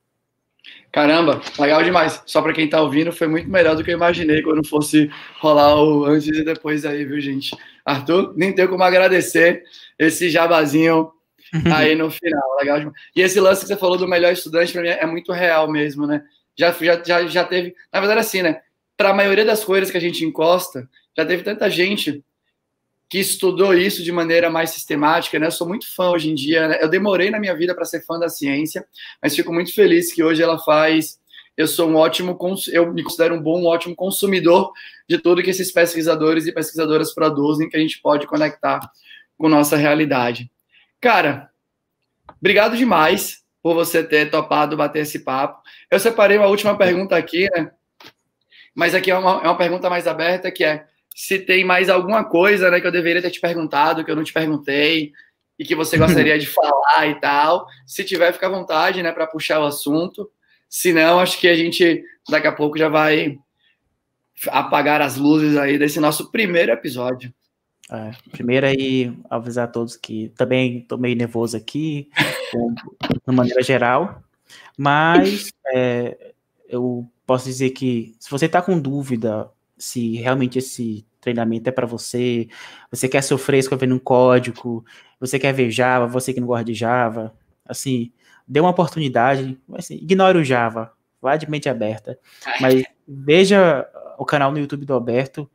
Caramba, 0.91 1.41
legal 1.60 1.84
demais. 1.84 2.21
Só 2.25 2.41
para 2.41 2.53
quem 2.53 2.65
está 2.65 2.82
ouvindo, 2.82 3.12
foi 3.12 3.27
muito 3.27 3.47
melhor 3.47 3.75
do 3.75 3.84
que 3.84 3.91
eu 3.91 3.95
imaginei 3.95 4.41
quando 4.41 4.67
fosse 4.67 5.10
rolar 5.39 5.75
o 5.75 6.05
antes 6.05 6.27
e 6.27 6.43
depois 6.43 6.86
aí, 6.86 7.05
viu, 7.05 7.19
gente? 7.21 7.55
Arthur, 7.86 8.34
nem 8.36 8.53
tenho 8.53 8.69
como 8.69 8.84
agradecer 8.84 9.63
esse 9.97 10.29
jabazinho 10.29 11.12
aí 11.75 11.95
no 11.95 12.10
final. 12.10 12.58
Legal 12.60 12.79
demais. 12.79 12.97
E 13.15 13.21
esse 13.21 13.39
lance 13.39 13.62
que 13.62 13.67
você 13.67 13.77
falou 13.77 13.97
do 13.97 14.08
melhor 14.08 14.34
estudante, 14.34 14.73
para 14.73 14.82
mim, 14.82 14.88
é 14.89 15.05
muito 15.05 15.32
real 15.32 15.71
mesmo, 15.71 16.08
né? 16.08 16.23
Já, 16.58 16.71
já, 16.71 17.03
já, 17.03 17.27
já 17.27 17.43
teve. 17.43 17.75
Na 17.93 17.99
verdade, 17.99 18.21
assim, 18.21 18.41
né? 18.41 18.62
Para 18.97 19.12
a 19.12 19.13
maioria 19.13 19.45
das 19.45 19.63
coisas 19.63 19.91
que 19.91 19.97
a 19.97 20.01
gente 20.01 20.25
encosta, 20.25 20.89
já 21.15 21.25
teve 21.25 21.43
tanta 21.43 21.69
gente 21.69 22.23
que 23.10 23.17
estudou 23.17 23.74
isso 23.74 24.04
de 24.04 24.12
maneira 24.12 24.50
mais 24.50 24.69
sistemática, 24.69 25.39
né? 25.39 25.48
Eu 25.48 25.52
sou 25.52 25.67
muito 25.67 25.93
fã 25.93 26.12
hoje 26.12 26.30
em 26.30 26.36
dia, 26.36 26.67
né? 26.67 26.78
Eu 26.80 26.88
demorei 26.88 27.32
na 27.32 27.39
minha 27.39 27.56
vida 27.56 27.74
para 27.74 27.86
ser 27.86 28.06
fã 28.06 28.19
da 28.19 28.30
ciência, 28.30 28.86
mas 29.22 29.36
fico 29.36 29.52
muito 29.52 29.74
feliz 29.74 30.13
que 30.13 30.24
hoje 30.24 30.43
ela 30.43 30.60
faz 30.60 31.19
eu 31.60 31.67
sou 31.67 31.89
um 31.89 31.98
ótimo, 31.98 32.38
eu 32.72 32.93
me 32.93 33.04
considero 33.04 33.36
um 33.36 33.41
bom, 33.41 33.60
um 33.60 33.65
ótimo 33.65 33.93
consumidor 33.93 34.72
de 35.10 35.17
tudo 35.17 35.43
que 35.43 35.50
esses 35.50 35.74
pesquisadores 35.74 36.48
e 36.48 36.54
pesquisadoras 36.54 37.13
produzem, 37.13 37.67
que 37.67 37.76
a 37.76 37.80
gente 37.82 38.02
pode 38.02 38.26
conectar 38.26 38.80
com 39.38 39.50
nossa 39.50 39.76
realidade. 39.76 40.50
Cara, 41.02 41.50
obrigado 42.39 42.78
demais 42.78 43.43
por 43.62 43.74
você 43.74 44.02
ter 44.02 44.32
topado 44.32 44.78
bater 44.78 45.02
esse 45.02 45.19
papo. 45.19 45.62
Eu 45.91 46.00
separei 46.00 46.38
uma 46.38 46.48
última 46.48 46.78
pergunta 46.78 47.17
aqui, 47.17 47.50
né? 47.54 47.69
Mas 48.74 48.95
aqui 48.95 49.12
é 49.12 49.17
uma, 49.17 49.41
é 49.43 49.48
uma 49.50 49.58
pergunta 49.58 49.89
mais 49.89 50.08
aberta, 50.08 50.50
que 50.50 50.63
é 50.63 50.86
se 51.19 51.38
tem 51.38 51.65
mais 51.65 51.89
alguma 51.89 52.23
coisa 52.23 52.71
né, 52.71 52.79
que 52.79 52.88
eu 52.88 52.93
deveria 52.93 53.21
ter 53.21 53.29
te 53.29 53.41
perguntado, 53.41 54.05
que 54.05 54.10
eu 54.10 54.15
não 54.15 54.23
te 54.23 54.32
perguntei, 54.32 55.12
e 55.60 55.65
que 55.65 55.75
você 55.75 55.97
gostaria 55.97 56.39
de 56.39 56.47
falar 56.47 57.08
e 57.10 57.19
tal. 57.19 57.67
Se 57.86 58.05
tiver, 58.05 58.32
fica 58.32 58.47
à 58.47 58.49
vontade, 58.49 59.03
né, 59.03 59.12
para 59.12 59.27
puxar 59.27 59.60
o 59.60 59.65
assunto. 59.65 60.32
Se 60.69 60.93
não, 60.93 61.19
acho 61.19 61.38
que 61.38 61.49
a 61.49 61.55
gente 61.55 62.01
daqui 62.29 62.47
a 62.47 62.53
pouco 62.53 62.77
já 62.77 62.88
vai 62.88 63.38
apagar 64.47 65.01
as 65.01 65.17
luzes 65.17 65.58
aí 65.58 65.77
desse 65.77 65.99
nosso 65.99 66.32
primeiro 66.32 66.71
episódio. 66.71 67.34
É, 67.91 68.12
primeiro 68.32 68.67
aí, 68.67 69.13
avisar 69.29 69.65
a 69.65 69.71
todos 69.71 69.97
que 69.97 70.32
também 70.38 70.77
estou 70.77 70.97
meio 70.97 71.17
nervoso 71.17 71.58
aqui, 71.58 72.10
de 73.27 73.36
maneira 73.36 73.62
geral, 73.62 74.23
mas 74.77 75.51
é, 75.75 76.32
eu 76.69 77.05
posso 77.27 77.43
dizer 77.43 77.71
que 77.71 78.15
se 78.17 78.32
você 78.32 78.45
está 78.45 78.62
com 78.62 78.79
dúvida 78.79 79.51
se 79.77 80.17
realmente 80.17 80.60
esse 80.60 81.05
treinamento 81.19 81.69
é 81.69 81.71
para 81.71 81.86
você, 81.86 82.47
você 82.91 83.08
quer 83.08 83.21
sofrer 83.21 83.60
escrevendo 83.60 83.95
um 83.95 83.99
código, 83.99 84.86
você 85.19 85.38
quer 85.38 85.53
ver 85.53 85.71
Java, 85.71 86.08
você 86.08 86.34
que 86.34 86.39
não 86.39 86.47
gosta 86.47 86.65
de 86.65 86.73
Java, 86.73 87.34
assim, 87.65 88.12
dê 88.47 88.60
uma 88.60 88.69
oportunidade, 88.69 89.58
assim, 89.73 89.95
ignore 89.95 90.38
o 90.38 90.43
Java, 90.43 90.91
vá 91.21 91.36
de 91.36 91.49
mente 91.49 91.69
aberta, 91.69 92.17
mas 92.62 92.84
veja 93.08 93.88
o 94.17 94.25
canal 94.25 94.51
no 94.51 94.60
YouTube 94.60 94.86
do 94.86 94.93
Alberto, 94.93 95.49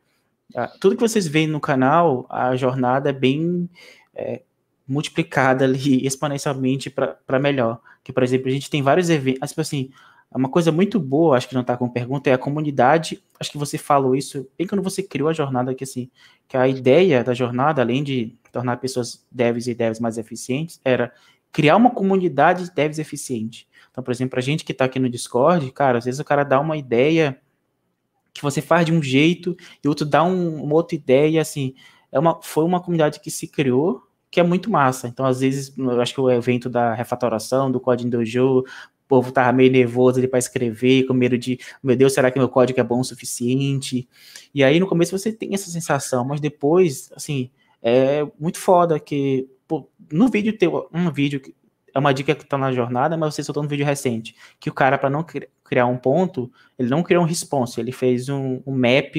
ah, 0.55 0.71
tudo 0.79 0.95
que 0.95 1.01
vocês 1.01 1.27
veem 1.27 1.47
no 1.47 1.59
canal, 1.59 2.25
a 2.29 2.55
jornada 2.55 3.09
é 3.09 3.13
bem 3.13 3.69
é, 4.13 4.41
multiplicada 4.87 5.65
ali 5.65 6.05
exponencialmente 6.07 6.89
para 6.89 7.39
melhor, 7.39 7.79
que, 8.03 8.13
por 8.13 8.23
exemplo, 8.23 8.47
a 8.47 8.51
gente 8.51 8.69
tem 8.69 8.81
vários 8.81 9.09
eventos, 9.09 9.49
tipo 9.49 9.61
assim, 9.61 9.91
uma 10.33 10.49
coisa 10.49 10.71
muito 10.71 10.99
boa, 10.99 11.37
acho 11.37 11.47
que 11.47 11.53
não 11.53 11.61
está 11.61 11.77
com 11.77 11.87
pergunta, 11.87 12.29
é 12.29 12.33
a 12.33 12.37
comunidade. 12.37 13.23
Acho 13.39 13.51
que 13.51 13.57
você 13.57 13.77
falou 13.77 14.15
isso 14.15 14.47
bem 14.57 14.67
quando 14.67 14.81
você 14.81 15.01
criou 15.01 15.29
a 15.29 15.33
jornada, 15.33 15.73
que 15.73 15.83
assim, 15.83 16.09
que 16.47 16.57
a 16.57 16.67
ideia 16.67 17.23
da 17.23 17.33
jornada, 17.33 17.81
além 17.81 18.03
de 18.03 18.35
tornar 18.51 18.77
pessoas 18.77 19.25
devs 19.31 19.67
e 19.67 19.73
devs 19.73 19.99
mais 19.99 20.17
eficientes, 20.17 20.79
era 20.83 21.13
criar 21.51 21.77
uma 21.77 21.89
comunidade 21.89 22.65
de 22.65 22.75
devs 22.75 22.99
eficiente. 22.99 23.67
Então, 23.89 24.03
por 24.03 24.11
exemplo, 24.11 24.37
a 24.37 24.41
gente 24.41 24.65
que 24.65 24.73
está 24.73 24.85
aqui 24.85 24.99
no 24.99 25.09
Discord, 25.09 25.71
cara, 25.71 25.99
às 25.99 26.05
vezes 26.05 26.19
o 26.19 26.25
cara 26.25 26.43
dá 26.43 26.59
uma 26.59 26.75
ideia 26.75 27.39
que 28.33 28.41
você 28.41 28.61
faz 28.61 28.85
de 28.85 28.91
um 28.91 29.01
jeito 29.01 29.55
e 29.81 29.87
o 29.87 29.91
outro 29.91 30.05
dá 30.05 30.21
um, 30.23 30.61
uma 30.63 30.75
outra 30.75 30.95
ideia, 30.95 31.41
assim, 31.41 31.73
é 32.11 32.19
uma, 32.19 32.41
foi 32.41 32.65
uma 32.65 32.81
comunidade 32.81 33.21
que 33.21 33.31
se 33.31 33.47
criou 33.47 34.05
que 34.35 34.39
é 34.41 34.43
muito 34.43 34.69
massa. 34.69 35.07
Então, 35.07 35.25
às 35.25 35.39
vezes, 35.39 35.73
eu 35.77 36.01
acho 36.01 36.13
que 36.13 36.19
o 36.19 36.29
evento 36.29 36.69
da 36.69 36.93
refatoração, 36.93 37.71
do 37.71 37.79
Código 37.79 38.09
Dojo, 38.09 38.65
o 39.05 39.07
povo 39.07 39.31
tava 39.31 39.51
meio 39.53 39.71
nervoso 39.71 40.17
ali 40.17 40.27
para 40.27 40.39
escrever, 40.39 41.05
com 41.05 41.13
medo 41.13 41.37
de, 41.37 41.59
meu 41.81 41.95
Deus, 41.95 42.13
será 42.13 42.31
que 42.31 42.39
meu 42.39 42.49
código 42.49 42.79
é 42.79 42.83
bom 42.83 42.99
o 42.99 43.03
suficiente? 43.03 44.09
E 44.53 44.63
aí 44.63 44.79
no 44.79 44.87
começo 44.87 45.17
você 45.17 45.31
tem 45.31 45.53
essa 45.53 45.69
sensação, 45.69 46.25
mas 46.25 46.41
depois, 46.41 47.11
assim, 47.15 47.51
é 47.81 48.25
muito 48.39 48.57
foda 48.57 48.99
que 48.99 49.47
pô, 49.67 49.87
no 50.11 50.27
vídeo 50.27 50.57
tem 50.57 50.69
um 50.91 51.11
vídeo 51.11 51.39
que 51.39 51.53
é 51.93 51.99
uma 51.99 52.13
dica 52.13 52.35
que 52.35 52.45
tá 52.45 52.57
na 52.57 52.73
jornada, 52.73 53.15
mas 53.15 53.33
você 53.33 53.43
soltou 53.43 53.63
um 53.63 53.67
vídeo 53.67 53.85
recente, 53.85 54.35
que 54.59 54.69
o 54.69 54.73
cara 54.73 54.97
para 54.97 55.09
não 55.09 55.25
criar 55.63 55.85
um 55.85 55.97
ponto, 55.97 56.51
ele 56.77 56.89
não 56.89 57.01
criou 57.01 57.23
um 57.23 57.27
response, 57.27 57.79
ele 57.79 57.93
fez 57.93 58.27
um, 58.27 58.61
um 58.65 58.75
map 58.75 59.15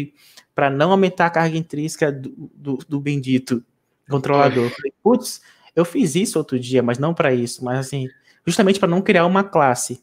para 0.55 0.69
não 0.69 0.91
aumentar 0.91 1.27
a 1.27 1.31
carga 1.31 1.57
intrínseca 1.57 2.13
do, 2.13 2.51
do, 2.55 2.77
do 2.87 3.01
bendito 3.01 3.65
controlador. 4.11 4.71
Putz, 5.03 5.41
eu 5.75 5.85
fiz 5.85 6.15
isso 6.15 6.39
outro 6.39 6.59
dia, 6.59 6.83
mas 6.83 6.99
não 6.99 7.15
para 7.15 7.33
isso, 7.33 7.65
mas 7.65 7.79
assim, 7.79 8.09
justamente 8.47 8.79
para 8.79 8.89
não 8.89 9.03
criar 9.03 9.27
uma 9.27 9.43
classe. 9.43 10.03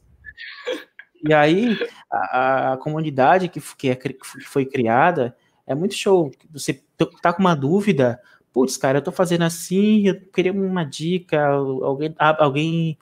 E 1.25 1.33
aí, 1.33 1.77
a, 2.11 2.73
a 2.73 2.77
comunidade 2.77 3.47
que, 3.47 3.61
que, 3.77 3.89
é, 3.89 3.95
que 3.95 4.17
foi 4.43 4.65
criada 4.65 5.35
é 5.65 5.73
muito 5.73 5.95
show. 5.95 6.29
Você 6.51 6.83
tá 7.21 7.31
com 7.31 7.39
uma 7.39 7.55
dúvida, 7.55 8.19
putz, 8.51 8.75
cara, 8.75 8.97
eu 8.97 9.01
tô 9.01 9.11
fazendo 9.11 9.43
assim, 9.43 10.07
eu 10.07 10.19
queria 10.19 10.51
uma 10.51 10.83
dica, 10.83 11.45
alguém, 11.47 12.13
alguém 12.19 12.97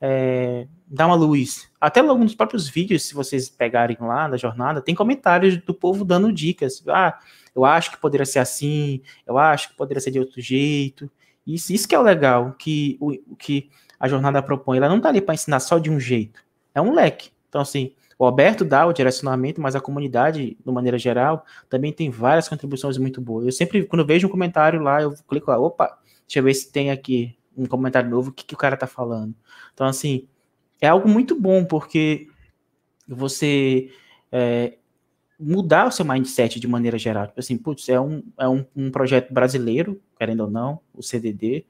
é, 0.00 0.68
dá 0.86 1.06
uma 1.06 1.16
luz. 1.16 1.68
Até 1.80 2.00
logo 2.00 2.22
nos 2.22 2.34
próprios 2.34 2.68
vídeos, 2.68 3.02
se 3.02 3.14
vocês 3.14 3.48
pegarem 3.48 3.96
lá 4.00 4.28
na 4.28 4.36
jornada, 4.36 4.80
tem 4.80 4.94
comentários 4.94 5.56
do 5.58 5.74
povo 5.74 6.04
dando 6.04 6.32
dicas. 6.32 6.82
Ah, 6.88 7.18
eu 7.54 7.64
acho 7.64 7.90
que 7.90 8.00
poderia 8.00 8.26
ser 8.26 8.38
assim, 8.38 9.02
eu 9.26 9.36
acho 9.36 9.70
que 9.70 9.76
poderia 9.76 10.00
ser 10.00 10.12
de 10.12 10.20
outro 10.20 10.40
jeito. 10.40 11.10
Isso, 11.46 11.72
isso 11.72 11.86
que 11.86 11.94
é 11.94 11.98
o 11.98 12.02
legal, 12.02 12.52
que 12.52 12.98
que 13.38 13.68
a 13.98 14.08
jornada 14.08 14.42
propõe. 14.42 14.78
Ela 14.78 14.88
não 14.88 14.98
está 14.98 15.08
ali 15.08 15.20
para 15.20 15.34
ensinar 15.34 15.60
só 15.60 15.78
de 15.78 15.90
um 15.90 15.98
jeito. 15.98 16.40
É 16.74 16.80
um 16.80 16.92
leque. 16.92 17.30
Então, 17.48 17.60
assim, 17.60 17.92
o 18.18 18.24
Alberto 18.24 18.64
dá 18.64 18.86
o 18.86 18.92
direcionamento, 18.92 19.60
mas 19.60 19.74
a 19.74 19.80
comunidade, 19.80 20.56
de 20.64 20.72
maneira 20.72 20.98
geral, 20.98 21.44
também 21.68 21.92
tem 21.92 22.10
várias 22.10 22.48
contribuições 22.48 22.96
muito 22.98 23.20
boas. 23.20 23.46
Eu 23.46 23.52
sempre, 23.52 23.84
quando 23.84 24.06
vejo 24.06 24.26
um 24.26 24.30
comentário 24.30 24.80
lá, 24.80 25.02
eu 25.02 25.14
clico 25.28 25.50
lá, 25.50 25.58
opa, 25.58 25.98
deixa 26.26 26.38
eu 26.38 26.42
ver 26.42 26.54
se 26.54 26.70
tem 26.70 26.90
aqui 26.90 27.36
um 27.56 27.66
comentário 27.66 28.10
novo, 28.10 28.30
o 28.30 28.32
que, 28.32 28.44
que 28.44 28.54
o 28.54 28.58
cara 28.58 28.76
tá 28.76 28.86
falando. 28.86 29.34
Então, 29.72 29.86
assim, 29.86 30.26
é 30.80 30.88
algo 30.88 31.08
muito 31.08 31.38
bom, 31.38 31.64
porque 31.64 32.28
você 33.06 33.90
é, 34.30 34.74
mudar 35.38 35.86
o 35.86 35.92
seu 35.92 36.04
mindset 36.04 36.58
de 36.58 36.66
maneira 36.66 36.98
geral. 36.98 37.26
Tipo 37.26 37.40
assim, 37.40 37.56
putz, 37.56 37.88
é, 37.88 38.00
um, 38.00 38.22
é 38.38 38.48
um, 38.48 38.64
um 38.74 38.90
projeto 38.90 39.32
brasileiro, 39.32 40.00
querendo 40.18 40.40
ou 40.40 40.50
não, 40.50 40.80
o 40.94 41.02
CDD, 41.02 41.64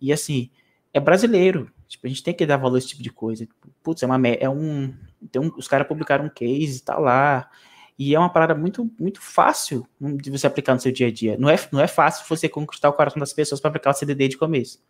e 0.00 0.12
assim, 0.12 0.50
é 0.92 1.00
brasileiro. 1.00 1.70
Tipo, 1.88 2.06
a 2.06 2.10
gente 2.10 2.22
tem 2.22 2.34
que 2.34 2.46
dar 2.46 2.56
valor 2.56 2.76
a 2.76 2.78
esse 2.78 2.88
tipo 2.88 3.02
de 3.02 3.10
coisa. 3.10 3.46
Putz, 3.82 4.02
é 4.02 4.06
uma 4.06 4.28
é 4.28 4.48
um, 4.48 4.94
então 5.22 5.52
os 5.56 5.68
caras 5.68 5.86
publicaram 5.86 6.26
um 6.26 6.28
case, 6.28 6.82
tá 6.82 6.98
lá. 6.98 7.50
E 7.98 8.14
é 8.14 8.18
uma 8.18 8.30
parada 8.32 8.54
muito 8.54 8.90
muito 8.98 9.20
fácil 9.20 9.86
de 10.00 10.30
você 10.30 10.46
aplicar 10.46 10.74
no 10.74 10.80
seu 10.80 10.92
dia 10.92 11.08
a 11.08 11.12
dia. 11.12 11.36
Não 11.38 11.50
é, 11.50 11.56
não 11.70 11.80
é 11.80 11.86
fácil 11.86 12.24
você 12.28 12.48
conquistar 12.48 12.88
o 12.88 12.92
coração 12.92 13.20
das 13.20 13.32
pessoas 13.32 13.60
para 13.60 13.68
aplicar 13.68 13.90
o 13.90 13.94
CDD 13.94 14.28
de 14.28 14.38
começo. 14.38 14.82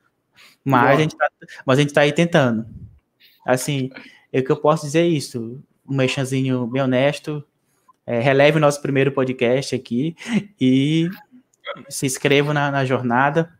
Mas 0.64 0.98
a, 0.98 1.02
gente 1.02 1.16
tá, 1.16 1.28
mas 1.66 1.78
a 1.78 1.82
gente 1.82 1.92
tá 1.92 2.02
aí 2.02 2.12
tentando. 2.12 2.66
Assim, 3.44 3.90
o 4.32 4.42
que 4.42 4.50
eu 4.50 4.56
posso 4.56 4.84
dizer 4.84 5.00
é 5.00 5.06
isso. 5.06 5.62
Um 5.88 5.96
mexanzinho 5.96 6.66
bem 6.66 6.82
honesto. 6.82 7.44
É, 8.06 8.20
releve 8.20 8.58
o 8.58 8.60
nosso 8.60 8.80
primeiro 8.80 9.12
podcast 9.12 9.74
aqui 9.74 10.16
e 10.60 11.08
se 11.88 12.06
inscreva 12.06 12.52
na, 12.52 12.70
na 12.70 12.84
jornada 12.84 13.52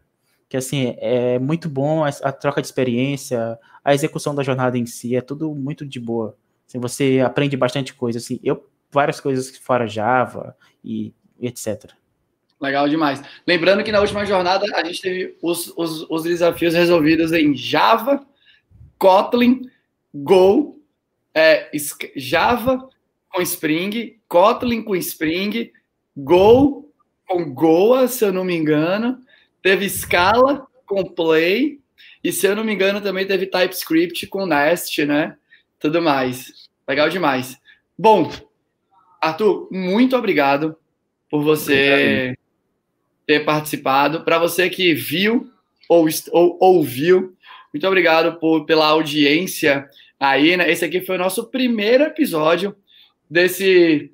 que 0.51 0.57
assim 0.57 0.97
é 0.99 1.39
muito 1.39 1.69
bom 1.69 2.05
a, 2.05 2.33
troca 2.33 2.61
de 2.61 2.67
experiência, 2.67 3.57
a 3.85 3.95
execução 3.95 4.35
da 4.35 4.43
jornada 4.43 4.77
em 4.77 4.85
si 4.85 5.15
é 5.15 5.21
tudo 5.21 5.55
muito 5.55 5.87
de 5.87 6.01
boa. 6.01 6.37
Assim, 6.67 6.81
você 6.81 7.23
aprende 7.25 7.57
bastante 7.57 7.95
coisa, 7.95 8.19
assim, 8.19 8.41
eu 8.43 8.69
várias 8.91 9.21
coisas 9.21 9.57
fora 9.59 9.87
Java 9.87 10.57
e, 10.85 11.15
e 11.39 11.47
etc. 11.47 11.93
Legal 12.61 12.89
demais. 12.89 13.23
Lembrando 13.47 13.85
que 13.85 13.93
na 13.93 14.01
última 14.01 14.27
jornada 14.27 14.67
a 14.75 14.85
gente 14.85 15.01
teve 15.01 15.39
os, 15.41 15.73
os, 15.77 16.05
os 16.11 16.25
desafios 16.25 16.75
resolvidos 16.75 17.33
em 17.33 17.57
Java, 17.57 18.27
Kotlin, 18.99 19.71
Go, 20.13 20.83
é, 21.33 21.71
Java 22.17 22.89
com 23.33 23.41
Spring, 23.41 24.19
Kotlin 24.27 24.83
com 24.83 24.97
Spring, 24.97 25.71
Go 26.17 26.93
com 27.25 27.55
Goa, 27.55 28.09
se 28.09 28.25
eu 28.25 28.33
não 28.33 28.43
me 28.43 28.57
engano, 28.57 29.17
Teve 29.63 29.89
Scala 29.89 30.67
com 30.87 31.05
Play. 31.05 31.81
E 32.23 32.33
se 32.33 32.47
eu 32.47 32.57
não 32.57 32.65
me 32.65 32.73
engano, 32.73 33.01
também 33.01 33.27
teve 33.27 33.47
TypeScript 33.47 34.27
com 34.27 34.47
Nest, 34.47 35.05
né? 35.05 35.37
Tudo 35.79 36.03
mais. 36.03 36.69
Legal 36.87 37.09
demais. 37.09 37.59
Bom, 37.99 38.31
Arthur, 39.21 39.69
muito 39.71 40.17
obrigado 40.17 40.77
por 41.31 41.43
você 41.43 41.93
obrigado. 41.93 42.37
ter 43.27 43.45
participado. 43.45 44.25
Para 44.25 44.39
você 44.39 44.69
que 44.69 44.95
viu 44.95 45.49
ou, 45.89 46.07
ou 46.31 46.59
ouviu, 46.61 47.37
muito 47.73 47.87
obrigado 47.87 48.39
por, 48.39 48.65
pela 48.67 48.87
audiência 48.87 49.89
aí, 50.19 50.57
né? 50.57 50.71
Esse 50.71 50.85
aqui 50.85 51.01
foi 51.01 51.17
o 51.17 51.21
nosso 51.21 51.51
primeiro 51.51 52.05
episódio 52.05 52.75
desse, 53.31 54.11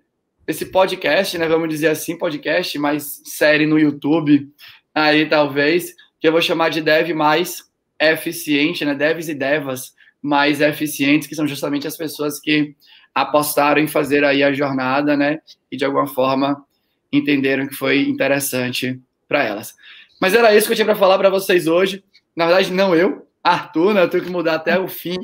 desse 0.46 0.66
podcast, 0.66 1.38
né? 1.38 1.48
Vamos 1.48 1.68
dizer 1.68 1.88
assim, 1.88 2.18
podcast, 2.18 2.78
mais 2.78 3.22
série 3.24 3.66
no 3.66 3.78
YouTube 3.78 4.48
aí 4.96 5.28
talvez, 5.28 5.94
que 6.18 6.26
eu 6.26 6.32
vou 6.32 6.40
chamar 6.40 6.70
de 6.70 6.80
dev 6.80 7.12
mais 7.12 7.64
eficiente, 8.00 8.84
né? 8.84 8.94
Devs 8.94 9.28
e 9.28 9.34
devas 9.34 9.94
mais 10.22 10.60
eficientes, 10.60 11.28
que 11.28 11.34
são 11.34 11.46
justamente 11.46 11.86
as 11.86 11.96
pessoas 11.96 12.40
que 12.40 12.74
apostaram 13.14 13.80
em 13.80 13.86
fazer 13.86 14.24
aí 14.24 14.42
a 14.42 14.52
jornada, 14.52 15.16
né? 15.16 15.38
E 15.70 15.76
de 15.76 15.84
alguma 15.84 16.06
forma 16.06 16.64
entenderam 17.12 17.66
que 17.66 17.74
foi 17.74 18.02
interessante 18.02 19.00
para 19.28 19.44
elas. 19.44 19.74
Mas 20.20 20.34
era 20.34 20.54
isso 20.54 20.66
que 20.66 20.72
eu 20.72 20.76
tinha 20.76 20.86
para 20.86 20.96
falar 20.96 21.18
para 21.18 21.30
vocês 21.30 21.66
hoje. 21.66 22.02
Na 22.34 22.46
verdade, 22.46 22.72
não 22.72 22.94
eu, 22.94 23.26
Arthur, 23.44 23.94
né? 23.94 24.02
Eu 24.02 24.08
tenho 24.08 24.24
que 24.24 24.30
mudar 24.30 24.54
até 24.54 24.78
o 24.78 24.88
fim 24.88 25.16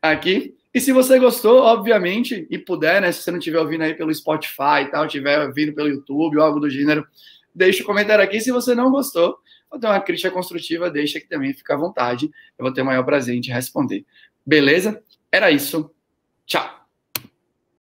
aqui. 0.00 0.54
E 0.72 0.80
se 0.80 0.92
você 0.92 1.18
gostou, 1.18 1.62
obviamente, 1.62 2.46
e 2.50 2.58
puder, 2.58 3.00
né? 3.02 3.12
Se 3.12 3.22
você 3.22 3.30
não 3.30 3.38
estiver 3.38 3.58
ouvindo 3.58 3.82
aí 3.82 3.94
pelo 3.94 4.14
Spotify 4.14 4.82
e 4.82 4.90
tal, 4.90 5.04
estiver 5.04 5.46
ouvindo 5.46 5.74
pelo 5.74 5.88
YouTube 5.88 6.38
ou 6.38 6.42
algo 6.42 6.60
do 6.60 6.70
gênero, 6.70 7.06
deixa 7.54 7.80
o 7.80 7.84
um 7.84 7.86
comentário 7.86 8.24
aqui. 8.24 8.40
Se 8.40 8.50
você 8.50 8.74
não 8.74 8.90
gostou, 8.90 9.38
ou 9.70 9.78
tem 9.78 9.88
uma 9.88 10.00
crítica 10.00 10.30
construtiva, 10.30 10.90
deixa 10.90 11.20
que 11.20 11.28
também 11.28 11.52
fica 11.54 11.74
à 11.74 11.76
vontade. 11.76 12.30
Eu 12.58 12.64
vou 12.64 12.72
ter 12.72 12.82
o 12.82 12.84
maior 12.86 13.04
prazer 13.04 13.34
em 13.36 13.40
te 13.40 13.50
responder. 13.52 14.04
Beleza? 14.44 15.02
Era 15.30 15.50
isso. 15.50 15.90
Tchau. 16.46 16.79